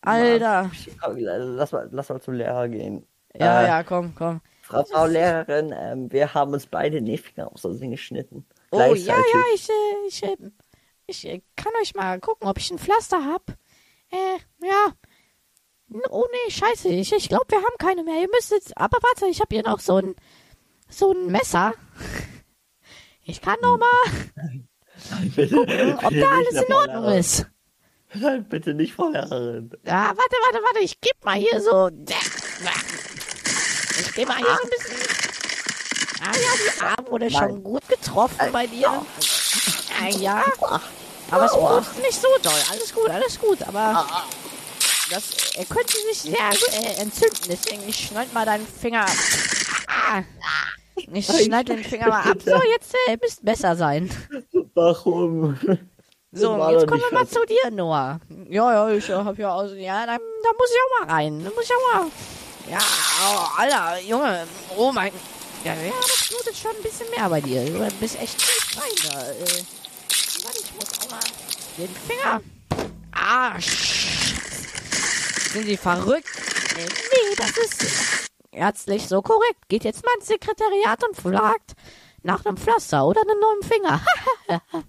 Alter. 0.00 0.70
Komm, 1.02 1.16
Lass 1.18 1.72
mal, 1.72 1.88
lass 1.92 2.08
mal 2.08 2.20
zum 2.20 2.34
Lehrer 2.34 2.68
gehen. 2.68 3.06
Ja, 3.38 3.62
Äh, 3.62 3.66
ja, 3.66 3.82
komm, 3.82 4.14
komm. 4.14 4.40
Frau, 4.62 4.84
Frau 4.84 5.06
Lehrerin, 5.06 5.74
ähm, 5.78 6.10
wir 6.10 6.32
haben 6.34 6.52
uns 6.52 6.66
beide 6.66 6.96
in 6.98 7.04
den 7.06 7.18
Finger 7.18 7.52
aus 7.52 7.60
Versehen 7.60 7.90
geschnitten. 7.90 8.46
Oh, 8.70 8.94
ja, 8.94 9.14
ja, 9.14 9.42
ich, 9.54 9.68
äh, 9.68 9.72
ich, 10.08 10.22
äh, 10.24 10.36
ich 11.06 11.26
äh, 11.26 11.40
kann 11.56 11.72
euch 11.80 11.94
mal 11.94 12.20
gucken, 12.20 12.48
ob 12.48 12.58
ich 12.58 12.70
ein 12.70 12.78
Pflaster 12.78 13.24
hab. 13.24 13.48
Äh, 14.10 14.38
ja. 14.66 14.92
Oh 16.10 16.26
nee, 16.32 16.50
scheiße, 16.50 16.88
ich, 16.88 17.12
ich 17.12 17.28
glaube, 17.28 17.46
wir 17.48 17.58
haben 17.58 17.76
keine 17.78 18.02
mehr. 18.02 18.20
Ihr 18.20 18.28
müsst 18.32 18.50
jetzt, 18.50 18.76
aber 18.76 18.98
warte, 19.02 19.26
ich 19.26 19.40
habe 19.40 19.54
hier 19.54 19.62
noch 19.62 19.78
so 19.78 19.96
ein, 19.98 20.16
so 20.88 21.12
ein 21.12 21.26
Messer. 21.26 21.74
Ich 23.28 23.40
kann 23.40 23.56
noch 23.60 23.76
mal, 23.76 23.88
Bitte, 25.34 25.58
ob 25.58 25.66
bitte 25.66 26.20
da 26.20 26.30
alles 26.30 26.64
in 26.64 26.72
Ordnung 26.72 27.04
ist. 27.12 27.46
Nein, 28.14 28.48
bitte 28.48 28.72
nicht, 28.72 28.94
Frau 28.94 29.08
Lehrerin. 29.08 29.70
Ja, 29.84 30.08
warte, 30.08 30.36
warte, 30.44 30.62
warte, 30.62 30.78
ich 30.80 31.00
geb 31.00 31.24
mal 31.24 31.34
hier 31.34 31.60
so. 31.60 31.90
Ich 34.00 34.14
geb 34.14 34.28
mal 34.28 34.36
hier 34.36 34.46
so 34.46 34.62
ein 34.62 34.70
bisschen. 34.70 34.96
Ah 36.22 36.32
ja, 36.32 36.50
die 36.56 36.84
Arm 36.84 37.06
wurde 37.10 37.30
schon 37.30 37.62
gut 37.62 37.88
getroffen 37.88 38.52
bei 38.52 38.66
dir. 38.66 38.88
Ah, 38.88 40.08
ja. 40.08 40.44
Aber 41.30 41.44
es 41.44 41.52
blutet 41.52 41.98
nicht 42.02 42.20
so 42.20 42.28
doll. 42.42 42.62
Alles 42.70 42.92
gut, 42.94 43.10
alles 43.10 43.38
gut. 43.38 43.62
Aber 43.62 44.06
das 45.10 45.54
äh, 45.54 45.64
könnte 45.64 45.92
sich 46.12 46.22
sehr 46.22 46.50
äh, 46.72 47.00
entzünden. 47.00 47.42
Deswegen, 47.48 47.88
ich 47.88 48.06
schneid 48.08 48.32
mal 48.32 48.44
deinen 48.44 48.66
Finger 48.66 49.02
ab. 49.02 49.10
Ah. 49.88 50.22
Ich 51.12 51.26
schneid 51.26 51.68
den 51.68 51.84
Finger 51.84 52.08
mal 52.08 52.30
ab. 52.30 52.38
So, 52.44 52.50
jetzt 52.70 52.94
äh, 53.08 53.16
müsst 53.20 53.44
besser 53.44 53.76
sein. 53.76 54.10
Warum? 54.74 55.58
So, 56.32 56.56
jetzt 56.70 56.86
Kommen 56.86 57.00
wir 57.00 57.12
mal 57.18 57.26
zu 57.28 57.44
dir, 57.46 57.70
Noah. 57.70 58.20
Ja, 58.48 58.72
ja, 58.72 58.94
ich 58.94 59.08
äh, 59.08 59.14
hab 59.14 59.38
ja 59.38 59.52
aus, 59.52 59.70
Ja, 59.74 60.04
da, 60.06 60.16
da 60.16 60.50
muss 60.58 60.70
ich 60.70 60.76
auch 61.02 61.06
mal 61.06 61.14
rein. 61.14 61.42
Da 61.44 61.50
muss 61.50 61.64
ich 61.64 61.72
auch 61.72 62.00
mal. 62.00 62.10
ja, 62.70 62.78
oh, 62.78 63.60
Alter, 63.60 64.00
Junge, 64.00 64.46
oh 64.76 64.92
mein, 64.92 65.12
Ja, 65.64 65.72
ja, 65.74 65.92
das 66.00 66.28
blutet 66.28 66.56
schon 66.56 66.72
ein 66.76 66.82
bisschen 66.82 67.08
mehr 67.10 67.28
bei 67.28 67.40
dir. 67.40 67.64
Du 67.64 67.88
bist 68.00 68.20
echt 68.20 68.38
tief 68.38 68.76
rein 68.76 69.10
da. 69.10 69.20
Äh, 69.30 69.64
warte, 70.44 70.58
ich 70.58 70.74
muss 70.74 71.06
auch 71.06 71.10
mal 71.10 71.20
den 71.76 71.88
Finger. 71.88 72.40
Arsch. 73.12 74.34
Sind 75.52 75.66
die 75.66 75.76
verrückt? 75.76 76.28
Nee, 76.76 77.34
das 77.36 77.56
ist 77.56 78.30
ärztlich 78.52 79.08
so 79.08 79.22
korrekt. 79.22 79.68
Geht 79.68 79.84
jetzt 79.84 80.04
mal 80.04 80.12
ins 80.18 80.26
Sekretariat 80.26 81.02
und 81.04 81.16
fragt 81.16 81.72
nach 82.22 82.44
einem 82.44 82.56
Pflaster 82.56 83.06
oder 83.06 83.20
einem 83.22 83.40
neuen 83.40 83.62
Finger. 83.62 84.00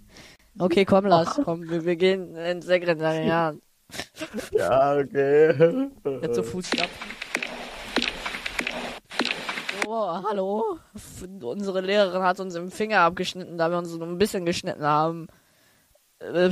Okay, 0.60 0.86
komm, 0.86 1.06
lass, 1.06 1.40
komm, 1.46 1.70
wir, 1.70 1.86
wir 1.86 1.96
gehen 1.96 2.36
ins 2.36 2.66
Sekretariat. 2.66 3.58
Ja, 4.52 4.98
okay. 4.98 5.90
Jetzt 6.22 6.36
so 6.36 6.42
Fußstapfen. 6.42 6.90
Oh, 9.86 10.20
hallo. 10.28 10.80
Unsere 11.42 11.82
Lehrerin 11.82 12.24
hat 12.24 12.40
uns 12.40 12.56
im 12.56 12.72
Finger 12.72 13.02
abgeschnitten, 13.02 13.58
da 13.60 13.70
wir 13.70 13.78
uns 13.78 13.90
so 13.90 14.04
ein 14.04 14.18
bisschen 14.18 14.46
geschnitten 14.46 14.84
haben. 14.84 15.28
Äh, 16.20 16.50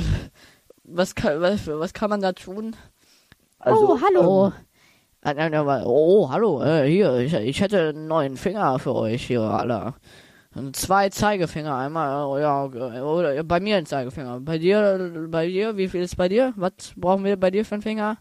Was 0.84 1.14
kann, 1.14 1.40
was, 1.40 1.66
was 1.66 1.92
kann 1.92 2.10
man 2.10 2.20
da 2.20 2.32
tun? 2.32 2.76
Also, 3.58 3.92
oh, 3.94 4.00
hallo. 4.00 4.52
Aber- 4.52 5.84
Oh, 5.86 6.30
hallo, 6.30 6.62
äh, 6.62 6.88
hier, 6.88 7.16
ich, 7.18 7.34
ich 7.34 7.60
hätte 7.60 7.88
einen 7.90 8.06
neuen 8.06 8.36
Finger 8.36 8.78
für 8.78 8.94
euch 8.94 9.26
hier. 9.26 9.94
Und 10.54 10.76
Zwei 10.76 11.10
Zeigefinger, 11.10 11.74
einmal, 11.76 12.38
äh, 12.38 12.42
ja, 12.42 12.66
äh, 12.66 13.00
oder 13.00 13.44
bei 13.44 13.60
mir 13.60 13.76
ein 13.76 13.86
Zeigefinger. 13.86 14.40
Bei 14.40 14.58
dir, 14.58 15.26
bei 15.30 15.48
dir, 15.48 15.76
wie 15.76 15.88
viel 15.88 16.02
ist 16.02 16.16
bei 16.16 16.28
dir? 16.28 16.52
Was 16.56 16.94
brauchen 16.96 17.24
wir 17.24 17.36
bei 17.38 17.50
dir 17.50 17.64
für 17.64 17.74
einen 17.76 17.82
Finger? 17.82 18.18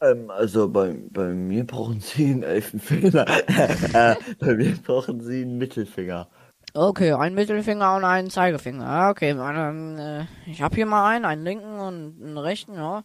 Ähm, 0.00 0.30
also 0.30 0.68
bei, 0.68 0.96
bei 1.10 1.28
mir 1.34 1.66
brauchen 1.66 2.00
Sie 2.00 2.26
einen 2.26 2.42
Elfenfinger. 2.42 3.26
äh, 3.94 4.16
bei 4.38 4.54
mir 4.54 4.76
brauchen 4.84 5.20
Sie 5.20 5.42
einen 5.42 5.58
Mittelfinger. 5.58 6.28
Okay, 6.72 7.12
ein 7.12 7.34
Mittelfinger 7.34 7.96
und 7.96 8.04
einen 8.04 8.30
Zeigefinger. 8.30 9.10
Okay, 9.10 9.34
dann, 9.34 9.98
äh, 9.98 10.24
ich 10.46 10.62
habe 10.62 10.74
hier 10.76 10.86
mal 10.86 11.10
einen, 11.10 11.24
einen 11.24 11.44
linken 11.44 11.78
und 11.80 12.22
einen 12.22 12.38
rechten, 12.38 12.74
ja. 12.74 13.02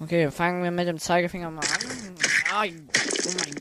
Okay, 0.00 0.30
fangen 0.30 0.62
wir 0.62 0.70
mit 0.70 0.86
dem 0.86 0.98
Zeigefinger 0.98 1.50
mal 1.50 1.60
an. 1.60 2.14
Ah, 2.52 2.64
oh 2.64 3.30
mein. 3.38 3.54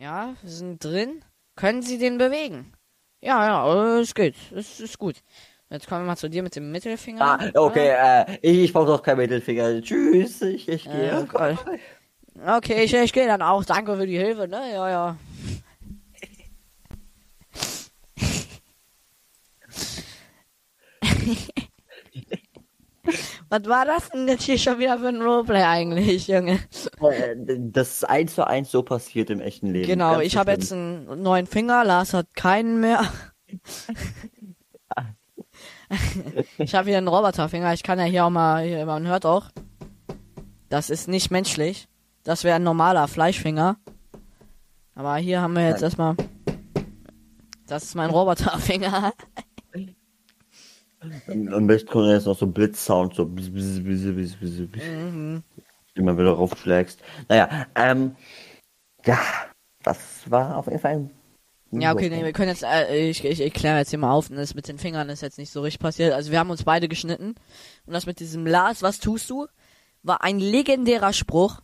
Ja, 0.00 0.34
wir 0.42 0.50
sind 0.50 0.84
drin. 0.84 1.24
Können 1.54 1.82
Sie 1.82 1.98
den 1.98 2.18
bewegen? 2.18 2.72
Ja, 3.20 3.46
ja, 3.46 3.96
äh, 3.96 4.00
es 4.00 4.14
geht. 4.14 4.36
Es 4.54 4.80
ist 4.80 4.98
gut. 4.98 5.16
Jetzt 5.70 5.88
kommen 5.88 6.02
wir 6.02 6.08
mal 6.08 6.16
zu 6.16 6.30
dir 6.30 6.42
mit 6.42 6.54
dem 6.54 6.70
Mittelfinger. 6.70 7.20
Ah, 7.22 7.50
okay, 7.54 7.94
äh, 7.96 8.38
ich, 8.42 8.58
ich 8.58 8.72
brauche 8.72 8.86
doch 8.86 9.02
keinen 9.02 9.18
Mittelfinger. 9.18 9.80
Tschüss, 9.80 10.42
ich, 10.42 10.68
ich 10.68 10.84
gehe. 10.84 11.18
okay. 11.20 11.56
Okay, 12.46 12.84
ich, 12.84 12.94
ich 12.94 13.12
gehe 13.12 13.26
dann 13.26 13.42
auch. 13.42 13.64
Danke 13.64 13.96
für 13.96 14.06
die 14.06 14.18
Hilfe, 14.18 14.46
ne? 14.46 14.60
Ja, 14.72 14.90
ja. 14.90 15.16
Was 23.48 23.64
war 23.66 23.84
das 23.84 24.10
denn 24.10 24.26
jetzt 24.26 24.42
hier 24.42 24.58
schon 24.58 24.80
wieder 24.80 24.98
für 24.98 25.06
ein 25.08 25.22
Roleplay 25.22 25.62
eigentlich, 25.62 26.26
Junge? 26.26 26.58
Äh, 27.00 27.36
das 27.36 27.96
ist 27.96 28.04
eins 28.04 28.34
zu 28.34 28.46
eins 28.46 28.70
so 28.70 28.82
passiert 28.82 29.30
im 29.30 29.40
echten 29.40 29.72
Leben. 29.72 29.86
Genau, 29.86 30.14
Ganz 30.14 30.24
ich 30.24 30.36
habe 30.36 30.50
jetzt 30.50 30.72
einen 30.72 31.22
neuen 31.22 31.46
Finger, 31.46 31.84
Lars 31.84 32.14
hat 32.14 32.34
keinen 32.34 32.80
mehr. 32.80 33.04
ich 36.58 36.74
habe 36.74 36.88
hier 36.88 36.98
einen 36.98 37.06
Roboterfinger, 37.06 37.72
ich 37.72 37.84
kann 37.84 38.00
ja 38.00 38.06
hier 38.06 38.24
auch 38.24 38.30
mal, 38.30 38.84
man 38.86 39.06
hört 39.06 39.24
auch. 39.24 39.50
Das 40.68 40.90
ist 40.90 41.06
nicht 41.06 41.30
menschlich. 41.30 41.88
Das 42.24 42.42
wäre 42.42 42.56
ein 42.56 42.64
normaler 42.64 43.06
Fleischfinger. 43.06 43.76
Aber 44.96 45.14
hier 45.16 45.40
haben 45.40 45.54
wir 45.54 45.62
jetzt 45.62 45.76
Nein. 45.76 45.84
erstmal. 45.84 46.16
Das 47.68 47.84
ist 47.84 47.94
mein 47.94 48.10
Roboterfinger. 48.10 49.12
Und 51.26 51.52
Am 51.52 51.66
besten 51.66 51.88
kommt 51.88 52.08
jetzt 52.08 52.26
noch 52.26 52.38
so 52.38 52.46
Blitzsound, 52.46 53.14
so 53.14 53.24
bis, 53.26 53.52
bis, 53.52 53.82
bis, 53.84 54.02
bis, 54.02 54.34
bis, 54.36 54.70
bis, 54.70 54.82
Mhm. 54.82 55.42
immer 55.94 56.16
wieder 56.18 56.32
raufschlägst. 56.32 57.00
Naja, 57.28 57.66
ähm, 57.74 58.16
ja, 59.04 59.18
das 59.82 59.98
war 60.30 60.56
auf 60.56 60.66
jeden 60.66 60.80
Fall 60.80 60.96
ein 60.96 61.10
Ja, 61.80 61.92
okay, 61.92 62.08
nee, 62.08 62.24
wir 62.24 62.32
können 62.32 62.48
jetzt, 62.48 62.62
äh, 62.64 63.08
ich, 63.08 63.24
ich, 63.24 63.40
ich 63.40 63.52
kläre 63.52 63.78
jetzt 63.78 63.90
hier 63.90 63.98
mal 63.98 64.12
auf, 64.12 64.28
das 64.28 64.54
mit 64.54 64.68
den 64.68 64.78
Fingern 64.78 65.08
ist 65.08 65.20
jetzt 65.22 65.38
nicht 65.38 65.52
so 65.52 65.60
richtig 65.62 65.80
passiert. 65.80 66.12
Also 66.12 66.30
wir 66.32 66.38
haben 66.38 66.50
uns 66.50 66.64
beide 66.64 66.88
geschnitten. 66.88 67.34
Und 67.86 67.92
das 67.92 68.06
mit 68.06 68.20
diesem 68.20 68.46
Lars, 68.46 68.82
was 68.82 68.98
tust 68.98 69.28
du? 69.30 69.46
War 70.02 70.22
ein 70.22 70.38
legendärer 70.38 71.12
Spruch. 71.12 71.60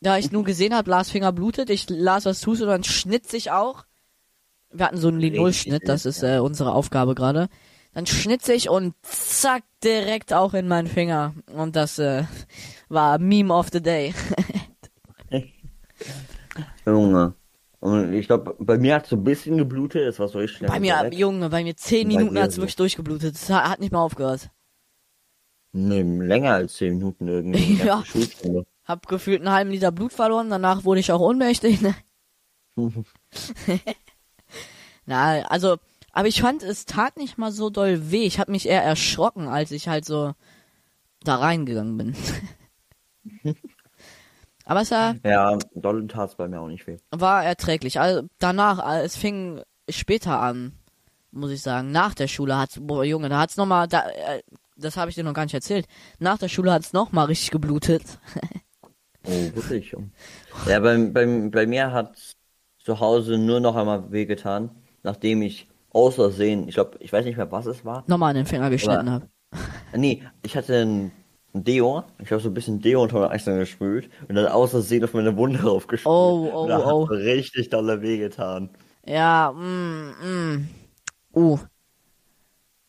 Da 0.00 0.16
ich 0.16 0.30
nun 0.30 0.44
gesehen 0.44 0.74
habe, 0.74 0.90
Lars 0.90 1.10
Finger 1.10 1.32
blutet, 1.32 1.70
ich 1.70 1.88
Lars, 1.90 2.24
was 2.24 2.40
tust 2.40 2.60
du, 2.60 2.66
dann 2.66 2.84
schnitt 2.84 3.28
sich 3.28 3.50
auch. 3.50 3.84
Wir 4.70 4.86
hatten 4.86 4.96
so 4.98 5.08
einen 5.08 5.20
Linol-Schnitt, 5.20 5.88
das 5.88 6.06
ist 6.06 6.22
äh, 6.22 6.38
unsere 6.38 6.72
Aufgabe 6.74 7.14
gerade. 7.14 7.48
Dann 7.94 8.06
schnitt 8.06 8.42
sich 8.44 8.68
und 8.68 8.94
zack, 9.02 9.64
direkt 9.82 10.32
auch 10.32 10.54
in 10.54 10.68
meinen 10.68 10.86
Finger. 10.88 11.34
Und 11.52 11.74
das 11.74 11.98
äh, 11.98 12.24
war 12.88 13.18
Meme 13.18 13.52
of 13.52 13.68
the 13.72 13.82
Day. 13.82 14.14
Junge. 16.86 17.34
Und 17.80 18.12
ich 18.12 18.26
glaube, 18.26 18.56
bei 18.58 18.76
mir 18.76 18.96
hat 18.96 19.04
es 19.04 19.10
so 19.10 19.16
ein 19.16 19.24
bisschen 19.24 19.56
geblutet, 19.56 20.06
das 20.06 20.18
war 20.18 20.28
so 20.28 20.38
richtig 20.38 20.58
schnell. 20.58 20.70
Bei 20.70 20.80
mir, 20.80 21.00
weg. 21.00 21.14
Junge, 21.14 21.48
bei 21.48 21.62
mir 21.62 21.76
zehn 21.76 22.08
Bei 22.08 22.16
Minuten 22.16 22.34
dir 22.34 22.42
hat's 22.42 22.56
so. 22.56 22.62
wirklich 22.62 22.76
durchgeblutet. 22.76 23.34
Es 23.36 23.48
hat 23.50 23.64
hat 23.64 23.80
nicht 23.80 23.92
mal 23.92 24.02
aufgehört. 24.02 24.50
Nee, 25.72 26.02
länger 26.02 26.54
als 26.54 26.74
10 26.74 26.94
Minuten 26.94 27.28
irgendwie. 27.28 27.74
Ja. 27.84 28.02
Hab 28.84 29.06
gefühlt 29.06 29.40
einen 29.42 29.52
halben 29.52 29.70
Liter 29.70 29.92
Blut 29.92 30.12
verloren, 30.12 30.48
danach 30.50 30.84
wurde 30.84 31.00
ich 31.00 31.12
auch 31.12 31.20
ohnmächtig. 31.20 31.82
Ne? 31.82 31.94
Na, 35.08 35.40
also, 35.48 35.76
aber 36.12 36.28
ich 36.28 36.40
fand, 36.42 36.62
es 36.62 36.84
tat 36.84 37.16
nicht 37.16 37.38
mal 37.38 37.50
so 37.52 37.70
doll 37.70 38.10
weh. 38.10 38.24
Ich 38.26 38.38
hab 38.38 38.48
mich 38.48 38.68
eher 38.68 38.82
erschrocken, 38.84 39.48
als 39.48 39.70
ich 39.70 39.88
halt 39.88 40.04
so 40.04 40.34
da 41.24 41.36
reingegangen 41.36 41.96
bin. 41.98 42.16
aber 44.64 44.82
es 44.82 44.90
war, 44.90 45.16
Ja, 45.24 45.58
doll 45.74 46.06
tat's 46.08 46.36
bei 46.36 46.48
mir 46.48 46.60
auch 46.60 46.68
nicht 46.68 46.86
weh. 46.86 46.98
war 47.10 47.44
erträglich. 47.44 48.00
Also 48.00 48.28
danach, 48.38 48.78
äh, 48.96 49.02
es 49.04 49.16
fing 49.16 49.62
später 49.88 50.40
an, 50.40 50.72
muss 51.30 51.50
ich 51.50 51.62
sagen. 51.62 51.90
Nach 51.90 52.14
der 52.14 52.28
Schule 52.28 52.56
hat's, 52.58 52.78
boah 52.80 53.04
Junge, 53.04 53.28
da 53.28 53.38
hat's 53.40 53.56
noch 53.56 53.66
mal, 53.66 53.86
da, 53.88 54.08
äh, 54.10 54.42
das 54.76 54.96
habe 54.96 55.10
ich 55.10 55.14
dir 55.14 55.24
noch 55.24 55.34
gar 55.34 55.44
nicht 55.44 55.54
erzählt. 55.54 55.86
Nach 56.18 56.38
der 56.38 56.48
Schule 56.48 56.72
hat's 56.72 56.92
noch 56.92 57.12
mal 57.12 57.24
richtig 57.24 57.50
geblutet. 57.50 58.02
Oh, 59.24 59.54
wirklich. 59.54 59.94
Ja, 60.66 60.80
bei, 60.80 60.96
bei, 61.08 61.48
bei 61.50 61.66
mir 61.66 61.92
hat 61.92 62.36
zu 62.78 63.00
Hause 63.00 63.36
nur 63.38 63.60
noch 63.60 63.76
einmal 63.76 64.10
wehgetan, 64.12 64.70
nachdem 65.02 65.42
ich 65.42 65.68
aus 65.90 66.16
Versehen, 66.16 66.68
ich 66.68 66.74
glaube, 66.74 66.98
ich 67.00 67.12
weiß 67.12 67.24
nicht 67.24 67.36
mehr, 67.36 67.50
was 67.50 67.66
es 67.66 67.84
war. 67.84 68.04
Nochmal 68.06 68.30
an 68.30 68.36
den 68.36 68.46
Finger 68.46 68.70
geschnitten 68.70 69.10
habe. 69.10 69.28
Nee, 69.96 70.22
ich 70.42 70.54
hatte 70.54 70.82
ein 70.82 71.10
Deo, 71.54 72.04
ich 72.18 72.30
habe 72.30 72.42
so 72.42 72.50
ein 72.50 72.54
bisschen 72.54 72.82
Deo 72.82 73.02
unter 73.02 73.20
meine 73.20 73.30
Achseln 73.30 73.58
gespült 73.58 74.10
und 74.28 74.34
dann 74.34 74.46
aus 74.46 74.72
Versehen 74.72 75.02
auf 75.02 75.14
meine 75.14 75.34
Wunde 75.38 75.62
raufgespült. 75.62 76.14
Oh, 76.14 76.50
oh, 76.52 76.62
Und 76.62 76.68
da 76.68 76.84
oh. 76.84 77.08
hat 77.08 77.10
richtig 77.12 77.70
dolle 77.70 78.02
wehgetan. 78.02 78.68
Ja, 79.06 79.50
mm, 79.52 80.10
mm. 80.22 80.68
Uh, 81.34 81.58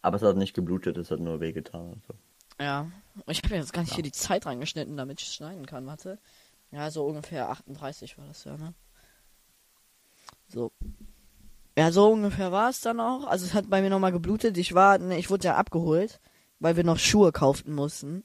Aber 0.01 0.17
es 0.17 0.23
hat 0.23 0.35
nicht 0.35 0.53
geblutet, 0.53 0.97
es 0.97 1.09
hat 1.11 1.21
nur 1.21 1.39
wehgetan. 1.39 2.01
Also. 2.01 2.19
ja. 2.59 2.91
Ich 3.27 3.41
habe 3.43 3.55
jetzt 3.55 3.73
gar 3.73 3.81
nicht 3.81 3.93
hier 3.93 4.03
die 4.03 4.11
Zeit 4.11 4.45
reingeschnitten, 4.45 4.97
damit 4.97 5.21
ich 5.21 5.27
es 5.27 5.35
schneiden 5.35 5.65
kann, 5.65 5.85
warte. 5.87 6.19
Ja, 6.71 6.91
so 6.91 7.05
ungefähr 7.05 7.49
38 7.49 8.17
war 8.17 8.27
das 8.27 8.43
ja, 8.43 8.57
ne? 8.57 8.73
So. 10.47 10.71
Ja, 11.79 11.91
so 11.93 12.09
ungefähr 12.11 12.51
war 12.51 12.69
es 12.69 12.81
dann 12.81 12.99
auch. 12.99 13.25
Also 13.25 13.45
es 13.45 13.53
hat 13.53 13.69
bei 13.69 13.81
mir 13.81 13.89
nochmal 13.89 14.11
geblutet. 14.11 14.57
Ich 14.57 14.73
war, 14.73 14.97
ne, 14.97 15.17
ich 15.17 15.29
wurde 15.29 15.45
ja 15.45 15.55
abgeholt, 15.55 16.19
weil 16.59 16.75
wir 16.75 16.83
noch 16.83 16.99
Schuhe 16.99 17.31
kauften 17.31 17.73
mussten. 17.73 18.23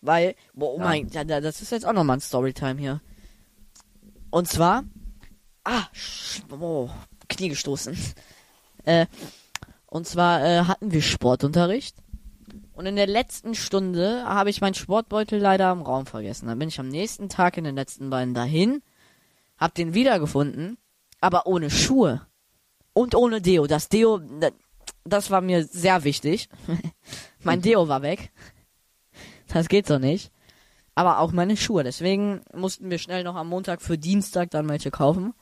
Weil, 0.00 0.34
boah, 0.54 0.72
oh 0.74 0.78
Ja. 0.78 0.84
mein, 0.84 1.08
ja, 1.08 1.24
da- 1.24 1.42
das 1.42 1.60
ist 1.60 1.72
jetzt 1.72 1.84
auch 1.86 1.92
nochmal 1.92 2.16
ein 2.16 2.20
Storytime 2.22 2.80
hier. 2.80 3.02
Und 4.30 4.48
zwar, 4.48 4.84
ah, 5.64 5.82
oh, 6.58 6.88
Knie 7.28 7.48
gestoßen. 7.50 7.96
Äh, 8.86 9.04
und 9.84 10.06
zwar 10.06 10.42
äh, 10.42 10.60
hatten 10.64 10.90
wir 10.90 11.02
Sportunterricht. 11.02 11.94
Und 12.72 12.86
in 12.86 12.96
der 12.96 13.06
letzten 13.06 13.54
Stunde 13.54 14.24
habe 14.24 14.48
ich 14.48 14.62
meinen 14.62 14.72
Sportbeutel 14.72 15.38
leider 15.38 15.70
im 15.70 15.82
Raum 15.82 16.06
vergessen. 16.06 16.46
Dann 16.46 16.58
bin 16.58 16.70
ich 16.70 16.80
am 16.80 16.88
nächsten 16.88 17.28
Tag 17.28 17.58
in 17.58 17.64
den 17.64 17.74
letzten 17.74 18.08
beiden 18.08 18.32
dahin, 18.32 18.80
hab 19.58 19.74
den 19.74 19.92
wiedergefunden, 19.92 20.78
aber 21.20 21.46
ohne 21.46 21.68
Schuhe 21.68 22.22
und 23.00 23.14
ohne 23.14 23.40
Deo. 23.40 23.66
Das 23.66 23.88
Deo, 23.88 24.18
da- 24.18 24.50
das 25.04 25.30
war 25.30 25.40
mir 25.40 25.64
sehr 25.64 26.04
wichtig. 26.04 26.48
mein 27.42 27.62
Deo 27.62 27.88
war 27.88 28.02
weg. 28.02 28.30
Das 29.48 29.68
geht 29.68 29.86
so 29.86 29.98
nicht. 29.98 30.30
Aber 30.94 31.18
auch 31.20 31.32
meine 31.32 31.56
Schuhe. 31.56 31.82
Deswegen 31.82 32.42
mussten 32.54 32.90
wir 32.90 32.98
schnell 32.98 33.24
noch 33.24 33.36
am 33.36 33.48
Montag 33.48 33.80
für 33.80 33.96
Dienstag 33.96 34.50
dann 34.50 34.68
welche 34.68 34.90
kaufen. 34.90 35.32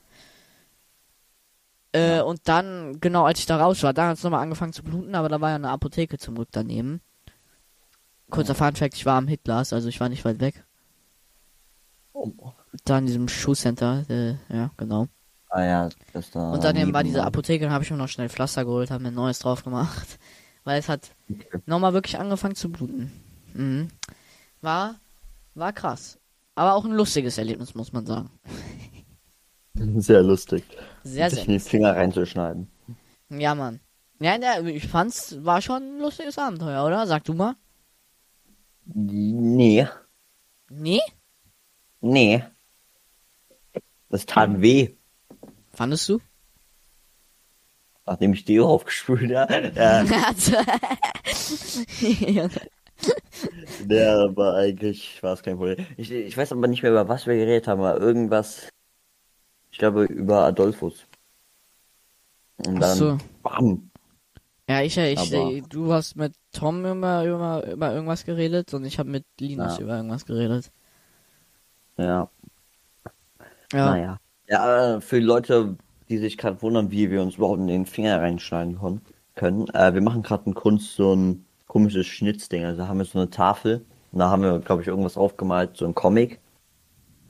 Äh, 1.93 2.21
und 2.21 2.41
dann, 2.45 3.01
genau 3.01 3.25
als 3.25 3.41
ich 3.41 3.47
da 3.47 3.57
raus 3.57 3.83
war, 3.83 3.93
da 3.95 4.09
hat 4.09 4.19
es 4.19 4.23
nochmal 4.23 4.43
angefangen 4.43 4.73
zu 4.73 4.83
bluten, 4.85 5.15
aber 5.15 5.29
da 5.29 5.41
war 5.41 5.51
ja 5.51 5.57
eine 5.57 5.71
Apotheke 5.71 6.19
zum 6.19 6.35
Glück 6.37 6.49
daneben. 6.53 7.01
Kurzer 8.31 8.55
Funfact, 8.55 8.95
ich 8.95 9.07
war 9.07 9.17
am 9.17 9.27
Hitglas, 9.27 9.73
also 9.73 9.89
ich 9.89 9.99
war 10.01 10.11
nicht 10.11 10.25
weit 10.27 10.39
weg. 10.39 10.65
Oh. 12.13 12.31
Da 12.85 12.99
in 12.99 13.07
diesem 13.07 13.27
Schuhcenter, 13.29 14.05
äh, 14.11 14.35
ja, 14.55 14.71
genau. 14.77 15.09
Ah 15.51 15.65
ja, 15.65 15.89
das 16.13 16.31
da. 16.31 16.53
Und 16.53 16.63
daneben 16.65 16.93
war 16.93 17.03
diese 17.05 17.23
Apotheke, 17.25 17.65
dann 17.65 17.73
habe 17.73 17.85
ich 17.85 17.91
mir 17.91 17.97
noch 17.97 18.09
schnell 18.09 18.29
Pflaster 18.29 18.65
geholt, 18.65 18.91
habe 18.91 19.03
mir 19.03 19.09
ein 19.09 19.15
neues 19.15 19.39
drauf 19.39 19.65
gemacht. 19.65 20.19
Weil 20.65 20.79
es 20.79 20.89
hat 20.89 21.11
Okay. 21.31 21.61
nochmal 21.67 21.95
wirklich 21.95 22.19
angefangen 22.19 22.55
zu 22.55 22.71
bluten. 22.71 23.11
Mhm. 23.55 23.89
War, 24.61 24.97
war 25.55 25.73
krass. 25.73 26.19
Aber 26.55 26.75
auch 26.75 26.85
ein 26.85 26.93
lustiges 26.93 27.39
Erlebnis, 27.39 27.75
muss 27.75 27.93
man 27.93 28.05
sagen. 28.07 28.31
Sehr 29.75 30.23
lustig. 30.23 30.65
Sehr, 31.05 31.31
sich 31.31 31.39
sehr. 31.41 31.47
in 31.47 31.53
die 31.53 31.61
Finger 31.61 31.95
reinzuschneiden. 31.97 32.69
Ja, 33.31 33.55
Mann. 33.55 33.81
Ja, 34.21 34.37
ja, 34.37 34.61
ich 34.67 34.89
fand's, 34.89 35.37
war 35.45 35.63
schon 35.63 35.83
ein 35.83 36.01
lustiges 36.01 36.37
Abenteuer, 36.39 36.85
oder? 36.85 37.07
Sag 37.07 37.25
du 37.25 37.35
mal. 37.35 37.55
Nee, 38.95 39.87
Nee? 40.71 41.01
nee. 42.01 42.43
Das 44.11 44.27
tat 44.27 44.61
weh, 44.61 44.97
Fandest 45.79 46.09
du? 46.09 46.19
nachdem 48.05 48.33
ich 48.33 48.45
Deo 48.45 48.67
aufgespült 48.67 49.33
habe. 49.37 49.71
Ja, 49.77 50.03
der 53.85 54.37
war 54.37 54.55
eigentlich, 54.57 55.23
war 55.23 55.35
es 55.35 55.43
kein 55.43 55.57
Problem. 55.57 55.87
Ich, 55.97 56.11
ich 56.11 56.37
weiß 56.37 56.51
aber 56.51 56.67
nicht 56.67 56.83
mehr, 56.83 56.91
über 56.91 57.07
was 57.09 57.27
wir 57.29 57.35
geredet 57.37 57.69
haben, 57.69 57.81
aber 57.81 58.01
irgendwas, 58.01 58.69
ich 59.71 59.79
glaube, 59.79 60.05
über 60.07 60.47
Adolphus. 60.47 61.07
Und 62.67 62.81
dann, 62.81 62.97
so. 62.99 63.19
bam. 63.45 63.91
ja, 64.69 64.83
ich, 64.83 64.97
ich, 64.97 65.19
Aber- 65.19 65.53
äh, 65.53 65.61
du 65.69 65.93
hast 65.93 66.17
mit 66.17 66.35
Tom 66.51 66.85
über, 66.85 67.25
über, 67.25 67.65
über 67.71 67.93
irgendwas 67.95 68.25
geredet 68.25 68.75
und 68.75 68.85
ich 68.85 68.99
habe 68.99 69.11
mit 69.11 69.27
Linus 69.39 69.77
Ja. 69.79 69.85
über 69.85 69.97
irgendwas 69.97 70.27
geredet. 70.27 70.73
Ja, 71.99 72.29
Ja. 73.73 73.91
naja. 73.91 74.19
Ja, 74.49 74.97
äh, 74.97 75.01
für 75.01 75.21
die 75.21 75.27
Leute, 75.27 75.77
die 76.09 76.19
sich 76.19 76.39
gerade 76.39 76.61
wundern, 76.63 76.91
wie 76.91 77.11
wir 77.11 77.23
uns 77.23 77.37
überhaupt 77.37 77.61
in 77.61 77.67
den 77.69 77.87
Finger 77.87 78.21
reinschneiden 78.21 78.79
können, 79.35 79.69
äh, 79.75 79.95
wir 79.95 80.01
machen 80.01 80.23
gerade 80.23 80.45
in 80.47 80.55
Kunst 80.55 80.95
so 80.97 81.15
ein 81.15 81.45
komisches 81.67 82.07
Schnitzding. 82.07 82.65
Also 82.65 82.89
haben 82.89 82.99
wir 82.99 83.05
so 83.05 83.19
eine 83.19 83.31
Tafel 83.31 83.85
und 84.13 84.19
da 84.21 84.31
haben 84.31 84.43
wir, 84.43 84.59
glaube 84.61 84.83
ich, 84.83 84.89
irgendwas 84.89 85.17
aufgemalt, 85.17 85.77
so 85.77 85.85
ein 85.85 85.95
Comic. 85.95 86.41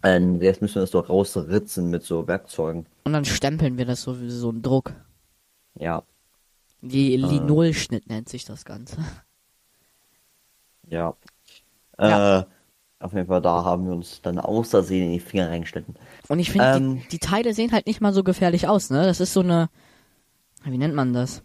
Und 0.02 0.42
jetzt 0.42 0.62
müssen 0.62 0.76
wir 0.76 0.82
das 0.82 0.92
so 0.92 1.00
rausritzen 1.00 1.90
mit 1.90 2.04
so 2.04 2.26
Werkzeugen. 2.28 2.86
Und 3.04 3.12
dann 3.12 3.24
stempeln 3.24 3.78
wir 3.78 3.84
das 3.84 4.02
so 4.02 4.20
wie 4.20 4.30
so 4.30 4.50
ein 4.50 4.62
Druck. 4.62 4.92
Ja, 5.74 6.04
Die 6.80 7.16
Linolschnitt 7.16 8.08
nennt 8.08 8.28
sich 8.28 8.44
das 8.44 8.64
Ganze. 8.64 8.98
ja. 10.88 11.16
Ja. 12.00 12.46
Auf 13.00 13.12
jeden 13.12 13.26
Fall, 13.28 13.40
da 13.40 13.64
haben 13.64 13.86
wir 13.86 13.92
uns 13.92 14.20
dann 14.22 14.38
aus 14.38 14.70
Versehen 14.70 15.06
in 15.06 15.12
die 15.12 15.20
Finger 15.20 15.48
reingeschnitten. 15.50 15.94
Und 16.28 16.40
ich 16.40 16.50
finde, 16.50 16.66
Ähm. 16.76 16.96
die, 17.02 17.08
die 17.08 17.18
Teile 17.20 17.54
sehen 17.54 17.70
halt 17.72 17.86
nicht 17.86 18.00
mal 18.00 18.12
so 18.12 18.24
gefährlich 18.24 18.66
aus, 18.66 18.90
ne? 18.90 19.04
Das 19.06 19.20
ist 19.20 19.32
so 19.32 19.40
eine, 19.40 19.68
wie 20.64 20.78
nennt 20.78 20.94
man 20.94 21.12
das? 21.12 21.42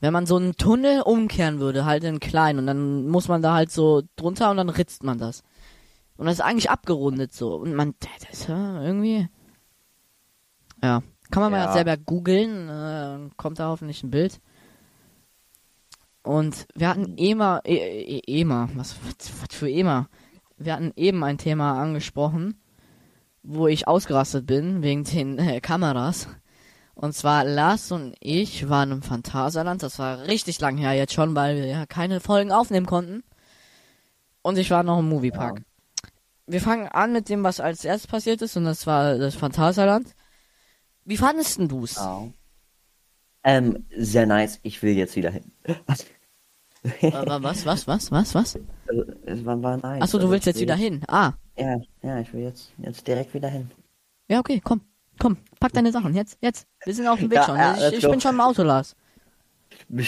Wenn 0.00 0.12
man 0.12 0.26
so 0.26 0.36
einen 0.36 0.56
Tunnel 0.56 1.02
umkehren 1.02 1.58
würde, 1.60 1.84
halt 1.84 2.04
in 2.04 2.20
klein, 2.20 2.58
und 2.58 2.66
dann 2.66 3.08
muss 3.08 3.28
man 3.28 3.42
da 3.42 3.52
halt 3.54 3.70
so 3.70 4.02
drunter 4.16 4.50
und 4.50 4.56
dann 4.56 4.70
ritzt 4.70 5.02
man 5.02 5.18
das. 5.18 5.42
Und 6.16 6.26
das 6.26 6.36
ist 6.36 6.40
eigentlich 6.40 6.70
abgerundet 6.70 7.34
so. 7.34 7.56
Und 7.56 7.74
man, 7.74 7.94
das 8.30 8.48
irgendwie, 8.48 9.28
ja. 10.82 11.02
Kann 11.30 11.42
man 11.42 11.52
mal 11.52 11.64
Ja. 11.66 11.72
selber 11.72 11.98
googeln, 11.98 12.68
äh, 12.70 13.28
kommt 13.36 13.58
da 13.58 13.68
hoffentlich 13.68 14.02
ein 14.02 14.10
Bild. 14.10 14.40
Und 16.22 16.66
wir 16.74 16.88
hatten 16.88 17.14
EMA, 17.18 17.60
e, 17.64 17.74
e, 17.76 18.40
EMA, 18.40 18.68
was, 18.74 18.96
was, 19.04 19.30
was 19.42 19.54
für 19.54 19.68
EMA? 19.68 20.08
Wir 20.58 20.72
hatten 20.72 20.92
eben 20.96 21.22
ein 21.22 21.38
Thema 21.38 21.80
angesprochen, 21.80 22.60
wo 23.42 23.68
ich 23.68 23.86
ausgerastet 23.86 24.46
bin 24.46 24.82
wegen 24.82 25.04
den 25.04 25.38
äh, 25.38 25.60
Kameras. 25.60 26.28
Und 26.94 27.14
zwar 27.14 27.44
Lars 27.44 27.92
und 27.92 28.16
ich 28.18 28.68
waren 28.68 28.90
im 28.90 29.02
Phantasialand. 29.02 29.84
Das 29.84 30.00
war 30.00 30.26
richtig 30.26 30.60
lang 30.60 30.76
her 30.76 30.94
jetzt 30.94 31.12
schon, 31.12 31.36
weil 31.36 31.56
wir 31.56 31.66
ja 31.66 31.86
keine 31.86 32.18
Folgen 32.18 32.50
aufnehmen 32.50 32.86
konnten. 32.86 33.22
Und 34.42 34.58
ich 34.58 34.70
war 34.70 34.82
noch 34.82 34.98
im 34.98 35.08
Moviepark. 35.08 35.62
Wir 36.46 36.60
fangen 36.60 36.88
an 36.88 37.12
mit 37.12 37.28
dem, 37.28 37.44
was 37.44 37.60
als 37.60 37.84
erstes 37.84 38.10
passiert 38.10 38.42
ist, 38.42 38.56
und 38.56 38.64
das 38.64 38.86
war 38.86 39.16
das 39.16 39.36
Phantasialand. 39.36 40.14
Wie 41.04 41.16
fandest 41.16 41.58
denn 41.58 41.68
du's? 41.68 41.98
Ähm, 43.44 43.86
sehr 43.96 44.26
nice. 44.26 44.58
Ich 44.62 44.82
will 44.82 44.96
jetzt 44.96 45.14
wieder 45.14 45.30
hin. 45.30 45.52
Was, 46.82 47.66
was, 47.66 47.86
was, 47.86 48.10
was, 48.10 48.34
was? 48.34 48.58
Also, 48.88 49.04
es 49.26 49.44
war, 49.44 49.62
war 49.62 49.76
nice. 49.76 50.02
Achso, 50.02 50.18
du 50.18 50.24
Also, 50.24 50.30
willst 50.30 50.46
jetzt 50.46 50.60
wieder 50.60 50.76
hin. 50.76 51.02
Ah. 51.08 51.32
Ja, 51.56 51.76
ja, 52.02 52.20
ich 52.20 52.32
will 52.32 52.42
jetzt, 52.42 52.72
jetzt 52.78 53.06
direkt 53.06 53.34
wieder 53.34 53.48
hin. 53.48 53.70
Ja, 54.28 54.38
okay, 54.40 54.60
komm. 54.62 54.80
Komm, 55.20 55.36
pack 55.58 55.72
deine 55.72 55.90
Sachen. 55.90 56.14
Jetzt, 56.14 56.38
jetzt. 56.40 56.66
Wir 56.84 56.94
sind 56.94 57.08
auf 57.08 57.18
dem 57.18 57.28
Weg 57.30 57.38
Ja, 57.38 57.44
schon. 57.44 57.56
ja, 57.56 57.88
ich 57.88 57.94
ich 57.98 58.08
bin 58.08 58.20
schon 58.20 58.34
im 58.34 58.40
Auto, 58.40 58.62
Lars. 58.62 58.94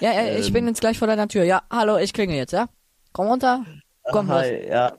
Ja, 0.00 0.12
ja, 0.12 0.36
ich 0.38 0.48
Ähm. 0.48 0.52
bin 0.52 0.66
jetzt 0.66 0.80
gleich 0.80 0.98
vor 0.98 1.06
deiner 1.08 1.28
Tür. 1.28 1.44
Ja, 1.44 1.62
hallo, 1.70 1.96
ich 1.98 2.12
klinge 2.12 2.36
jetzt, 2.36 2.52
ja? 2.52 2.68
Komm 3.12 3.28
runter. 3.28 3.64
Komm, 4.10 4.28
los. 4.28 4.36
Hi, 4.38 4.68
ja. 4.68 4.96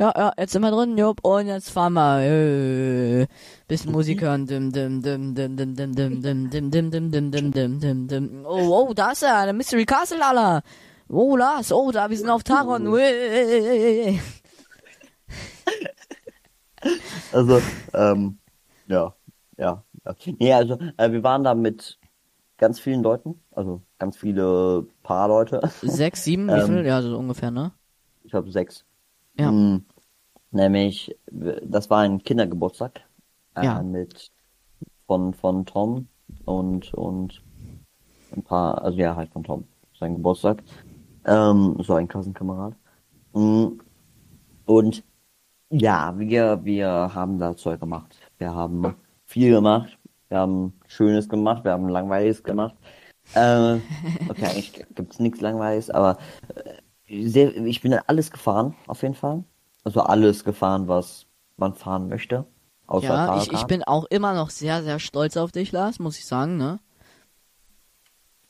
Ja, 0.00 0.12
ja, 0.16 0.32
jetzt 0.38 0.52
sind 0.52 0.62
wir 0.62 0.70
drin, 0.70 0.96
jupp, 0.96 1.24
und 1.24 1.48
jetzt 1.48 1.70
fahren 1.70 1.94
wir. 1.94 2.20
Äh, 2.22 3.26
bisschen 3.66 3.90
Musik 3.90 4.22
hören. 4.22 4.46
Dim, 4.46 4.70
dim, 4.70 5.02
dim, 5.02 5.34
dim, 5.34 5.56
dim, 5.56 5.74
dim, 5.74 5.94
dim, 5.96 6.20
dim, 6.20 6.50
dim, 6.52 6.70
dim, 6.70 6.90
dim, 6.92 7.10
dim, 7.10 7.30
dim, 7.32 7.52
dim, 7.52 7.80
dim, 7.80 8.06
dim. 8.08 8.46
Oh, 8.46 8.86
oh, 8.88 8.94
da 8.94 9.10
ist 9.10 9.24
er, 9.24 9.44
der 9.46 9.54
Mystery 9.54 9.84
Castle, 9.84 10.24
Alter. 10.24 10.62
Oh, 11.08 11.36
Lars, 11.36 11.72
oh, 11.72 11.90
da, 11.90 12.08
wir 12.08 12.16
sind 12.16 12.30
auf 12.30 12.44
Taron. 12.44 12.86
Also, 17.32 17.60
ähm, 17.92 18.38
ja, 18.86 19.14
ja. 19.56 19.82
ja. 20.04 20.14
Nee, 20.38 20.52
also, 20.52 20.78
äh, 20.96 21.10
wir 21.10 21.24
waren 21.24 21.42
da 21.42 21.56
mit 21.56 21.98
ganz 22.56 22.78
vielen 22.78 23.02
Leuten, 23.02 23.42
also 23.50 23.82
ganz 23.98 24.16
viele 24.16 24.86
Paar 25.02 25.26
Leute. 25.26 25.60
Sechs, 25.82 26.22
sieben, 26.22 26.46
wie 26.46 26.52
Ähm, 26.52 26.66
viel? 26.66 26.86
Ja, 26.86 27.02
so 27.02 27.18
ungefähr, 27.18 27.50
ne? 27.50 27.72
Ich 28.22 28.30
glaube 28.30 28.52
sechs. 28.52 28.84
Ja. 29.38 29.50
Mm, 29.50 29.84
nämlich, 30.50 31.16
das 31.30 31.90
war 31.90 32.00
ein 32.00 32.22
Kindergeburtstag. 32.22 33.00
Äh, 33.54 33.64
Ja. 33.64 33.82
Mit 33.82 34.32
von, 35.06 35.34
von 35.34 35.66
Tom 35.66 36.08
und, 36.44 36.94
und 36.94 37.42
ein 38.32 38.42
paar, 38.44 38.82
also 38.82 38.98
ja, 38.98 39.16
halt 39.16 39.32
von 39.32 39.44
Tom. 39.44 39.68
Sein 39.98 40.14
Geburtstag. 40.16 40.62
Ähm, 41.26 41.76
so 41.80 41.94
ein 41.94 42.08
Klassenkamerad. 42.08 42.74
Mm, 43.34 43.80
Und 44.66 45.04
ja, 45.70 46.18
wir, 46.18 46.64
wir 46.64 46.88
haben 47.14 47.38
da 47.38 47.56
Zeug 47.56 47.80
gemacht. 47.80 48.18
Wir 48.38 48.54
haben 48.54 48.96
viel 49.26 49.52
gemacht. 49.52 49.98
Wir 50.28 50.38
haben 50.38 50.74
Schönes 50.88 51.28
gemacht. 51.28 51.64
Wir 51.64 51.72
haben 51.72 51.88
Langweiliges 51.88 52.42
gemacht. 52.42 52.76
Äh, 53.34 53.76
okay, 54.28 54.46
eigentlich 54.46 54.72
gibt's 54.94 55.20
nichts 55.20 55.40
Langweiliges, 55.40 55.90
aber 55.90 56.18
äh, 56.54 56.77
sehr, 57.08 57.56
ich 57.56 57.80
bin 57.80 57.94
alles 58.06 58.30
gefahren, 58.30 58.74
auf 58.86 59.02
jeden 59.02 59.14
Fall. 59.14 59.44
Also 59.84 60.00
alles 60.00 60.44
gefahren, 60.44 60.88
was 60.88 61.26
man 61.56 61.74
fahren 61.74 62.08
möchte. 62.08 62.46
Außer 62.86 63.06
Ja, 63.06 63.36
ich, 63.42 63.52
ich 63.52 63.64
bin 63.64 63.82
auch 63.84 64.04
immer 64.06 64.34
noch 64.34 64.50
sehr, 64.50 64.82
sehr 64.82 64.98
stolz 64.98 65.36
auf 65.36 65.52
dich, 65.52 65.72
Lars, 65.72 65.98
muss 65.98 66.18
ich 66.18 66.26
sagen, 66.26 66.56
ne? 66.56 66.80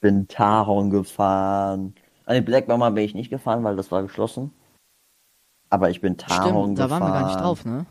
bin 0.00 0.28
Taron 0.28 0.90
gefahren. 0.90 1.94
An 2.24 2.34
die 2.34 2.40
Black 2.40 2.68
Mama 2.68 2.90
bin 2.90 3.04
ich 3.04 3.14
nicht 3.14 3.30
gefahren, 3.30 3.64
weil 3.64 3.76
das 3.76 3.90
war 3.90 4.02
geschlossen. 4.02 4.52
Aber 5.70 5.90
ich 5.90 6.00
bin 6.00 6.16
Taron 6.16 6.74
Stimmt, 6.74 6.78
da 6.78 6.84
gefahren. 6.84 7.02
waren 7.02 7.12
wir 7.12 7.18
gar 7.20 7.26
nicht 7.26 7.40
drauf, 7.40 7.64
ne? 7.64 7.86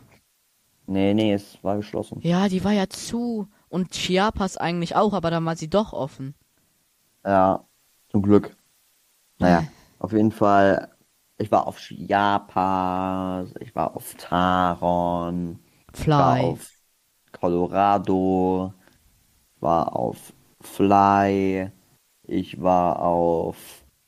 Nee, 0.86 1.12
nee, 1.12 1.34
es 1.34 1.62
war 1.62 1.76
geschlossen. 1.76 2.20
Ja, 2.22 2.48
die 2.48 2.64
war 2.64 2.72
ja 2.72 2.88
zu. 2.88 3.48
Und 3.68 3.90
Chiapas 3.90 4.56
eigentlich 4.56 4.96
auch, 4.96 5.12
aber 5.12 5.30
dann 5.30 5.44
war 5.44 5.56
sie 5.56 5.68
doch 5.68 5.92
offen. 5.92 6.34
Ja, 7.24 7.64
zum 8.10 8.22
Glück. 8.22 8.56
Naja, 9.38 9.64
auf 9.98 10.12
jeden 10.12 10.32
Fall. 10.32 10.90
Ich 11.40 11.50
war 11.52 11.66
auf 11.66 11.78
Chiapas, 11.78 13.54
ich 13.60 13.74
war 13.76 13.94
auf 13.94 14.14
Taron, 14.16 15.60
ich 15.96 16.08
war 16.08 16.34
Fly. 16.36 16.42
auf 16.44 16.70
Colorado, 17.32 18.72
war 19.60 19.94
auf 19.94 20.32
Fly, 20.60 21.70
ich 22.24 22.60
war 22.60 23.00
auf 23.00 23.56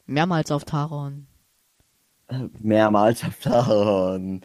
Mehrmals 0.06 0.50
auf 0.50 0.64
Taron. 0.64 1.26
mehrmals 2.60 3.22
auf 3.24 3.38
Taron. 3.40 4.40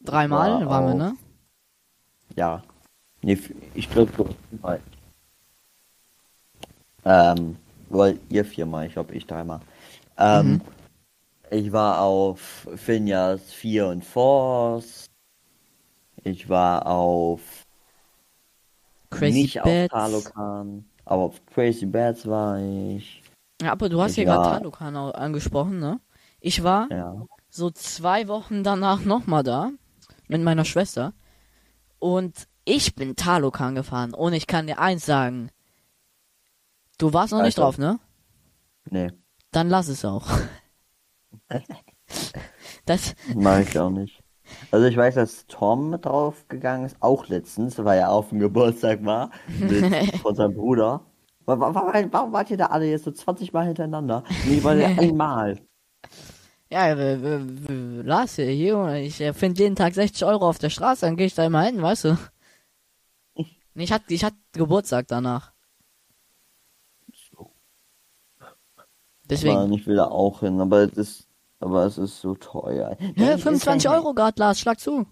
Dreimal 0.00 0.60
war 0.60 0.70
waren 0.70 0.86
wir, 0.86 0.92
auf- 0.92 1.12
ne? 1.12 1.16
Ja. 2.36 2.62
Nee, 3.22 3.38
ich 3.74 3.90
glaube 3.90 4.10
viermal. 4.48 4.80
Ähm, 7.04 7.56
weil 7.90 8.18
ihr 8.30 8.44
viermal, 8.46 8.86
ich 8.86 8.94
glaube 8.94 9.14
ich 9.14 9.26
dreimal. 9.26 9.60
Ähm, 10.16 10.52
Mhm. 10.52 10.60
Ich 11.50 11.72
war 11.72 12.00
auf 12.00 12.68
Finjas 12.76 13.52
4 13.52 13.88
und 13.88 14.04
Force. 14.04 15.06
Ich 16.22 16.48
war 16.48 16.86
auf 16.86 17.66
Crazy 19.10 19.42
nicht 19.42 19.60
auf 19.60 19.66
Bats. 19.66 19.90
Talokan, 19.92 20.84
aber 21.04 21.22
auf 21.22 21.44
Crazy 21.46 21.86
Bats 21.86 22.26
war 22.26 22.58
ich. 22.60 23.22
Ja, 23.62 23.72
aber 23.72 23.88
du 23.88 24.00
hast 24.00 24.10
Ich 24.10 24.16
hier 24.16 24.24
gerade 24.26 24.58
Talokan 24.58 24.96
angesprochen, 24.96 25.78
ne? 25.80 26.00
Ich 26.40 26.62
war 26.62 26.88
Ja. 26.90 27.14
so 27.50 27.70
zwei 27.70 28.28
Wochen 28.28 28.62
danach 28.64 29.04
nochmal 29.04 29.42
da 29.42 29.70
mit 30.28 30.42
meiner 30.42 30.64
Schwester 30.64 31.12
und 31.98 32.46
ich 32.64 32.94
bin 32.94 33.16
Talokan 33.16 33.74
gefahren 33.74 34.14
und 34.14 34.32
ich 34.32 34.46
kann 34.46 34.66
dir 34.66 34.78
eins 34.78 35.04
sagen. 35.06 35.50
Du 36.98 37.12
warst 37.12 37.32
noch 37.32 37.38
nicht 37.42 37.58
Alter. 37.58 37.62
drauf, 37.62 37.78
ne? 37.78 37.98
Nee, 38.90 39.10
Dann 39.52 39.68
lass 39.68 39.88
es 39.88 40.04
auch. 40.04 40.26
Das, 42.86 43.14
mag 43.34 43.68
ich 43.68 43.78
auch 43.78 43.90
nicht. 43.90 44.22
Also 44.72 44.86
ich 44.86 44.96
weiß, 44.96 45.14
dass 45.14 45.46
Tom 45.46 45.90
mit 45.90 46.04
drauf 46.04 46.48
gegangen 46.48 46.84
ist, 46.84 46.96
auch 47.00 47.28
letztens, 47.28 47.78
weil 47.78 47.98
er 48.00 48.10
auf 48.10 48.30
dem 48.30 48.40
Geburtstag 48.40 49.04
war, 49.04 49.30
mit, 49.58 49.84
von 50.22 50.34
seinem 50.34 50.54
Bruder. 50.54 51.04
Wa- 51.46 51.58
wa- 51.58 51.74
wa- 51.74 52.04
Warum 52.10 52.32
wart 52.32 52.50
ihr 52.50 52.56
da 52.56 52.66
alle 52.66 52.86
jetzt 52.86 53.04
so 53.04 53.12
20 53.12 53.52
Mal 53.52 53.66
hintereinander? 53.66 54.24
Nee, 54.46 54.62
weil 54.64 54.80
er 54.80 54.98
einmal. 54.98 55.60
ja, 56.68 56.92
Lars 56.92 58.34
hier, 58.36 58.46
hier 58.46 58.94
ich 58.94 59.20
äh, 59.20 59.32
finde 59.32 59.62
jeden 59.62 59.76
Tag 59.76 59.94
60 59.94 60.24
Euro 60.24 60.48
auf 60.48 60.58
der 60.58 60.70
Straße, 60.70 61.06
dann 61.06 61.16
gehe 61.16 61.26
ich 61.26 61.34
da 61.34 61.44
immer 61.44 61.62
hin, 61.62 61.80
weißt 61.80 62.04
du? 62.04 62.18
Ich 63.74 63.92
hatte, 63.92 64.12
ich 64.12 64.24
hatte 64.24 64.36
Geburtstag 64.52 65.06
danach. 65.08 65.52
Deswegen. 69.30 69.54
Mann, 69.54 69.72
ich 69.72 69.86
will 69.86 69.96
da 69.96 70.06
auch 70.06 70.40
hin, 70.40 70.60
aber 70.60 70.78
es 70.80 70.92
ist, 70.94 71.28
aber 71.60 71.84
es 71.86 71.98
ist 71.98 72.20
so 72.20 72.34
teuer. 72.34 72.96
Hä, 72.98 73.12
Ja, 73.16 73.34
ich 73.36 73.42
25 73.42 73.76
ist 73.76 73.84
ja- 73.84 73.94
Euro 73.94 74.12
grad, 74.14 74.38
Lars, 74.38 74.58
schlag 74.60 74.78
zu. 74.80 75.06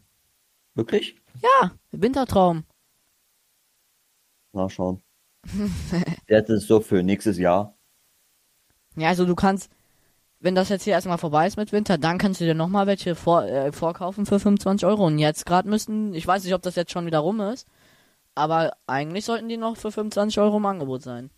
Wirklich? 0.75 1.17
Ja, 1.43 1.71
Wintertraum. 1.93 2.65
Na 4.53 4.69
schauen. 4.69 5.03
Jetzt 6.29 6.51
ist 6.51 6.67
so 6.67 6.81
für 6.81 7.03
nächstes 7.03 7.39
Jahr. 7.39 7.75
Ja, 8.97 9.09
also 9.09 9.25
du 9.25 9.35
kannst, 9.37 9.71
wenn 10.41 10.55
das 10.57 10.69
jetzt 10.69 10.83
hier 10.85 10.95
erstmal 10.95 11.19
vorbei 11.19 11.47
ist 11.47 11.57
mit 11.57 11.71
Winter, 11.73 11.99
dann 11.99 12.19
kannst 12.19 12.41
du 12.41 12.45
dir 12.45 12.55
nochmal 12.55 12.87
welche 12.89 13.15
vor, 13.15 13.45
äh, 13.45 13.71
vorkaufen 13.73 14.27
für 14.27 14.41
25 14.41 14.87
Euro. 14.87 15.07
Und 15.07 15.19
jetzt 15.19 15.47
gerade 15.47 15.69
müssten, 15.69 16.15
ich 16.15 16.27
weiß 16.27 16.43
nicht, 16.45 16.55
ob 16.55 16.63
das 16.63 16.75
jetzt 16.75 16.91
schon 16.91 17.07
wieder 17.07 17.21
rum 17.21 17.41
ist, 17.41 17.69
aber 18.35 18.73
eigentlich 18.87 19.25
sollten 19.25 19.49
die 19.49 19.57
noch 19.57 19.77
für 19.77 19.93
25 19.93 20.39
Euro 20.41 20.57
im 20.57 20.67
Angebot 20.67 21.03
sein. 21.03 21.31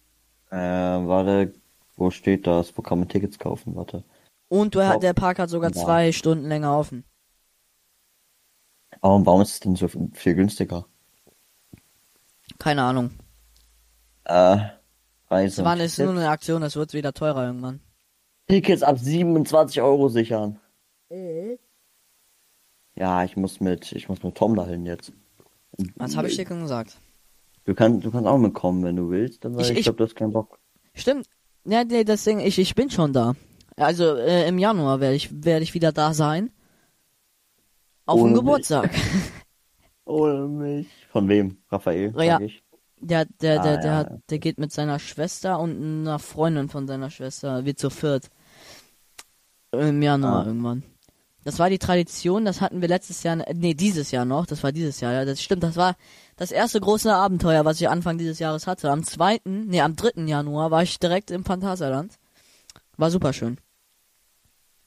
Äh, 0.50 0.56
warte, 0.56 1.52
wo 2.00 2.10
steht 2.10 2.46
das? 2.46 2.76
Wo 2.76 2.82
kann 2.82 2.98
man 2.98 3.08
Tickets 3.08 3.38
kaufen? 3.38 3.76
Warte. 3.76 4.02
Und 4.48 4.74
du, 4.74 4.98
der 4.98 5.12
Park 5.14 5.38
hat 5.38 5.50
sogar 5.50 5.70
Ja. 5.70 5.80
zwei 5.84 6.10
Stunden 6.12 6.48
länger 6.48 6.76
offen. 6.76 7.04
Aber 9.02 9.24
warum 9.24 9.42
ist 9.42 9.52
es 9.52 9.60
denn 9.60 9.76
so 9.76 9.86
viel 9.88 10.34
günstiger? 10.34 10.86
Keine 12.58 12.82
Ahnung. 12.82 13.10
Äh, 14.24 14.58
Reise. 15.28 15.56
Das 15.62 15.64
war 15.64 15.78
ist 15.78 15.98
nur 15.98 16.10
eine 16.10 16.28
Aktion, 16.28 16.60
das 16.60 16.74
wird 16.76 16.92
wieder 16.92 17.12
teurer 17.12 17.46
irgendwann. 17.46 17.80
Tickets 18.48 18.82
ab 18.82 18.98
27 18.98 19.80
Euro 19.80 20.08
sichern. 20.08 20.58
Ja, 22.96 23.24
ich 23.24 23.36
muss 23.36 23.60
mit, 23.60 23.92
ich 23.92 24.08
muss 24.08 24.22
mit 24.22 24.34
Tom 24.34 24.56
dahin 24.56 24.84
jetzt. 24.86 25.12
Was 25.96 26.16
habe 26.16 26.28
ich 26.28 26.36
dir 26.36 26.46
schon 26.46 26.60
gesagt? 26.62 26.98
Du 27.64 27.74
kannst, 27.74 28.04
du 28.04 28.10
kannst 28.10 28.26
auch 28.26 28.38
mitkommen, 28.38 28.82
wenn 28.82 28.96
du 28.96 29.08
willst, 29.10 29.46
aber 29.46 29.60
Ich- 29.60 29.70
ich, 29.70 29.78
ich- 29.78 29.84
glaube, 29.84 29.98
du 29.98 30.04
hast 30.04 30.16
keinen 30.16 30.32
Bock. 30.32 30.58
Stimmt. 30.94 31.28
Ja, 31.64 31.84
nee, 31.84 32.04
das 32.04 32.24
Ding, 32.24 32.40
ich, 32.40 32.58
ich 32.58 32.74
bin 32.74 32.90
schon 32.90 33.12
da. 33.12 33.34
Also 33.76 34.16
äh, 34.16 34.48
im 34.48 34.58
Januar 34.58 35.00
werde 35.00 35.14
ich, 35.16 35.44
werde 35.44 35.62
ich 35.62 35.74
wieder 35.74 35.92
da 35.92 36.12
sein. 36.14 36.50
Auf 38.06 38.20
dem. 38.20 38.34
Geburtstag. 38.34 38.90
Ohne 40.04 40.48
mich. 40.48 40.88
Von 41.12 41.28
wem? 41.28 41.58
Raphael, 41.70 42.12
Ja. 42.22 42.38
Der, 43.02 43.24
der, 43.24 43.60
Ah, 43.60 43.62
der, 43.62 43.76
der, 43.78 43.90
ja. 43.90 43.96
hat, 43.96 44.20
der 44.28 44.38
geht 44.38 44.58
mit 44.58 44.72
seiner 44.72 44.98
Schwester 44.98 45.58
und 45.58 46.02
einer 46.02 46.18
Freundin 46.18 46.68
von 46.68 46.86
seiner 46.86 47.08
Schwester, 47.08 47.64
wie 47.64 47.74
zu 47.74 47.88
viert. 47.88 48.28
Im 49.72 50.02
Januar 50.02 50.42
Ah. 50.42 50.46
irgendwann. 50.46 50.82
Das 51.44 51.58
war 51.58 51.70
die 51.70 51.78
Tradition, 51.78 52.44
das 52.44 52.60
hatten 52.60 52.82
wir 52.82 52.88
letztes 52.88 53.22
Jahr, 53.22 53.36
nee, 53.54 53.74
dieses 53.74 54.10
Jahr 54.10 54.26
noch, 54.26 54.44
das 54.44 54.62
war 54.62 54.72
dieses 54.72 55.00
Jahr, 55.00 55.12
ja, 55.12 55.24
das 55.24 55.42
stimmt, 55.42 55.62
das 55.62 55.76
war 55.76 55.96
das 56.36 56.52
erste 56.52 56.80
große 56.80 57.14
Abenteuer, 57.14 57.64
was 57.64 57.80
ich 57.80 57.88
Anfang 57.88 58.18
dieses 58.18 58.38
Jahres 58.38 58.66
hatte. 58.66 58.90
Am 58.90 59.04
zweiten, 59.04 59.66
nee, 59.68 59.80
am 59.80 59.96
dritten 59.96 60.28
Januar 60.28 60.70
war 60.70 60.82
ich 60.82 60.98
direkt 60.98 61.30
im 61.30 61.44
Phantasialand. 61.44 62.18
War 62.96 63.10
super 63.10 63.32
schön. 63.32 63.58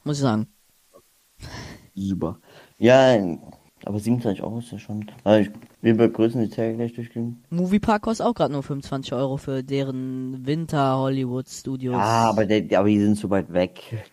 Muss 0.03 0.17
ich 0.17 0.21
sagen. 0.21 0.47
Super. 1.95 2.39
Ja, 2.77 3.17
aber 3.85 3.99
27 3.99 4.43
Euro 4.43 4.59
ist 4.59 4.71
ja 4.71 4.79
schon. 4.79 5.05
Also 5.23 5.49
ich, 5.49 5.55
wir 5.81 5.97
begrüßen 5.97 6.41
die 6.41 6.49
Tage 6.49 6.75
gleich 6.75 6.93
durchgehen. 6.93 7.43
Moviepark 7.49 8.03
kostet 8.03 8.25
auch 8.25 8.33
gerade 8.33 8.53
nur 8.53 8.63
25 8.63 9.13
Euro 9.13 9.37
für 9.37 9.63
deren 9.63 10.45
Winter 10.45 10.97
Hollywood 10.97 11.49
Studios. 11.49 11.95
Ah, 11.95 12.29
aber, 12.29 12.45
der, 12.45 12.79
aber 12.79 12.87
die 12.87 12.99
sind 12.99 13.17
so 13.17 13.29
weit 13.29 13.51
weg. 13.51 14.05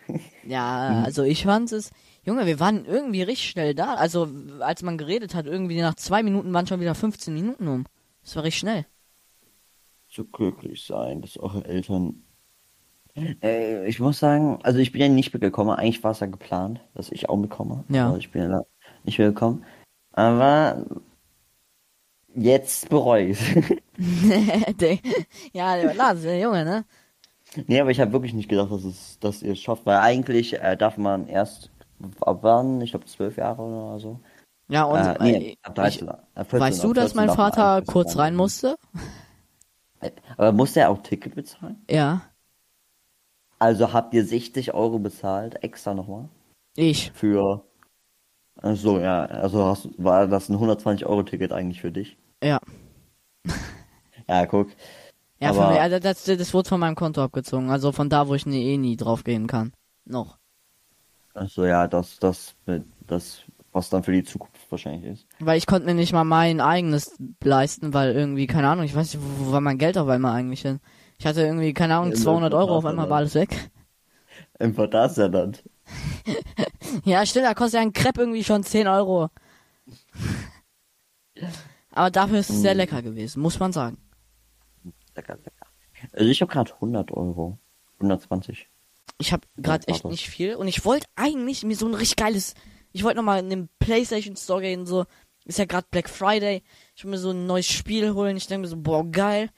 Ja, 0.47 1.03
also 1.05 1.22
ich 1.22 1.45
fand 1.45 1.70
es, 1.72 1.91
Junge, 2.31 2.47
wir 2.47 2.61
waren 2.61 2.85
irgendwie 2.85 3.22
richtig 3.22 3.51
schnell 3.51 3.74
da. 3.74 3.95
Also 3.95 4.28
als 4.61 4.83
man 4.83 4.99
geredet 4.99 5.35
hat, 5.35 5.47
irgendwie 5.47 5.81
nach 5.81 5.95
zwei 5.97 6.22
Minuten 6.22 6.53
waren 6.53 6.66
schon 6.66 6.81
wieder 6.81 6.95
15 6.95 7.35
Minuten 7.35 7.66
um. 7.68 7.85
Das 8.22 8.37
war 8.37 8.45
richtig 8.45 8.61
schnell. 8.61 8.87
so 10.09 10.24
glücklich 10.24 10.85
sein, 10.85 11.20
dass 11.22 11.37
eure 11.39 11.64
Eltern. 11.64 12.22
Äh, 13.43 13.87
ich 13.89 13.99
muss 13.99 14.18
sagen, 14.20 14.59
also 14.62 14.78
ich 14.78 14.93
bin 14.93 15.01
ja 15.01 15.09
nicht 15.09 15.33
mitgekommen. 15.33 15.70
Eigentlich 15.76 16.03
war 16.05 16.12
es 16.12 16.20
ja 16.20 16.26
geplant, 16.26 16.81
dass 16.95 17.11
ich 17.11 17.28
auch 17.28 17.37
mitkomme. 17.37 17.85
Ja. 17.89 18.09
Aber 18.09 18.18
ich 18.18 18.31
bin 18.31 18.43
ja 18.43 18.49
da 18.49 18.62
nicht 19.05 19.18
mitgekommen. 19.18 19.64
Aber 20.12 20.87
jetzt 22.35 22.89
bereue 22.89 23.26
ich 23.28 23.39
Der- 24.81 24.99
ja, 25.53 25.76
der 25.76 25.95
Lars, 25.95 26.22
der 26.22 26.39
Junge, 26.39 26.64
ne? 26.64 26.85
Nee, 27.66 27.81
aber 27.81 27.91
ich 27.91 27.99
habe 28.01 28.12
wirklich 28.12 28.33
nicht 28.33 28.49
gedacht, 28.49 28.70
dass, 28.70 28.85
es, 28.85 29.18
dass 29.18 29.43
ihr 29.43 29.53
es 29.55 29.61
schafft, 29.61 29.85
weil 29.85 29.99
eigentlich 29.99 30.61
äh, 30.61 30.76
darf 30.76 30.97
man 30.97 31.26
erst 31.26 31.70
ab 32.20 32.38
wann, 32.42 32.80
ich 32.80 32.90
glaube 32.90 33.07
zwölf 33.07 33.36
Jahre 33.36 33.62
oder 33.62 33.98
so, 33.98 34.20
Ja, 34.68 34.84
und 34.84 34.98
äh, 34.98 35.16
nee, 35.20 35.51
äh, 35.53 35.57
ab 35.62 35.74
13, 35.74 36.05
ich, 36.07 36.11
ab 36.11 36.22
14, 36.51 36.61
weißt 36.61 36.84
du, 36.84 36.92
dass 36.92 37.12
14 37.12 37.16
mein 37.26 37.36
Vater 37.36 37.82
kurz 37.82 38.16
rein 38.16 38.34
musste? 38.36 38.76
Aber 40.36 40.53
muss 40.53 40.72
der 40.72 40.90
auch 40.90 41.03
Ticket 41.03 41.34
bezahlen? 41.34 41.84
Ja, 41.90 42.22
Also 43.59 43.92
habt 43.92 44.14
ihr 44.14 44.24
60 44.24 44.72
Euro 44.72 44.98
bezahlt, 44.98 45.62
extra 45.62 45.94
nochmal? 45.94 46.28
ich. 46.76 47.11
Für. 47.12 47.64
So, 48.62 48.98
ja, 48.98 49.24
also 49.24 49.64
hast, 49.66 49.88
war 50.03 50.26
das 50.26 50.48
ein 50.48 50.55
120 50.55 51.07
Euro 51.07 51.22
Ticket 51.22 51.53
eigentlich 51.53 51.80
für 51.80 51.90
dich? 51.92 52.16
Ja. 52.42 52.61
Ja, 54.28 54.46
guck. 54.46 54.68
Ja, 55.40 55.53
von 55.55 55.64
Aber- 55.64 55.72
mir, 55.74 55.80
also 55.82 55.98
das, 55.98 56.24
das 56.24 56.55
wurde 56.55 56.68
von 56.68 56.80
meinem 56.80 56.94
Konto 56.94 57.22
abgezogen. 57.22 57.70
Also 57.70 57.92
von 57.92 58.09
da, 58.11 58.28
wo 58.28 58.34
ich 58.34 58.46
nie, 58.46 58.64
eh 58.74 58.76
nie 58.78 58.96
drauf 58.96 59.24
gehen 59.24 59.46
kann. 59.46 59.72
Noch. 60.05 60.38
Also 61.35 61.64
ja, 61.64 61.87
das, 61.87 62.18
das, 62.18 62.55
das, 63.07 63.43
was 63.72 63.89
dann 63.91 64.03
für 64.03 64.12
die 64.12 64.24
Zukunft 64.24 64.70
wahrscheinlich 64.70 65.12
ist. 65.12 65.26
Weil 65.39 65.59
ich 65.59 65.66
konnte 65.66 65.87
mir 65.87 65.95
nicht 65.95 66.12
mal 66.12 66.24
mein 66.24 66.61
eigenes 66.61 67.16
leisten, 67.43 67.95
weil 67.95 68.12
irgendwie, 68.12 68.47
keine 68.47 68.68
Ahnung, 68.68 68.85
ich 68.85 68.95
weiß 68.95 69.14
nicht, 69.14 69.22
wo, 69.24 69.47
wo 69.47 69.53
war 69.53 69.61
mein 69.61 69.78
Geld 69.78 69.97
auf 69.97 70.09
einmal 70.09 70.35
eigentlich 70.35 70.62
hin? 70.62 70.81
Ich 71.18 71.26
hatte 71.26 71.43
irgendwie, 71.43 71.72
keine 71.72 71.97
Ahnung, 71.97 72.12
Im 72.12 72.16
200 72.18 72.55
Euro, 72.55 72.76
auf 72.76 72.85
einmal 72.85 73.09
war 73.09 73.18
alles 73.18 73.35
weg. 73.35 73.70
Im 74.59 74.74
Verdachtserland. 74.74 75.62
Ja, 77.05 77.24
stimmt, 77.24 77.47
da 77.47 77.55
kostet 77.55 77.74
ja 77.74 77.81
ein 77.83 77.93
Crepe 77.93 78.20
irgendwie 78.22 78.43
schon 78.43 78.64
10 78.64 78.89
Euro. 78.89 79.28
Aber 81.93 82.11
dafür 82.11 82.39
ist 82.41 82.51
es 82.51 82.62
sehr 82.62 82.74
Mm. 82.74 82.78
lecker 82.78 83.03
gewesen, 83.03 83.43
muss 83.43 83.59
man 83.61 83.72
sagen. 83.72 83.99
Lecker, 85.14 85.37
lecker. 85.37 85.66
Also 86.12 86.28
ich 86.31 86.41
habe 86.43 86.53
gerade 86.53 86.72
100 86.74 87.12
Euro. 87.12 87.59
120. 87.99 88.68
Ich 89.20 89.34
habe 89.34 89.46
gerade 89.56 89.86
echt 89.86 90.06
nicht 90.06 90.28
viel 90.28 90.56
und 90.56 90.66
ich 90.66 90.86
wollte 90.86 91.06
eigentlich 91.14 91.62
mir 91.62 91.76
so 91.76 91.86
ein 91.86 91.94
richtig 91.94 92.16
geiles. 92.16 92.54
Ich 92.92 93.04
wollte 93.04 93.18
nochmal 93.18 93.40
in 93.40 93.50
den 93.50 93.68
PlayStation 93.78 94.34
Store 94.34 94.62
gehen, 94.62 94.86
so. 94.86 95.04
Ist 95.44 95.58
ja 95.58 95.66
gerade 95.66 95.86
Black 95.90 96.08
Friday. 96.08 96.62
Ich 96.96 97.04
will 97.04 97.10
mir 97.10 97.18
so 97.18 97.30
ein 97.30 97.46
neues 97.46 97.66
Spiel 97.66 98.14
holen. 98.14 98.36
Ich 98.36 98.46
denke 98.46 98.62
mir 98.62 98.68
so, 98.68 98.76
boah, 98.76 99.04
geil. 99.10 99.50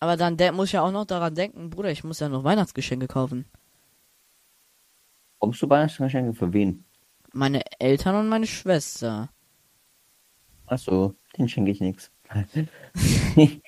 Aber 0.00 0.16
dann 0.16 0.36
der 0.36 0.52
muss 0.52 0.66
ich 0.66 0.72
ja 0.72 0.82
auch 0.82 0.90
noch 0.90 1.04
daran 1.04 1.34
denken, 1.34 1.70
Bruder, 1.70 1.90
ich 1.90 2.04
muss 2.04 2.20
ja 2.20 2.28
noch 2.28 2.42
Weihnachtsgeschenke 2.42 3.06
kaufen. 3.06 3.44
Kommst 5.38 5.62
du 5.62 5.70
Weihnachtsgeschenke 5.70 6.34
für 6.34 6.52
wen? 6.52 6.84
Meine 7.32 7.62
Eltern 7.78 8.16
und 8.16 8.28
meine 8.28 8.46
Schwester. 8.46 9.30
Achso, 10.66 11.14
den 11.38 11.48
schenke 11.48 11.70
ich 11.70 11.80
nichts. 11.80 12.10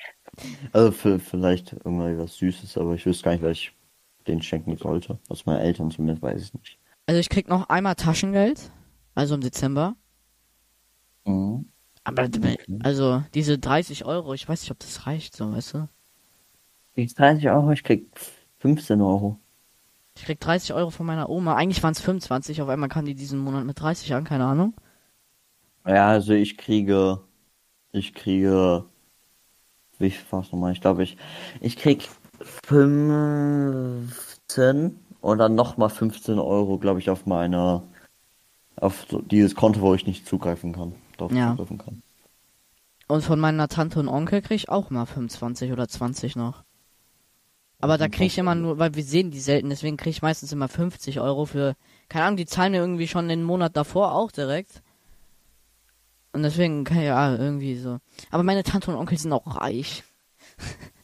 also 0.73 0.91
für, 0.91 1.21
vielleicht 1.21 1.75
irgendwann 1.75 2.19
was 2.19 2.37
Süßes, 2.37 2.77
aber 2.77 2.95
ich 2.95 3.07
wüsste 3.07 3.25
gar 3.25 3.33
nicht, 3.33 3.43
was 3.43 3.53
ich 3.53 3.73
den 4.29 4.43
schenken 4.43 4.77
sollte. 4.77 5.19
Aus 5.29 5.47
meinen 5.47 5.61
Eltern 5.61 5.91
zumindest 5.91 6.23
weiß 6.23 6.43
ich 6.43 6.55
nicht. 6.55 6.79
Also 7.07 7.21
ich 7.21 7.29
krieg 7.29 7.49
noch 7.49 7.69
einmal 7.69 7.95
Taschengeld. 7.95 8.71
Also 9.15 9.35
im 9.35 9.41
Dezember. 9.41 9.97
Mhm. 11.25 11.67
Aber 12.05 12.29
also 12.85 13.23
diese 13.35 13.59
30 13.59 14.05
Euro, 14.05 14.33
ich 14.33 14.49
weiß 14.49 14.63
nicht, 14.63 14.71
ob 14.71 14.79
das 14.79 15.07
reicht, 15.07 15.37
so, 15.37 15.53
weißt 15.53 15.75
du? 15.75 15.89
Ich 16.95 17.15
30 17.15 17.51
Euro, 17.51 17.71
ich 17.73 17.83
krieg 17.83 18.09
15 18.59 19.01
Euro. 19.01 19.39
Ich 20.17 20.25
krieg 20.25 20.41
30 20.41 20.73
Euro 20.73 20.91
von 20.91 21.05
meiner 21.05 21.29
Oma. 21.29 21.55
Eigentlich 21.55 21.83
waren 21.83 21.93
es 21.93 22.01
25, 22.01 22.63
auf 22.63 22.69
einmal 22.69 22.89
kam 22.89 23.05
die 23.05 23.15
diesen 23.15 23.41
Monat 23.41 23.65
mit 23.65 23.81
30 23.81 24.15
an, 24.15 24.25
keine 24.25 24.45
Ahnung. 24.45 24.75
Ja, 25.87 26.09
also 26.09 26.33
ich 26.33 26.57
kriege, 26.57 27.21
ich 27.93 28.15
kriege, 28.15 28.85
wie 29.99 30.11
viel 30.11 30.27
war's 30.31 30.51
nochmal? 30.51 30.73
Ich 30.73 30.81
glaube, 30.81 31.03
ich, 31.03 31.17
ich 31.61 31.77
krieg 31.77 32.09
15 32.41 34.99
und 35.21 35.39
dann 35.39 35.55
nochmal 35.55 35.91
15 35.91 36.39
Euro, 36.39 36.79
glaube 36.79 37.01
ich, 37.01 37.11
auf 37.11 37.27
meine, 37.27 37.83
auf 38.77 39.07
dieses 39.31 39.55
Konto, 39.55 39.81
wo 39.81 39.95
ich 39.95 40.07
nicht 40.07 40.27
zugreifen 40.27 40.73
kann, 40.73 40.95
Ja. 41.33 41.51
zugreifen 41.51 41.79
kann. 41.79 42.03
Und 43.09 43.23
von 43.23 43.41
meiner 43.41 43.69
Tante 43.69 44.01
und 44.01 44.09
Onkel 44.09 44.43
krieg 44.43 44.57
ich 44.57 44.69
auch 44.69 44.91
mal 44.91 45.07
25 45.07 45.73
oder 45.73 45.89
20 45.89 46.37
noch. 46.37 46.63
Aber 47.81 47.97
da 47.97 48.09
krieg 48.09 48.27
ich 48.27 48.39
immer 48.39 48.57
nur, 48.57 48.79
weil 48.79 48.95
wir 48.97 49.05
sehen 49.05 49.31
die 49.31 49.41
selten, 49.41 49.71
deswegen 49.71 49.97
krieg 49.97 50.11
ich 50.11 50.23
meistens 50.23 50.53
immer 50.53 50.69
50 50.69 51.21
Euro 51.21 51.47
für, 51.47 51.75
keine 52.09 52.25
Ahnung, 52.25 52.37
die 52.37 52.47
zahlen 52.47 52.73
mir 52.73 52.79
irgendwie 52.79 53.07
schon 53.09 53.29
den 53.29 53.45
Monat 53.45 53.77
davor 53.77 54.15
auch 54.15 54.33
direkt. 54.33 54.83
Und 56.33 56.43
deswegen 56.43 56.85
ja 56.85 57.37
irgendwie 57.37 57.77
so. 57.77 57.99
Aber 58.31 58.43
meine 58.43 58.65
Tante 58.65 58.91
und 58.91 58.97
Onkel 58.97 59.17
sind 59.17 59.33
auch 59.33 59.61
reich. 59.61 60.03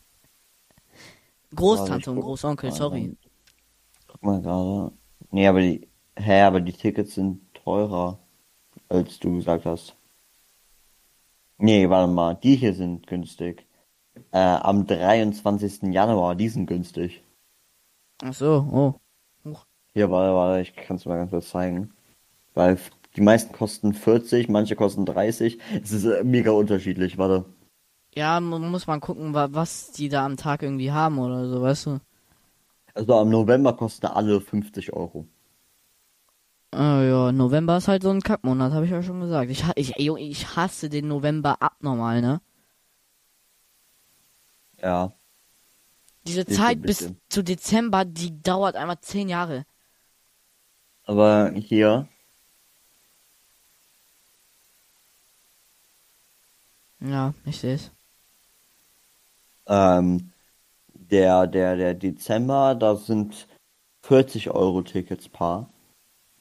Großtante 1.55 2.11
und 2.11 2.21
Großonkel, 2.21 2.73
sorry. 2.73 3.17
Guck 4.07 4.23
mal 4.23 4.41
gerade. 4.41 4.93
Nee, 5.31 5.47
aber 5.47 5.61
die, 5.61 5.89
hä, 6.17 6.43
aber 6.43 6.61
die 6.61 6.73
Tickets 6.73 7.15
sind 7.15 7.41
teurer, 7.55 8.19
als 8.89 9.19
du 9.19 9.37
gesagt 9.37 9.67
hast. 9.67 9.97
Nee, 11.59 11.89
warte 11.89 12.13
mal, 12.13 12.35
die 12.35 12.57
hier 12.57 12.75
sind 12.75 13.07
günstig. 13.07 13.67
Äh, 14.33 14.39
am 14.39 14.87
23. 14.87 15.93
Januar, 15.93 16.35
die 16.35 16.49
sind 16.49 16.67
günstig. 16.67 17.23
Ach 18.23 18.35
so, 18.35 18.69
oh. 18.71 19.55
Hier, 19.95 20.11
warte, 20.11 20.35
warte, 20.35 20.63
ich 20.63 20.75
kann 20.75 20.97
es 20.97 21.07
mal 21.07 21.17
ganz 21.17 21.31
kurz 21.31 21.51
zeigen. 21.51 21.93
Weil 22.55 22.79
die 23.17 23.21
meisten 23.21 23.53
kosten 23.53 23.95
40, 23.95 24.49
manche 24.49 24.77
kosten 24.77 25.07
30. 25.07 25.59
Es 25.83 25.93
ist 25.93 26.05
äh, 26.05 26.25
mega 26.25 26.51
unterschiedlich, 26.51 27.19
warte. 27.19 27.45
Ja, 28.17 28.41
man 28.41 28.71
muss 28.71 28.87
mal 28.87 29.01
gucken, 29.01 29.35
wa- 29.35 29.49
was 29.53 29.91
die 29.93 30.09
da 30.09 30.25
am 30.25 30.37
Tag 30.37 30.63
irgendwie 30.63 30.93
haben 30.93 31.19
oder 31.19 31.49
so, 31.49 31.61
weißt 31.63 31.87
du. 31.87 32.01
Also 32.93 33.15
am 33.15 33.29
November 33.31 33.75
kosten 33.77 34.07
alle 34.07 34.41
50 34.41 34.93
Euro. 34.95 35.29
Ah 36.73 37.01
ja, 37.03 37.33
November 37.33 37.77
ist 37.79 37.89
halt 37.89 38.03
so 38.03 38.11
ein 38.11 38.21
Kackmonat, 38.21 38.73
habe 38.73 38.85
ich 38.85 38.91
ja 38.91 39.03
schon 39.03 39.21
gesagt. 39.21 39.51
Ich, 39.51 39.65
ha- 39.65 39.73
ich, 39.77 39.97
ich 39.97 40.57
hasse 40.57 40.89
den 40.91 41.09
November 41.09 41.63
abnormal, 41.63 42.21
ne? 42.21 42.41
Ja. 44.83 45.15
Diese 46.27 46.45
Zeit 46.47 46.85
bis 46.85 47.15
zu 47.31 47.43
Dezember, 47.45 48.05
die 48.05 48.43
dauert 48.43 48.77
einmal 48.77 49.01
zehn 49.01 49.29
Jahre. 49.29 49.65
Aber 51.07 51.51
hier, 51.55 52.09
Ja, 57.01 57.35
ich 57.45 57.59
sehe 57.61 57.75
es. 57.75 57.93
Ähm, 59.67 60.33
der, 60.93 61.47
der, 61.47 61.77
der 61.77 61.95
Dezember, 61.95 62.75
da 62.75 62.97
sind 62.97 63.49
40 64.05 64.51
Euro 64.51 64.83
Tickets 64.83 65.29
paar. 65.29 65.71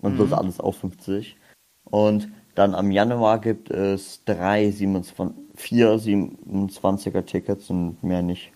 Und 0.01 0.19
das 0.19 0.29
Mhm. 0.29 0.33
alles 0.33 0.59
auf 0.59 0.77
50. 0.77 1.37
Und 1.85 2.29
dann 2.55 2.75
am 2.75 2.91
Januar 2.91 3.39
gibt 3.39 3.71
es 3.71 4.23
drei 4.25 4.69
27, 4.69 5.37
vier 5.55 5.97
27er 5.99 7.25
Tickets 7.25 7.69
und 7.69 8.03
mehr 8.03 8.21
nicht. 8.21 8.51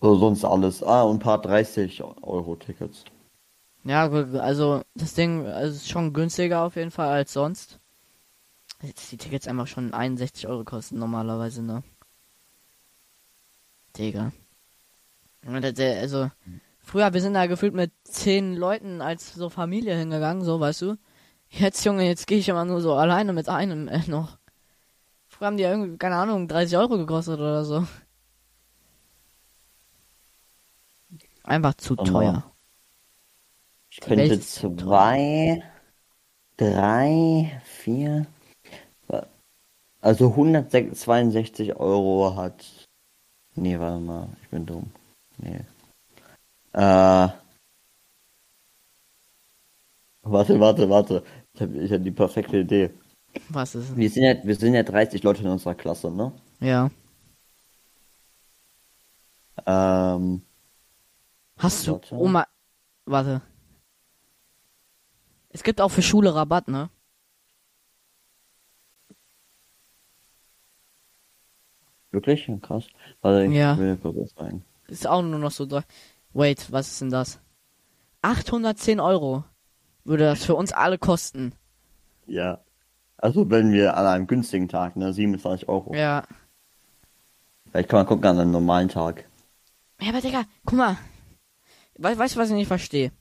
So, 0.00 0.16
sonst 0.16 0.44
alles. 0.44 0.82
Ah, 0.82 1.02
und 1.02 1.16
ein 1.16 1.20
paar 1.20 1.40
30 1.40 2.02
Euro 2.02 2.56
Tickets. 2.56 3.04
Ja, 3.84 4.08
also 4.10 4.82
das 4.94 5.14
Ding 5.14 5.46
also, 5.46 5.74
ist 5.74 5.90
schon 5.90 6.12
günstiger 6.12 6.62
auf 6.62 6.76
jeden 6.76 6.90
Fall 6.90 7.08
als 7.08 7.32
sonst. 7.32 7.78
Jetzt 8.82 9.12
die 9.12 9.18
Tickets 9.18 9.46
einfach 9.46 9.66
schon 9.66 9.92
61 9.92 10.46
Euro 10.48 10.64
kosten 10.64 10.98
normalerweise, 10.98 11.62
ne? 11.62 11.82
Digga. 13.96 14.32
Also, 15.46 16.30
früher, 16.80 17.12
wir 17.14 17.20
sind 17.20 17.34
da 17.34 17.46
gefühlt 17.46 17.74
mit 17.74 17.92
zehn 18.04 18.54
Leuten 18.56 19.00
als 19.00 19.34
so 19.34 19.48
Familie 19.48 19.96
hingegangen, 19.96 20.44
so, 20.44 20.60
weißt 20.60 20.82
du? 20.82 20.96
Jetzt, 21.48 21.84
Junge, 21.84 22.04
jetzt 22.06 22.26
gehe 22.26 22.38
ich 22.38 22.48
immer 22.48 22.64
nur 22.64 22.80
so 22.80 22.94
alleine 22.94 23.32
mit 23.32 23.48
einem 23.48 23.88
äh, 23.88 24.02
noch. 24.06 24.38
Früher 25.26 25.46
haben 25.48 25.56
die 25.56 25.62
ja 25.64 25.70
irgendwie, 25.70 25.96
keine 25.98 26.16
Ahnung, 26.16 26.46
30 26.46 26.76
Euro 26.76 26.96
gekostet 26.98 27.38
oder 27.40 27.64
so. 27.64 27.86
Einfach 31.42 31.74
zu 31.74 31.94
Aber- 31.94 32.04
teuer. 32.04 32.46
Ich 33.92 34.00
könnte 34.00 34.38
zwei, 34.40 35.64
drei, 36.56 37.60
vier, 37.64 38.26
also 40.00 40.28
162 40.28 41.74
Euro 41.74 42.36
hat, 42.36 42.79
nee, 43.54 43.78
warte 43.78 44.00
mal, 44.00 44.28
ich 44.42 44.48
bin 44.48 44.66
dumm, 44.66 44.90
nee, 45.38 45.60
äh, 46.72 47.28
warte, 50.22 50.60
warte, 50.60 50.88
warte, 50.88 51.22
ich 51.54 51.60
habe 51.60 51.78
ich 51.78 51.92
hab 51.92 52.02
die 52.02 52.10
perfekte 52.10 52.58
Idee. 52.58 52.90
Was 53.48 53.74
ist 53.74 53.90
es? 53.90 53.96
Wir 53.96 54.10
sind 54.10 54.24
ja, 54.24 54.34
wir 54.42 54.54
sind 54.56 54.74
ja 54.74 54.82
30 54.82 55.22
Leute 55.22 55.42
in 55.42 55.48
unserer 55.48 55.74
Klasse, 55.74 56.10
ne? 56.10 56.32
Ja. 56.60 56.90
Ähm, 59.66 60.42
Hast 61.60 61.86
du 61.86 61.92
Warte. 61.92 62.14
Oma. 62.14 62.46
Warte. 63.04 63.42
Es 65.50 65.62
gibt 65.62 65.80
auch 65.80 65.90
für 65.90 66.02
Schule 66.02 66.34
Rabatt, 66.34 66.68
ne? 66.68 66.88
Wirklich? 72.10 72.50
Krass. 72.62 72.86
Warte, 73.22 73.44
ich 73.46 73.52
Ja. 73.52 73.76
will 73.78 73.96
kurz 73.96 74.16
was 74.16 74.30
sagen. 74.32 74.64
Ist 74.88 75.06
auch 75.06 75.22
nur 75.22 75.38
noch 75.38 75.50
so. 75.50 75.64
dre- 75.64 75.84
Wait, 76.32 76.70
was 76.72 76.88
ist 76.88 77.00
denn 77.00 77.10
das? 77.10 77.38
810 78.22 79.00
Euro 79.00 79.44
würde 80.04 80.24
das 80.24 80.44
für 80.44 80.54
uns 80.54 80.72
alle 80.72 80.98
kosten. 80.98 81.52
Ja. 82.26 82.58
Also 83.16 83.50
wenn 83.50 83.72
wir 83.72 83.96
an 83.96 84.06
einem 84.06 84.26
günstigen 84.26 84.68
Tag, 84.68 84.96
ne, 84.96 85.12
27 85.12 85.68
Euro. 85.68 85.94
Ja. 85.94 86.24
Vielleicht 87.70 87.88
kann 87.88 87.98
man 88.00 88.06
gucken 88.06 88.26
an 88.26 88.38
einem 88.38 88.50
normalen 88.50 88.88
Tag. 88.88 89.24
Ja, 90.00 90.10
aber 90.10 90.20
Digga, 90.20 90.44
guck 90.64 90.78
mal. 90.78 90.96
We 91.98 92.16
weißt 92.18 92.34
du, 92.36 92.40
was 92.40 92.48
ich 92.48 92.54
nicht 92.54 92.68
verstehe? 92.68 93.12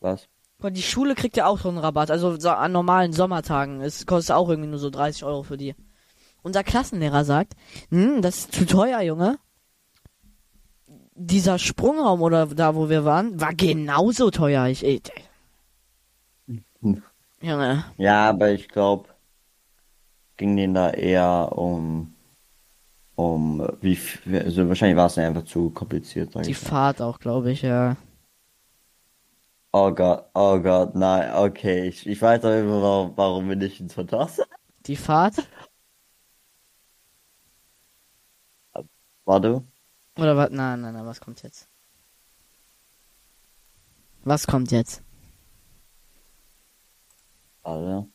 Was? 0.00 0.28
Die 0.60 0.82
Schule 0.82 1.14
kriegt 1.14 1.36
ja 1.36 1.46
auch 1.46 1.60
so 1.60 1.68
einen 1.68 1.78
Rabatt. 1.78 2.10
Also 2.10 2.36
so 2.38 2.50
an 2.50 2.72
normalen 2.72 3.12
Sommertagen. 3.12 3.80
Es 3.80 4.04
kostet 4.06 4.34
auch 4.34 4.48
irgendwie 4.48 4.68
nur 4.70 4.80
so 4.80 4.90
30 4.90 5.22
Euro 5.24 5.44
für 5.44 5.56
die. 5.56 5.74
Unser 6.48 6.64
Klassenlehrer 6.64 7.26
sagt, 7.26 7.52
hm, 7.90 8.22
das 8.22 8.38
ist 8.38 8.54
zu 8.54 8.64
teuer, 8.64 9.02
Junge. 9.02 9.38
Dieser 11.14 11.58
Sprungraum 11.58 12.22
oder 12.22 12.46
da, 12.46 12.74
wo 12.74 12.88
wir 12.88 13.04
waren, 13.04 13.38
war 13.38 13.52
genauso 13.52 14.30
teuer. 14.30 14.66
Ich, 14.68 14.82
ich. 14.82 15.02
Junge. 17.42 17.84
Ja, 17.98 18.30
aber 18.30 18.50
ich 18.52 18.66
glaube, 18.70 19.10
ging 20.38 20.56
denen 20.56 20.72
da 20.72 20.88
eher 20.88 21.52
um, 21.54 22.14
um, 23.14 23.68
wie, 23.82 23.98
also 24.32 24.68
wahrscheinlich 24.68 24.96
war 24.96 25.06
es 25.08 25.18
einfach 25.18 25.44
zu 25.44 25.68
kompliziert, 25.68 26.34
Die 26.46 26.52
ich. 26.52 26.56
Fahrt 26.56 27.02
auch, 27.02 27.18
glaube 27.18 27.50
ich, 27.50 27.60
ja. 27.60 27.98
Oh 29.72 29.90
Gott, 29.92 30.24
oh 30.32 30.58
Gott, 30.60 30.94
nein, 30.94 31.30
okay, 31.34 31.88
ich, 31.88 32.06
ich 32.06 32.22
weiß 32.22 32.40
doch 32.40 32.52
immer, 32.58 32.80
warum, 32.80 33.12
warum 33.16 33.48
wir 33.50 33.56
nicht 33.56 33.80
ins 33.80 33.92
Fantas. 33.92 34.40
Die 34.86 34.96
Fahrt? 34.96 35.46
Warte, 39.28 39.62
Oder 40.16 40.38
was? 40.38 40.48
Nein, 40.50 40.80
nein, 40.80 40.94
nein, 40.94 41.04
was 41.04 41.20
kommt 41.20 41.42
jetzt? 41.42 41.68
Was 44.24 44.46
kommt 44.46 44.70
jetzt? 44.70 45.02
warte. 47.62 48.08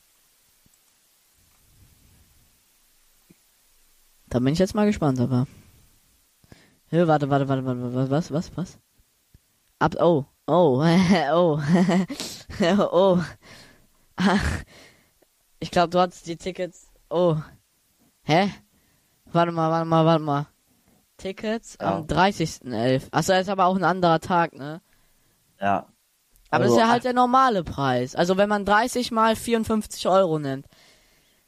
Da 4.29 4.39
bin 4.39 4.53
ich 4.53 4.59
jetzt 4.59 4.73
mal 4.73 4.87
gespannt, 4.87 5.19
aber. 5.19 5.45
Hä, 6.87 7.05
warte, 7.05 7.29
warte, 7.29 7.47
warte, 7.47 7.63
warte, 7.63 7.93
warte, 7.93 8.09
was, 8.09 8.31
was, 8.31 8.57
was? 8.57 8.79
Ab, 9.77 9.93
oh, 10.01 10.25
oh, 10.47 10.81
oh, 11.31 11.61
oh. 12.91 13.23
Ach, 14.15 14.63
ich 15.59 15.69
glaube, 15.69 15.91
du 15.91 15.99
hattest 15.99 16.25
die 16.25 16.37
Tickets. 16.37 16.89
Oh. 17.11 17.37
Hä? 18.23 18.51
Warte 19.25 19.51
mal, 19.51 19.69
warte 19.69 19.85
mal, 19.85 20.05
warte 20.05 20.23
mal. 20.23 20.52
Tickets 21.23 21.77
Ja. 21.81 21.97
am 21.97 22.07
30.11. 22.07 23.07
Achso, 23.11 23.33
ist 23.33 23.49
aber 23.49 23.65
auch 23.65 23.75
ein 23.75 23.83
anderer 23.83 24.19
Tag, 24.19 24.53
ne? 24.53 24.81
Ja. 25.59 25.87
Aber 26.49 26.65
Also, 26.65 26.75
das 26.75 26.83
ist 26.83 26.85
ja 26.87 26.91
halt 26.91 27.03
der 27.05 27.13
normale 27.13 27.63
Preis. 27.63 28.15
Also 28.15 28.37
wenn 28.37 28.49
man 28.49 28.65
30 28.65 29.11
mal 29.11 29.35
54 29.35 30.07
Euro 30.07 30.37
nimmt, 30.37 30.67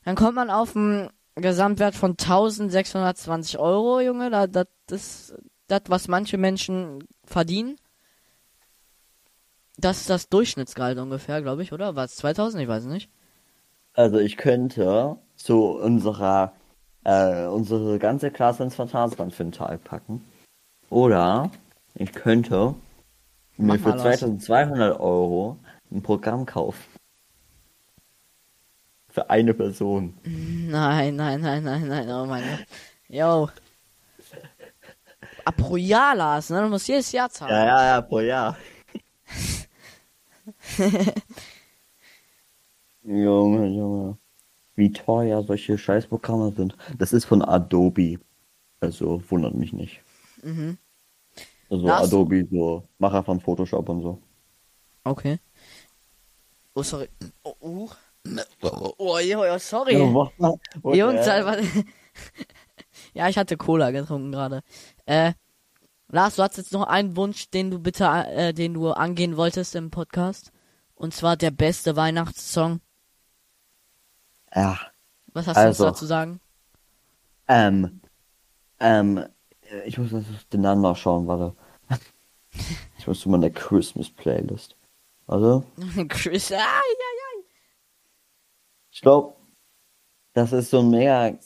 dann 0.03 0.15
kommt 0.15 0.35
man 0.35 0.49
auf 0.49 0.75
einen 0.75 1.09
Gesamtwert 1.35 1.95
von 1.95 2.11
1620 2.11 3.59
Euro, 3.59 3.99
Junge. 3.99 4.29
Da, 4.29 4.47
das 4.47 4.67
ist 4.89 5.35
das, 5.67 5.81
was 5.87 6.07
manche 6.07 6.37
Menschen 6.37 7.03
verdienen. 7.25 7.75
Das 9.77 9.97
ist 9.99 10.09
das 10.09 10.29
Durchschnittsgehalt 10.29 10.97
ungefähr, 10.97 11.41
glaube 11.41 11.61
ich, 11.61 11.73
oder? 11.73 11.95
Was? 11.95 12.15
2000? 12.15 12.63
Ich 12.63 12.69
weiß 12.69 12.85
nicht. 12.85 13.09
Also 13.93 14.17
ich 14.19 14.37
könnte 14.37 15.17
zu 15.35 15.65
unserer, 15.65 16.53
äh, 17.05 17.45
unsere 17.45 17.97
ganze 17.99 18.31
Klasse 18.31 18.63
ins 18.63 18.75
Phantasialand 18.75 19.33
für 19.33 19.43
einen 19.43 19.51
Tag 19.53 19.83
packen. 19.83 20.25
Oder 20.89 21.51
ich 21.93 22.11
könnte 22.11 22.75
mir 23.57 23.77
Mach 23.77 23.83
für 23.83 23.89
mal 23.89 24.03
was. 24.03 24.19
2200 24.19 24.99
Euro 24.99 25.57
ein 25.91 26.01
Programm 26.01 26.45
kaufen. 26.45 26.83
Für 29.09 29.29
eine 29.29 29.53
Person. 29.53 30.13
Nein, 30.23 31.15
nein, 31.15 31.39
nein, 31.39 31.63
nein, 31.63 31.87
nein, 31.87 32.09
oh 32.09 32.25
mein 32.25 32.43
Gott. 32.43 32.65
Yo. 33.07 33.49
Ah, 35.45 35.51
pro 35.51 35.77
Jahr, 35.77 36.15
Lars, 36.15 36.49
ne? 36.49 36.61
Du 36.63 36.69
musst 36.69 36.87
jedes 36.87 37.11
Jahr 37.11 37.29
zahlen. 37.29 37.53
Ja, 37.53 37.65
ja, 37.65 37.85
ja, 37.85 38.01
pro 38.01 38.19
Jahr. 38.19 38.57
Junge, 43.03 43.67
Junge. 43.67 44.17
Wie 44.75 44.91
teuer 44.91 45.43
solche 45.43 45.77
Scheißprogramme 45.77 46.51
sind. 46.51 46.75
Das 46.97 47.13
ist 47.13 47.25
von 47.25 47.41
Adobe. 47.41 48.19
Also 48.81 49.21
wundert 49.29 49.55
mich 49.55 49.73
nicht. 49.73 50.01
Mhm. 50.43 50.77
Also 51.69 51.87
Lars- 51.87 52.07
Adobe, 52.07 52.45
so 52.51 52.83
Macher 52.99 53.23
von 53.23 53.39
Photoshop 53.39 53.87
und 53.89 54.01
so. 54.01 54.21
Okay. 55.03 55.39
Oh, 56.73 56.83
sorry. 56.83 57.09
Oh, 57.43 57.55
uh. 57.61 57.89
oh, 58.61 58.93
oh, 58.97 59.19
jo, 59.19 59.45
jo, 59.45 59.57
sorry. 59.59 59.97
mach 59.97 60.31
mal. 60.37 60.57
Jungs, 60.95 61.27
Alter. 61.27 61.63
ja, 63.13 63.29
ich 63.29 63.37
hatte 63.37 63.55
Cola 63.55 63.91
getrunken 63.91 64.31
gerade. 64.31 64.61
Äh, 65.05 65.33
Lars, 66.09 66.35
du 66.35 66.43
hast 66.43 66.57
jetzt 66.57 66.73
noch 66.73 66.87
einen 66.87 67.15
Wunsch, 67.15 67.49
den 67.49 67.71
du 67.71 67.79
bitte, 67.79 68.05
äh, 68.05 68.53
den 68.53 68.73
du 68.73 68.91
angehen 68.91 69.37
wolltest 69.37 69.75
im 69.75 69.89
Podcast. 69.89 70.51
Und 70.95 71.13
zwar 71.13 71.37
der 71.37 71.51
beste 71.51 71.95
Weihnachtssong. 71.95 72.79
Ja, 74.55 74.79
Was 75.33 75.47
hast 75.47 75.57
Also. 75.57 75.83
du 75.83 75.89
dazu 75.91 76.05
sagen? 76.05 76.39
ähm, 77.47 78.01
ähm, 78.79 79.17
äh, 79.17 79.81
ich 79.85 79.97
muss 79.97 80.13
auf 80.13 80.23
den 80.51 80.61
Namen 80.61 80.81
nachschauen, 80.81 81.27
warte. 81.27 81.55
Ich 82.97 83.05
muss 83.05 83.19
zu 83.19 83.29
meiner 83.29 83.49
Christmas 83.49 84.09
Playlist. 84.09 84.75
Warte. 85.27 85.63
Chris, 86.07 86.51
ah, 86.51 86.55
ja, 86.55 86.61
ja. 86.61 87.43
Ich 88.91 89.01
glaube, 89.01 89.35
das 90.33 90.53
ist 90.53 90.69
so 90.69 90.79
ein 90.79 90.89
mega 90.89 91.37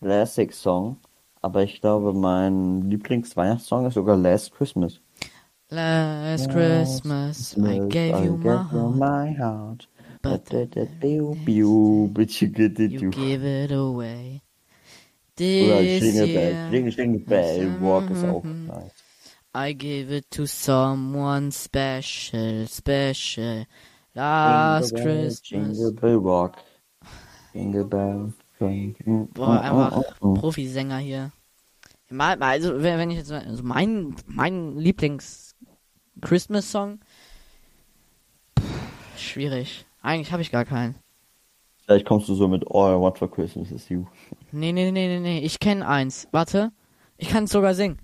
Classic-Song. 0.00 0.96
Aber 1.40 1.62
ich 1.64 1.80
glaube, 1.80 2.12
mein 2.12 2.82
Lieblings-Weihnachtssong 2.82 3.86
ist 3.86 3.94
sogar 3.94 4.16
Last 4.16 4.52
Christmas. 4.54 5.00
Last 5.70 6.50
Christmas, 6.50 7.56
I 7.56 7.80
gave 7.88 8.24
you 8.24 8.36
my 8.36 8.62
heart, 8.70 8.94
my 8.94 9.36
heart. 9.36 9.88
But 10.22 10.50
you 11.02 11.36
you 11.44 12.08
give 13.10 13.44
it 13.44 13.72
away. 13.72 14.42
This 15.34 16.02
Jingle 16.02 16.26
Bell, 16.26 16.52
year, 16.52 16.70
Jingle, 16.70 16.92
Jingle 16.92 17.20
Bell, 17.26 17.80
Walk 17.80 18.10
ist 18.10 18.24
auch 18.24 18.44
nice. 18.44 18.92
I 19.54 19.72
give 19.74 20.10
it 20.10 20.30
to 20.30 20.46
someone 20.46 21.52
special, 21.52 22.66
special. 22.68 23.66
Last 24.14 24.92
Jingle 24.92 25.04
Bell, 25.04 25.24
Christmas. 25.24 25.50
Jingle 25.50 25.92
Bell 25.92 26.16
Rock. 26.16 26.56
Jingle 27.52 27.84
Bell. 27.84 28.32
Jingle- 28.60 29.28
Boah, 29.34 29.60
einfach 29.60 29.92
oh, 29.96 30.04
oh, 30.20 30.28
oh. 30.28 30.34
Profisänger 30.34 30.98
hier. 30.98 31.32
Also, 32.18 32.82
wenn, 32.82 33.10
ich 33.10 33.16
jetzt, 33.18 33.32
also 33.32 33.62
mein, 33.62 34.14
mein 34.26 34.76
Lieblings-Christmas-Song. 34.78 37.00
Schwierig. 39.16 39.86
Eigentlich 40.02 40.32
habe 40.32 40.42
ich 40.42 40.50
gar 40.50 40.64
keinen. 40.64 40.96
Vielleicht 41.84 42.06
kommst 42.06 42.28
du 42.28 42.34
so 42.34 42.48
mit 42.48 42.64
All 42.68 42.96
I 42.96 43.00
Want 43.00 43.18
for 43.18 43.30
Christmas 43.30 43.70
is 43.70 43.88
You. 43.88 44.06
Nee, 44.50 44.72
nee, 44.72 44.90
nee, 44.90 45.06
nee, 45.08 45.20
nee. 45.20 45.38
Ich 45.40 45.60
kenne 45.60 45.86
eins. 45.86 46.28
Warte. 46.32 46.72
Ich 47.16 47.28
kann 47.28 47.44
es 47.44 47.50
sogar 47.50 47.74
singen. 47.74 47.98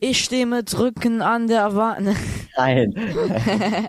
Ich 0.00 0.22
stehe 0.22 0.46
mit 0.46 0.78
Rücken 0.78 1.22
an 1.22 1.48
der 1.48 1.74
Wand. 1.74 2.16
Nein. 2.56 2.94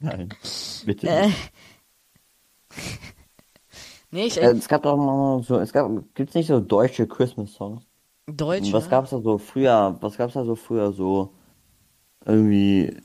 Nein. 0.00 0.28
Bitte. 0.84 1.08
Äh. 1.08 1.26
nicht. 1.26 1.38
nee, 4.10 4.26
ich. 4.26 4.40
Äh, 4.40 4.50
es 4.52 4.68
gab 4.68 4.82
doch 4.82 4.96
mal 4.96 5.42
so, 5.42 5.58
es 5.58 5.72
gab, 5.72 5.90
gibt's 6.14 6.34
nicht 6.34 6.48
so 6.48 6.60
deutsche 6.60 7.06
Christmas-Songs? 7.06 7.86
Deutsch. 8.26 8.72
Was 8.72 8.84
ne? 8.84 8.90
gab's 8.90 9.10
da 9.10 9.20
so 9.20 9.38
früher, 9.38 9.96
was 10.00 10.16
gab's 10.16 10.34
da 10.34 10.44
so 10.44 10.54
früher 10.54 10.92
so, 10.92 11.34
irgendwie, 12.24 12.96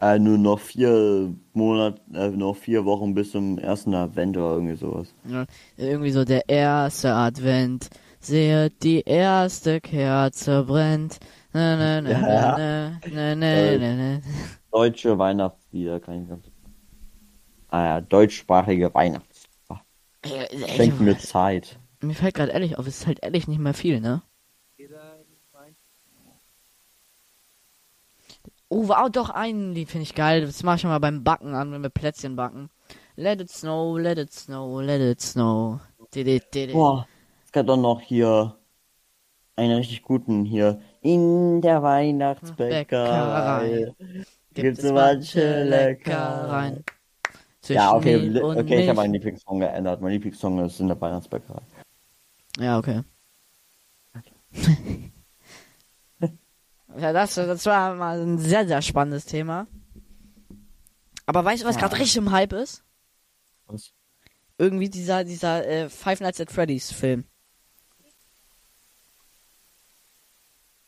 äh, 0.00 0.18
nur 0.18 0.38
noch 0.38 0.60
vier 0.60 1.34
Monate, 1.52 2.00
äh, 2.14 2.30
noch 2.30 2.56
vier 2.56 2.84
Wochen 2.84 3.14
bis 3.14 3.32
zum 3.32 3.58
ersten 3.58 3.94
Advent 3.94 4.36
oder 4.36 4.52
irgendwie 4.54 4.76
sowas. 4.76 5.14
Ja, 5.24 5.46
irgendwie 5.76 6.10
so 6.10 6.24
der 6.24 6.48
erste 6.48 7.12
Advent. 7.14 7.90
Seht, 8.20 8.82
die 8.82 9.00
erste 9.02 9.80
Kerze 9.80 10.64
brennt. 10.64 11.18
Na, 11.52 11.76
na, 11.76 12.00
na, 12.00 12.10
Ja. 12.10 12.56
na, 12.56 13.00
na, 13.10 13.34
na, 13.34 13.34
na, 13.36 13.78
na, 13.78 13.94
na. 13.96 14.20
Deutsche 14.72 15.18
Weihnachtslieder, 15.18 16.00
kann 16.00 16.22
ich 16.22 16.28
ganz, 16.28 16.44
ah 17.68 17.84
ja, 17.84 18.00
deutschsprachige 18.00 18.92
Weihnachtslieder. 18.94 19.82
Ey, 20.22 20.68
Schenkt 20.76 21.00
mir 21.00 21.18
Zeit. 21.18 21.78
Mir 22.02 22.14
fällt 22.14 22.34
gerade 22.34 22.52
ehrlich 22.52 22.76
auf, 22.78 22.86
es 22.86 23.00
ist 23.00 23.06
halt 23.06 23.22
ehrlich 23.22 23.48
nicht 23.48 23.60
mehr 23.60 23.74
viel, 23.74 24.00
ne? 24.00 24.22
Oh, 28.70 28.88
wow, 28.88 29.08
doch, 29.10 29.30
ein 29.30 29.72
Lied 29.72 29.88
finde 29.88 30.02
ich 30.02 30.14
geil. 30.14 30.42
Das 30.42 30.62
mache 30.62 30.76
ich 30.76 30.84
mal 30.84 30.98
beim 30.98 31.24
Backen 31.24 31.54
an, 31.54 31.72
wenn 31.72 31.82
wir 31.82 31.88
Plätzchen 31.88 32.36
backen. 32.36 32.68
Let 33.16 33.40
it 33.40 33.50
snow, 33.50 33.98
let 33.98 34.18
it 34.18 34.32
snow, 34.32 34.80
let 34.80 35.00
it 35.00 35.20
snow. 35.20 35.80
Didi, 36.14 36.42
didi. 36.52 36.72
Boah, 36.72 37.06
es 37.44 37.52
gab 37.52 37.66
doch 37.66 37.78
noch 37.78 38.00
hier 38.00 38.56
einen 39.56 39.76
richtig 39.76 40.02
guten 40.02 40.44
hier. 40.44 40.80
In 41.00 41.62
der 41.62 41.82
Weihnachtsbäckerei. 41.82 42.78
Bäckerei. 42.78 43.94
Gibt's 44.52 44.84
manche 44.84 45.64
Leckereien. 45.64 46.84
Ja, 47.66 47.94
okay, 47.94 48.40
okay, 48.42 48.82
ich 48.82 48.88
habe 48.88 48.96
meinen 48.96 49.14
Lieblingssong 49.14 49.60
geändert. 49.60 50.00
Mein 50.00 50.12
Lieblingssong 50.12 50.64
ist 50.64 50.80
in 50.80 50.88
der 50.88 51.00
Weihnachtsbäckerei. 51.00 51.62
Ja, 52.58 52.78
okay. 52.78 53.02
ja, 56.98 57.12
das, 57.12 57.34
das 57.34 57.64
war 57.66 57.94
mal 57.94 58.20
ein 58.20 58.38
sehr, 58.38 58.66
sehr 58.66 58.82
spannendes 58.82 59.24
Thema. 59.24 59.66
Aber 61.26 61.44
weißt 61.44 61.62
du, 61.62 61.66
was 61.66 61.76
Ja. 61.76 61.82
gerade 61.82 61.96
richtig 61.98 62.16
im 62.16 62.30
Hype 62.32 62.52
ist? 62.52 62.82
Was? 63.66 63.92
Irgendwie 64.56 64.88
dieser, 64.88 65.24
dieser 65.24 65.66
äh, 65.66 65.88
Five 65.88 66.20
Nights 66.20 66.40
at 66.40 66.50
Freddy's 66.50 66.90
Film. 66.92 67.24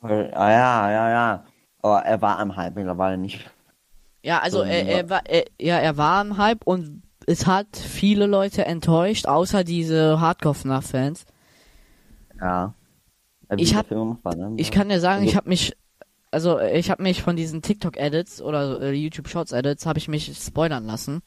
Ah 0.03 0.51
ja, 0.51 0.91
ja, 0.91 1.11
ja. 1.11 1.45
Aber 1.83 2.03
er 2.05 2.21
war 2.23 2.39
am 2.39 2.57
Hype 2.57 2.75
mittlerweile 2.75 3.19
nicht. 3.19 3.51
Ja, 4.23 4.41
also 4.41 4.59
So, 4.59 4.65
er, 4.65 4.87
er 4.87 5.11
war, 5.11 5.23
er, 5.27 5.45
ja, 5.61 5.79
er 5.79 5.97
war 5.97 6.23
im 6.23 6.37
Hype 6.37 6.67
und 6.67 7.03
es 7.27 7.47
hat 7.47 7.77
viele 7.77 8.27
Leute 8.27 8.65
enttäuscht, 8.65 9.27
außer 9.27 9.63
diese 9.65 10.21
Hardcore-FNAF-Fans. 10.21 11.25
Ja. 12.41 12.75
Ich 13.57 13.75
hab- 13.75 13.91
war, 13.91 14.37
ne? 14.37 14.55
Ich 14.57 14.71
kann 14.71 14.89
dir 14.89 15.01
sagen, 15.01 15.21
Also- 15.21 15.31
ich 15.31 15.37
habe 15.37 15.49
mich, 15.49 15.77
also 16.31 16.59
äh, 16.59 16.79
ich 16.79 16.91
habe 16.91 17.03
mich 17.03 17.23
von 17.23 17.37
diesen 17.37 17.63
TikTok-Edits 17.63 18.41
oder 18.43 18.81
äh, 18.81 18.93
YouTube 18.93 19.29
Shorts-Edits 19.29 19.87
habe 19.87 19.99
ich 19.99 20.09
mich 20.09 20.37
spoilern 20.37 20.87
lassen. 20.87 21.23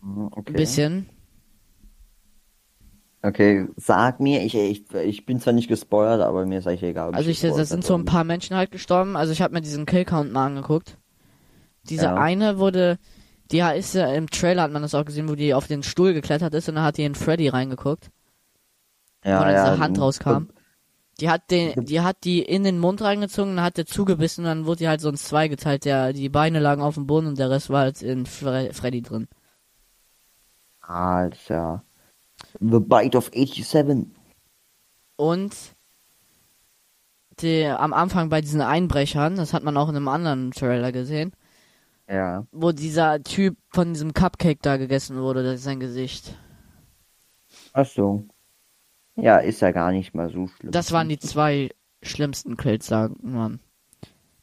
Mhm, 0.00 0.28
Okay. 0.32 0.50
Ein 0.50 0.54
bisschen. 0.54 1.08
Okay, 3.20 3.66
sag 3.76 4.20
mir, 4.20 4.44
ich, 4.44 4.54
ich, 4.54 4.94
ich 4.94 5.26
bin 5.26 5.40
zwar 5.40 5.52
nicht 5.52 5.68
gespoilert, 5.68 6.20
aber 6.20 6.46
mir 6.46 6.60
ist 6.60 6.68
eigentlich 6.68 6.84
egal. 6.84 7.12
Also 7.14 7.28
ich, 7.28 7.40
da 7.40 7.64
sind 7.64 7.84
so 7.84 7.94
ein 7.94 8.04
paar 8.04 8.22
Menschen 8.22 8.56
halt 8.56 8.70
gestorben. 8.70 9.16
Also 9.16 9.32
ich 9.32 9.42
habe 9.42 9.54
mir 9.54 9.60
diesen 9.60 9.86
Killcount 9.86 10.32
mal 10.32 10.46
angeguckt. 10.46 10.96
Diese 11.82 12.04
Ja. 12.04 12.14
eine 12.14 12.58
wurde, 12.58 12.98
die 13.50 13.58
ist 13.58 13.94
ja 13.94 14.12
im 14.12 14.30
Trailer 14.30 14.62
hat 14.62 14.72
man 14.72 14.82
das 14.82 14.94
auch 14.94 15.04
gesehen, 15.04 15.28
wo 15.28 15.34
die 15.34 15.52
auf 15.52 15.66
den 15.66 15.82
Stuhl 15.82 16.12
geklettert 16.14 16.54
ist 16.54 16.68
und 16.68 16.76
dann 16.76 16.84
hat 16.84 16.96
die 16.96 17.04
in 17.04 17.16
Freddy 17.16 17.48
reingeguckt, 17.48 18.10
Ja, 19.24 19.42
dann 19.42 19.52
ja. 19.54 19.78
Hand 19.78 19.98
rauskam. 20.00 20.50
Die 21.20 21.28
hat 21.28 21.50
den, 21.50 21.84
die 21.84 22.00
hat 22.00 22.22
die 22.24 22.42
in 22.42 22.62
den 22.62 22.78
Mund 22.78 23.02
reingezogen, 23.02 23.56
dann 23.56 23.64
hat 23.64 23.76
der 23.76 23.86
zugebissen 23.86 24.44
und 24.44 24.48
dann 24.48 24.66
wurde 24.66 24.78
die 24.78 24.88
halt 24.88 25.00
so 25.00 25.08
in 25.08 25.16
zwei 25.16 25.48
geteilt. 25.48 25.84
Der, 25.84 26.12
die 26.12 26.28
Beine 26.28 26.60
lagen 26.60 26.80
auf 26.82 26.94
dem 26.94 27.06
Boden 27.08 27.26
und 27.26 27.38
der 27.38 27.50
Rest 27.50 27.70
war 27.70 27.80
halt 27.80 28.02
in 28.02 28.24
Fre 28.26 28.70
Freddy 28.72 29.02
drin. 29.02 29.26
Alter. 30.80 31.82
The 32.60 32.78
Bite 32.80 33.16
of 33.18 33.30
87. 33.34 34.06
Und 35.16 35.54
die, 37.40 37.64
am 37.66 37.92
Anfang 37.92 38.28
bei 38.28 38.40
diesen 38.40 38.60
Einbrechern, 38.60 39.36
das 39.36 39.52
hat 39.52 39.64
man 39.64 39.76
auch 39.76 39.88
in 39.88 39.96
einem 39.96 40.08
anderen 40.08 40.52
Trailer 40.52 40.92
gesehen, 40.92 41.32
Ja. 42.08 42.46
wo 42.52 42.72
dieser 42.72 43.22
Typ 43.22 43.56
von 43.70 43.92
diesem 43.92 44.14
Cupcake 44.14 44.62
da 44.62 44.76
gegessen 44.76 45.20
wurde, 45.20 45.42
das 45.42 45.56
ist 45.56 45.64
sein 45.64 45.80
Gesicht. 45.80 46.36
Ach 47.72 47.86
so. 47.86 48.24
Ja, 49.20 49.38
ist 49.38 49.60
ja 49.60 49.72
gar 49.72 49.90
nicht 49.92 50.14
mal 50.14 50.28
so 50.30 50.46
schlimm. 50.46 50.70
Das 50.70 50.92
waren 50.92 51.08
die 51.08 51.18
zwei 51.18 51.70
schlimmsten 52.02 52.56
Kills, 52.56 52.86
sagen 52.86 53.16
man. 53.22 53.60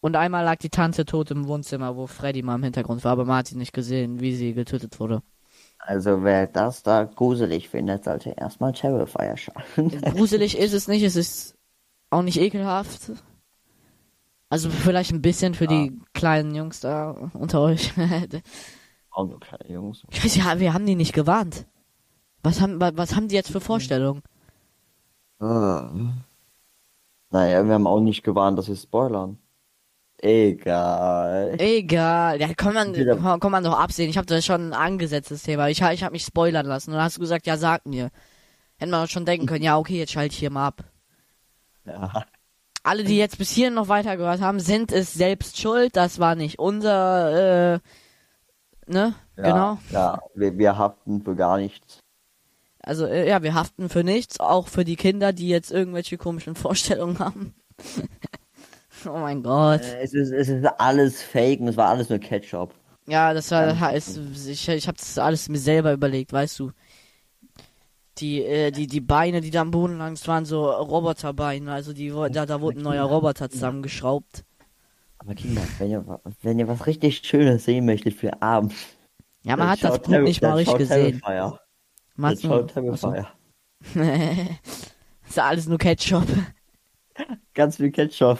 Und 0.01 0.15
einmal 0.15 0.43
lag 0.45 0.57
die 0.57 0.69
Tante 0.69 1.05
tot 1.05 1.31
im 1.31 1.47
Wohnzimmer, 1.47 1.95
wo 1.95 2.05
Freddy 2.07 2.43
mal 2.43 2.55
im 2.55 2.63
Hintergrund 2.63 3.03
war, 3.03 3.13
aber 3.13 3.25
man 3.25 3.37
hat 3.37 3.47
sie 3.47 3.57
nicht 3.57 3.73
gesehen, 3.73 4.19
wie 4.19 4.35
sie 4.35 4.53
getötet 4.53 4.99
wurde. 4.99 5.23
Also 5.79 6.23
wer 6.23 6.47
das 6.47 6.83
da 6.83 7.03
gruselig 7.05 7.69
findet, 7.69 8.03
sollte 8.03 8.31
erstmal 8.31 8.73
Terrifier 8.73 9.37
schauen. 9.37 9.63
Gruselig 10.01 10.57
ist 10.57 10.73
es 10.73 10.87
nicht, 10.87 11.03
es 11.03 11.15
ist 11.15 11.55
auch 12.09 12.21
nicht 12.21 12.39
ekelhaft. 12.39 13.11
Also 14.49 14.69
vielleicht 14.69 15.11
ein 15.11 15.21
bisschen 15.21 15.53
für 15.53 15.67
die 15.67 15.99
kleinen 16.13 16.53
Jungs 16.55 16.79
da 16.79 17.11
unter 17.33 17.61
euch. 17.61 17.91
Auch 19.11 19.29
so 19.29 19.37
kleine 19.39 19.73
Jungs. 19.73 20.03
Ja, 20.35 20.59
wir 20.59 20.73
haben 20.73 20.85
die 20.85 20.95
nicht 20.95 21.13
gewarnt. 21.13 21.65
Was 22.43 22.61
haben, 22.61 22.79
wa- 22.79 22.91
was 22.95 23.15
haben 23.15 23.27
die 23.27 23.35
jetzt 23.35 23.51
für 23.51 23.61
Vorstellungen? 23.61 24.21
Ah. 25.39 25.89
Naja, 27.31 27.65
wir 27.65 27.73
haben 27.73 27.87
auch 27.87 27.99
nicht 27.99 28.23
gewarnt, 28.23 28.57
dass 28.57 28.67
wir 28.67 28.75
spoilern. 28.75 29.37
Egal. 30.17 31.55
Egal, 31.59 32.39
ja, 32.39 32.53
kann 32.53 32.73
man, 32.73 32.95
Wieder- 32.95 33.17
kann, 33.17 33.39
kann 33.39 33.51
man 33.51 33.63
doch 33.63 33.77
absehen. 33.77 34.09
Ich 34.09 34.17
habe 34.17 34.25
das 34.25 34.45
schon 34.45 34.73
angesetzt, 34.73 35.29
das 35.31 35.43
Thema. 35.43 35.67
Ich, 35.69 35.81
ich 35.81 36.03
habe 36.03 36.13
mich 36.13 36.23
spoilern 36.23 36.65
lassen. 36.65 36.91
Und 36.91 36.95
dann 36.95 37.03
hast 37.03 37.17
du 37.17 37.21
gesagt, 37.21 37.45
ja, 37.47 37.57
sag 37.57 37.85
mir. 37.85 38.09
Hätten 38.77 38.91
wir 38.91 39.07
schon 39.07 39.25
denken 39.25 39.45
können, 39.45 39.63
ja, 39.63 39.77
okay, 39.77 39.97
jetzt 39.99 40.13
schalte 40.13 40.33
ich 40.33 40.39
hier 40.39 40.49
mal 40.51 40.67
ab. 40.67 40.83
Ja. 41.85 42.25
Alle, 42.83 43.03
die 43.03 43.17
jetzt 43.17 43.37
bis 43.37 43.49
hierhin 43.51 43.73
noch 43.73 43.87
weitergehört 43.87 44.41
haben, 44.41 44.59
sind 44.59 44.91
es 44.91 45.13
selbst 45.13 45.59
schuld. 45.59 45.95
Das 45.95 46.19
war 46.19 46.35
nicht 46.35 46.59
unser, 46.59 47.73
äh, 47.75 47.79
ne? 48.87 49.15
Ja, 49.37 49.43
Genau. 49.43 49.77
Ja, 49.91 50.19
wir, 50.35 50.57
wir 50.57 50.77
haften 50.77 51.21
für 51.23 51.35
gar 51.35 51.57
nichts. 51.57 51.99
Also, 52.85 53.05
äh, 53.07 53.27
ja, 53.27 53.41
wir 53.43 53.53
haften 53.55 53.89
für 53.89 54.03
nichts. 54.03 54.39
Auch 54.39 54.67
für 54.67 54.85
die 54.85 54.95
Kinder, 54.95 55.33
die 55.33 55.47
jetzt 55.49 55.71
irgendwelche 55.71 56.17
komischen 56.17 56.55
Vorstellungen 56.55 57.19
haben. 57.19 57.55
oh 59.05 59.17
mein 59.19 59.43
Gott. 59.43 59.81
Äh, 59.81 60.03
Es 60.03 60.13
ist, 60.13 60.31
es 60.31 60.49
ist 60.49 60.65
alles 60.79 61.21
fake 61.21 61.59
und 61.61 61.67
es 61.69 61.77
war 61.77 61.89
alles 61.89 62.09
nur 62.09 62.19
Ketchup. 62.19 62.73
Ja, 63.07 63.33
das 63.33 63.51
war, 63.51 63.79
heißt, 63.79 64.19
ich, 64.47 64.67
ich 64.69 64.87
habe 64.87 64.97
das 64.97 65.17
alles 65.19 65.47
mir 65.49 65.59
selber 65.59 65.93
überlegt, 65.93 66.33
weißt 66.33 66.59
du. 66.59 66.71
Die, 68.17 68.43
äh, 68.43 68.71
die, 68.71 68.87
die 68.87 69.01
Beine, 69.01 69.41
die 69.41 69.51
da 69.51 69.61
am 69.61 69.71
Boden 69.71 69.99
das 69.99 70.27
waren 70.27 70.45
so 70.45 70.69
Roboterbeine, 70.71 71.71
also 71.71 71.91
die, 71.93 72.09
da, 72.31 72.45
da 72.45 72.61
wurde 72.61 72.79
ein 72.79 72.83
neuer 72.83 73.03
Roboter 73.05 73.49
zusammengeschraubt. 73.49 74.45
Aber 75.17 75.35
Kinder, 75.35 75.61
wenn 75.77 75.91
ihr, 75.91 76.21
wenn 76.41 76.59
ihr 76.59 76.67
was 76.67 76.87
richtig 76.87 77.17
Schönes 77.25 77.65
sehen 77.65 77.85
möchtet 77.85 78.13
für 78.13 78.41
abends, 78.41 78.75
Ja, 79.43 79.55
man 79.57 79.69
hat 79.69 79.83
das 79.83 80.01
Buch 80.01 80.19
nicht 80.19 80.41
mal 80.41 80.55
richtig 80.55 80.77
gesehen. 80.77 81.21
Terrifier. 81.21 81.59
Man 82.15 82.33
achso. 82.33 82.63
Terrifier. 82.63 83.27
ist 85.27 85.35
ja 85.35 85.43
alles 85.45 85.67
nur 85.67 85.77
Ketchup. 85.77 86.25
Ganz 87.53 87.77
viel 87.77 87.91
Ketchup. 87.91 88.39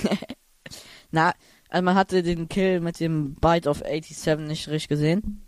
Na, 1.10 1.32
also 1.70 1.84
man 1.84 1.94
hatte 1.94 2.22
den 2.22 2.48
Kill 2.48 2.80
mit 2.80 3.00
dem 3.00 3.34
Bite 3.36 3.68
of 3.68 3.78
87 3.84 4.46
nicht 4.46 4.68
richtig 4.68 4.88
gesehen. 4.88 5.44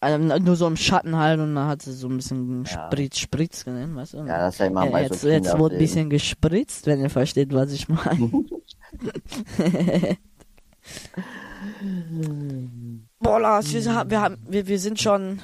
Also 0.00 0.18
nur 0.18 0.56
so 0.56 0.66
im 0.66 0.76
Schatten 0.76 1.16
halt 1.16 1.38
und 1.38 1.52
man 1.52 1.68
hatte 1.68 1.92
so 1.92 2.08
ein 2.08 2.16
bisschen 2.16 2.64
Ja. 2.64 2.86
Spritz, 2.90 3.18
Spritz 3.18 3.64
gesehen, 3.64 3.94
weißt 3.94 4.14
du? 4.14 4.18
Ja, 4.18 4.38
das 4.38 4.54
ist 4.54 4.58
ja 4.60 4.66
immer 4.66 4.84
Ja, 4.90 4.98
jetzt, 4.98 5.20
so 5.20 5.28
jetzt 5.28 5.56
wurde 5.58 5.76
ein 5.76 5.78
bisschen 5.78 6.10
gespritzt, 6.10 6.86
wenn 6.86 7.00
ihr 7.00 7.08
versteht, 7.10 7.52
was 7.54 7.70
ich 7.72 7.88
meine. 7.88 8.30
Boah, 13.20 13.40
Lars, 13.40 13.72
wir, 13.72 13.94
ha- 13.94 14.04
wir, 14.08 14.20
haben, 14.20 14.38
wir, 14.48 14.66
wir 14.66 14.78
sind 14.78 15.00
schon. 15.00 15.40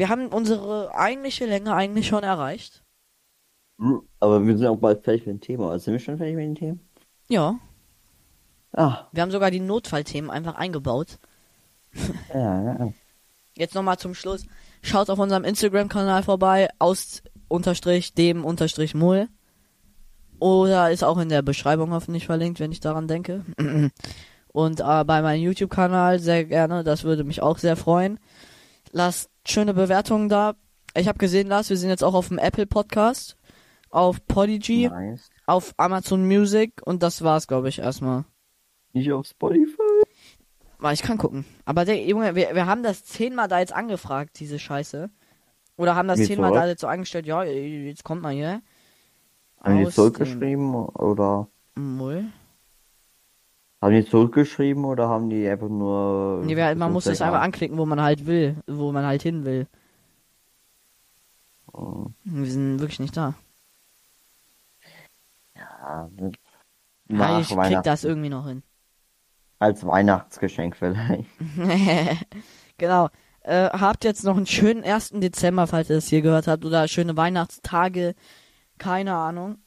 Wir 0.00 0.08
haben 0.08 0.28
unsere 0.28 0.94
eigentliche 0.94 1.44
Länge 1.44 1.74
eigentlich 1.74 2.06
schon 2.08 2.22
erreicht. 2.22 2.82
Aber 4.18 4.46
wir 4.46 4.56
sind 4.56 4.66
auch 4.66 4.78
bald 4.78 5.04
fertig 5.04 5.26
mit 5.26 5.34
dem 5.34 5.40
Thema. 5.42 5.72
Also 5.72 5.84
sind 5.84 5.92
wir 5.92 6.00
schon 6.00 6.16
fertig 6.16 6.36
mit 6.36 6.46
dem 6.46 6.54
Thema? 6.54 6.78
Ja. 7.28 7.58
Ah, 8.72 9.08
Wir 9.12 9.20
haben 9.20 9.30
sogar 9.30 9.50
die 9.50 9.60
Notfallthemen 9.60 10.30
einfach 10.30 10.54
eingebaut. 10.54 11.18
ja, 12.32 12.62
ja. 12.62 12.92
Jetzt 13.58 13.74
nochmal 13.74 13.98
zum 13.98 14.14
Schluss. 14.14 14.46
Schaut 14.80 15.10
auf 15.10 15.18
unserem 15.18 15.44
Instagram-Kanal 15.44 16.22
vorbei, 16.22 16.70
aus 16.78 17.22
unterstrich 17.48 18.14
dem 18.14 18.42
unterstrich 18.42 18.94
Mull. 18.94 19.28
Oder 20.38 20.90
ist 20.92 21.04
auch 21.04 21.18
in 21.18 21.28
der 21.28 21.42
Beschreibung 21.42 21.92
hoffentlich 21.92 22.24
verlinkt, 22.24 22.58
wenn 22.58 22.72
ich 22.72 22.80
daran 22.80 23.06
denke. 23.06 23.44
Und 24.48 24.80
äh, 24.80 25.04
bei 25.04 25.20
meinem 25.20 25.42
YouTube-Kanal 25.42 26.20
sehr 26.20 26.46
gerne, 26.46 26.84
das 26.84 27.04
würde 27.04 27.22
mich 27.22 27.42
auch 27.42 27.58
sehr 27.58 27.76
freuen. 27.76 28.18
Lasst 28.92 29.30
schöne 29.46 29.74
Bewertungen 29.74 30.28
da. 30.28 30.54
Ich 30.94 31.08
habe 31.08 31.18
gesehen, 31.18 31.48
Lars, 31.48 31.70
wir 31.70 31.76
sind 31.76 31.90
jetzt 31.90 32.02
auch 32.02 32.14
auf 32.14 32.28
dem 32.28 32.38
Apple 32.38 32.66
Podcast, 32.66 33.36
auf 33.90 34.24
Podigy, 34.26 34.88
Nice. 34.88 35.30
auf 35.46 35.72
Amazon 35.76 36.26
Music 36.26 36.80
und 36.84 37.02
das 37.02 37.22
war's, 37.22 37.46
glaube 37.46 37.68
ich, 37.68 37.78
erstmal. 37.78 38.24
Nicht 38.92 39.12
auf 39.12 39.26
Spotify. 39.26 39.76
Ich 40.92 41.02
kann 41.02 41.18
gucken. 41.18 41.44
Aber 41.64 41.84
der 41.84 42.02
Junge, 42.04 42.34
wir, 42.34 42.54
wir 42.54 42.66
haben 42.66 42.82
das 42.82 43.04
zehnmal 43.04 43.48
da 43.48 43.60
jetzt 43.60 43.72
angefragt, 43.72 44.40
diese 44.40 44.58
Scheiße. 44.58 45.10
Oder 45.76 45.94
haben 45.94 46.08
das 46.08 46.24
zehnmal 46.24 46.52
da 46.52 46.66
jetzt 46.66 46.80
so 46.80 46.86
eingestellt, 46.86 47.26
ja, 47.26 47.42
jetzt 47.44 48.02
kommt 48.04 48.22
mal 48.22 48.32
hier. 48.32 48.62
Haben 49.62 49.84
die 49.84 49.90
zurückgeschrieben 49.90 50.74
oder 50.74 51.48
Mull. 51.74 52.26
Haben 53.80 53.94
die 53.94 54.04
zurückgeschrieben 54.04 54.84
oder 54.84 55.08
haben 55.08 55.30
die 55.30 55.48
einfach 55.48 55.68
nur 55.68 56.42
Nee, 56.44 56.74
man 56.74 56.92
muss 56.92 57.06
ja. 57.06 57.12
einfach 57.12 57.40
anklicken, 57.40 57.78
wo 57.78 57.86
man 57.86 58.00
halt 58.00 58.26
will, 58.26 58.56
wo 58.66 58.92
man 58.92 59.04
halt 59.04 59.22
hin 59.22 59.44
will. 59.44 59.66
Oh, 61.72 62.06
Wir 62.24 62.50
sind 62.50 62.80
wirklich 62.80 63.00
nicht 63.00 63.16
da. 63.16 63.34
Ja, 65.54 66.10
nach 67.08 67.40
ich 67.40 67.48
krieg 67.48 67.82
das 67.82 68.04
irgendwie 68.04 68.28
noch 68.28 68.46
hin. 68.46 68.62
Als 69.58 69.86
Weihnachtsgeschenk 69.86 70.76
vielleicht. 70.76 71.28
genau. 72.78 73.08
Äh, 73.42 73.70
habt 73.70 74.04
jetzt 74.04 74.24
noch 74.24 74.36
einen 74.36 74.46
schönen 74.46 74.84
1. 74.84 75.12
Dezember, 75.14 75.66
falls 75.66 75.90
ihr 75.90 75.96
das 75.96 76.08
hier 76.08 76.22
gehört 76.22 76.46
habt, 76.46 76.64
oder 76.64 76.88
schöne 76.88 77.16
Weihnachtstage. 77.16 78.14
Keine 78.78 79.14
Ahnung. 79.14 79.58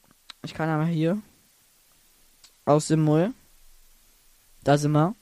Ich 0.44 0.54
kann 0.54 0.70
aber 0.70 0.86
hier. 0.86 1.20
Aus 2.66 2.88
dem 2.88 3.04
Mull. 3.04 3.34
Da 4.64 4.78
sind 4.78 4.92
wir. 4.94 5.16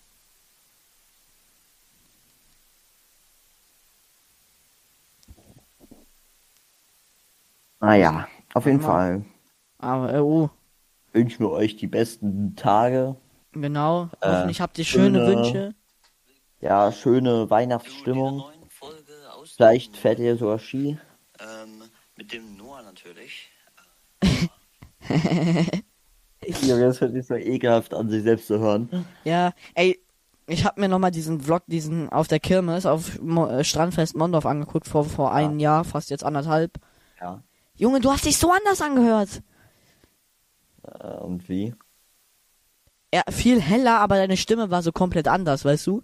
Naja, 7.79 8.27
auf 8.53 8.65
jeden 8.65 8.81
Ja. 8.81 8.85
Fall 8.87 9.25
Aber, 9.79 10.13
äh, 10.13 10.19
oh, 10.19 10.49
wünschen 11.13 11.39
wir 11.39 11.49
euch 11.51 11.75
die 11.75 11.87
besten 11.87 12.55
Tage. 12.55 13.15
genau. 13.51 14.09
Äh, 14.21 14.27
Hoffentlich 14.27 14.61
habt 14.61 14.77
ihr 14.77 14.85
schöne 14.85 15.19
schöne- 15.19 15.27
Wünsche. 15.27 15.75
Ja, 16.59 16.91
schöne 16.91 17.49
Weihnachtsstimmung. 17.49 18.43
Vielleicht 19.55 19.97
fährt 19.97 20.19
ihr 20.19 20.37
sogar 20.37 20.59
Ski. 20.59 20.99
Ähm, 21.39 21.81
mit 22.15 22.31
dem 22.31 22.55
Noah 22.57 22.83
natürlich. 22.83 23.49
Junge, 26.45 26.81
das 26.81 27.01
hört 27.01 27.13
sich 27.13 27.27
so 27.27 27.35
ekelhaft 27.35 27.93
an, 27.93 28.09
sich 28.09 28.23
selbst 28.23 28.47
zu 28.47 28.59
hören. 28.59 29.05
Ja, 29.23 29.53
ey, 29.75 29.99
ich 30.47 30.65
hab 30.65 30.77
mir 30.77 30.89
nochmal 30.89 31.11
diesen 31.11 31.41
Vlog, 31.41 31.63
diesen 31.67 32.09
auf 32.09 32.27
der 32.27 32.39
Kirmes, 32.39 32.85
auf 32.85 33.21
Mo 33.21 33.47
äh, 33.47 33.63
Strandfest 33.63 34.15
Mondorf 34.15 34.45
angeguckt, 34.45 34.87
vor, 34.87 35.05
vor 35.05 35.33
einem 35.33 35.59
Jahr, 35.59 35.83
fast 35.83 36.09
jetzt 36.09 36.23
anderthalb. 36.23 36.73
Ja. 37.19 37.43
Junge, 37.75 37.99
du 37.99 38.11
hast 38.11 38.25
dich 38.25 38.37
so 38.37 38.51
anders 38.51 38.81
angehört. 38.81 39.43
Äh, 40.83 41.17
und 41.19 41.47
wie? 41.47 41.73
Ja, 43.13 43.23
viel 43.29 43.61
heller, 43.61 43.99
aber 43.99 44.15
deine 44.15 44.37
Stimme 44.37 44.71
war 44.71 44.81
so 44.81 44.91
komplett 44.91 45.27
anders, 45.27 45.63
weißt 45.65 45.85
du? 45.87 46.01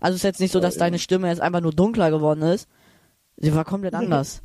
Also 0.00 0.14
es 0.14 0.20
ist 0.20 0.24
jetzt 0.24 0.40
nicht 0.40 0.52
so, 0.52 0.60
dass 0.60 0.76
deine 0.76 0.98
Stimme 0.98 1.28
jetzt 1.28 1.40
einfach 1.40 1.60
nur 1.60 1.72
dunkler 1.72 2.10
geworden 2.10 2.42
ist. 2.42 2.68
Sie 3.36 3.54
war 3.54 3.64
komplett 3.64 3.94
anders. 3.94 4.42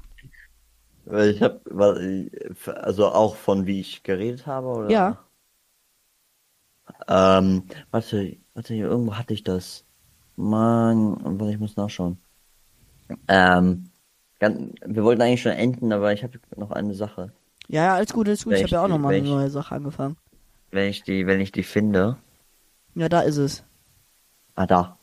Weil 1.05 1.29
ich 1.31 1.41
hab, 1.41 1.61
weil 1.65 2.29
ich- 2.33 2.67
also 2.67 3.07
auch 3.07 3.35
von 3.35 3.65
wie 3.65 3.79
ich 3.79 4.03
geredet 4.03 4.45
habe, 4.47 4.67
oder? 4.67 4.89
Ja. 4.89 5.17
Ähm, 7.07 7.63
warte, 7.91 8.37
warte, 8.53 8.73
hier, 8.73 8.85
irgendwo 8.87 9.15
hatte 9.15 9.33
ich 9.33 9.43
das. 9.43 9.85
Mann, 10.35 11.39
ich 11.49 11.59
muss 11.59 11.75
nachschauen. 11.75 12.17
Ähm, 13.27 13.89
ganz, 14.39 14.73
wir 14.85 15.03
wollten 15.03 15.21
eigentlich 15.21 15.41
schon 15.41 15.51
enden, 15.51 15.91
aber 15.91 16.13
ich 16.13 16.23
habe 16.23 16.39
noch 16.55 16.71
eine 16.71 16.93
Sache. 16.93 17.31
Ja, 17.67 17.83
ja, 17.85 17.95
alles 17.95 18.13
gut, 18.13 18.27
alles 18.27 18.43
gut. 18.43 18.53
Ich 18.53 18.63
habe 18.63 18.71
ja 18.71 18.81
auch 18.81 18.85
ich- 18.85 18.91
nochmal 18.91 19.13
wenn 19.13 19.19
eine 19.21 19.27
ich- 19.29 19.33
neue 19.35 19.49
Sache 19.49 19.75
angefangen. 19.75 20.17
Wenn 20.71 20.89
ich 20.89 21.03
die, 21.03 21.27
wenn 21.27 21.41
ich 21.41 21.51
die 21.51 21.63
finde. 21.63 22.17
Ja, 22.95 23.09
da 23.09 23.21
ist 23.21 23.37
es. 23.37 23.63
Ah, 24.55 24.65
da. 24.67 24.97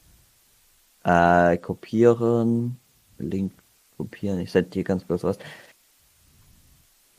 Äh, 1.05 1.59
kopieren. 1.59 2.78
Link 3.18 3.53
kopieren. 3.96 4.38
Ich 4.40 4.51
setze 4.53 4.70
hier 4.74 4.84
ganz 4.84 5.07
kurz 5.07 5.24
was. 5.24 5.38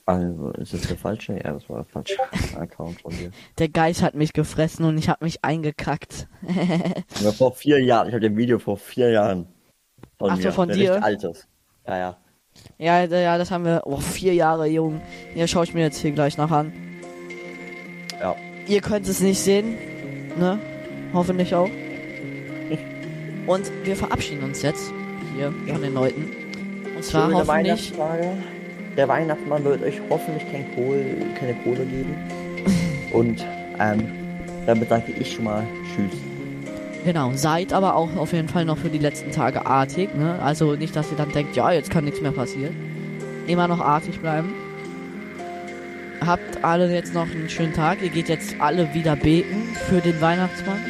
Also, 0.09 0.49
ist 0.53 0.73
das 0.73 0.81
der 0.81 0.97
falsche? 0.97 1.33
Ja, 1.33 1.53
das 1.53 1.69
war 1.69 1.83
der 1.83 1.85
falsche 1.85 2.17
Account 2.59 2.99
von 3.01 3.11
dir. 3.11 3.29
Der 3.59 3.69
Geist 3.69 4.01
hat 4.01 4.15
mich 4.15 4.33
gefressen 4.33 4.85
und 4.85 4.97
ich 4.97 5.07
habe 5.07 5.23
mich 5.23 5.43
eingekackt. 5.43 6.27
Aber 7.19 7.31
vor 7.31 7.53
vier 7.53 7.79
Jahren. 7.79 8.07
Ich 8.07 8.13
habe 8.13 8.21
den 8.21 8.35
Video 8.35 8.57
vor 8.57 8.77
vier 8.77 9.11
Jahren. 9.11 9.45
Von 10.17 10.31
Ach 10.31 10.37
so, 10.37 10.47
mir. 10.47 10.51
von 10.51 10.69
dir? 10.69 11.03
Altes. 11.03 11.47
Ja, 11.85 11.97
ja. 11.97 12.17
Ja, 12.79 13.03
ja, 13.03 13.37
das 13.37 13.51
haben 13.51 13.65
wir. 13.65 13.83
Oh, 13.85 13.97
vier 13.97 14.33
Jahre 14.33 14.65
jung. 14.65 14.99
Ja, 15.35 15.45
schaue 15.45 15.65
ich 15.65 15.75
mir 15.75 15.81
jetzt 15.81 15.99
hier 15.99 16.11
gleich 16.11 16.39
noch 16.39 16.49
an. 16.49 16.73
Ja. 18.19 18.35
Ihr 18.67 18.81
könnt 18.81 19.07
es 19.07 19.19
nicht 19.19 19.39
sehen, 19.39 19.77
ne? 20.39 20.57
Hoffentlich 21.13 21.53
auch. 21.53 21.69
Und 23.45 23.71
wir 23.83 23.95
verabschieden 23.95 24.43
uns 24.43 24.63
jetzt 24.63 24.91
hier 25.35 25.53
von 25.67 25.83
den 25.83 25.93
Leuten. 25.93 26.31
Und 26.95 27.03
zwar 27.03 27.25
Schöne 27.29 27.35
hoffentlich. 27.35 27.93
Der 28.99 29.07
Weihnachtsmann 29.07 29.63
wird 29.63 29.81
euch 29.81 30.01
hoffentlich 30.09 30.43
kein 30.51 30.65
Kohl, 30.75 31.01
keine 31.39 31.53
Kohle 31.63 31.85
geben. 31.85 32.13
Und 33.13 33.45
ähm, 33.79 34.03
damit 34.65 34.89
sage 34.89 35.13
ich 35.17 35.33
schon 35.35 35.45
mal 35.45 35.63
Tschüss. 35.95 36.19
Genau, 37.05 37.31
seid 37.33 37.71
aber 37.71 37.95
auch 37.95 38.13
auf 38.17 38.33
jeden 38.33 38.49
Fall 38.49 38.65
noch 38.65 38.77
für 38.77 38.89
die 38.89 38.97
letzten 38.97 39.31
Tage 39.31 39.65
artig, 39.65 40.13
ne? 40.17 40.37
Also 40.43 40.75
nicht, 40.75 40.97
dass 40.97 41.09
ihr 41.11 41.15
dann 41.17 41.31
denkt, 41.31 41.55
ja, 41.55 41.71
jetzt 41.71 41.89
kann 41.89 42.03
nichts 42.03 42.19
mehr 42.19 42.33
passieren. 42.33 42.75
Immer 43.47 43.69
noch 43.69 43.79
artig 43.79 44.19
bleiben. 44.19 44.53
Habt 46.19 46.61
alle 46.61 46.93
jetzt 46.93 47.13
noch 47.13 47.31
einen 47.31 47.47
schönen 47.49 47.71
Tag. 47.71 48.01
Ihr 48.01 48.09
geht 48.09 48.27
jetzt 48.27 48.53
alle 48.59 48.93
wieder 48.93 49.15
beten 49.15 49.61
für 49.87 50.01
den 50.01 50.19
Weihnachtsmann. 50.19 50.81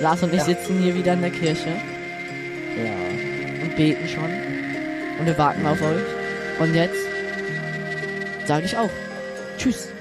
Lars 0.00 0.20
und 0.24 0.32
ich 0.32 0.40
Ja. 0.40 0.46
sitzen 0.46 0.80
hier 0.80 0.96
wieder 0.96 1.12
in 1.12 1.20
der 1.20 1.30
Kirche 1.30 1.68
Ja. 1.68 3.62
und 3.62 3.76
beten 3.76 4.08
schon. 4.08 4.24
Und 5.20 5.26
wir 5.26 5.38
warten 5.38 5.64
auf 5.64 5.80
euch. 5.80 6.23
Und 6.58 6.74
jetzt 6.74 7.06
sage 8.46 8.66
ich 8.66 8.76
auch 8.76 8.90
Tschüss. 9.58 9.93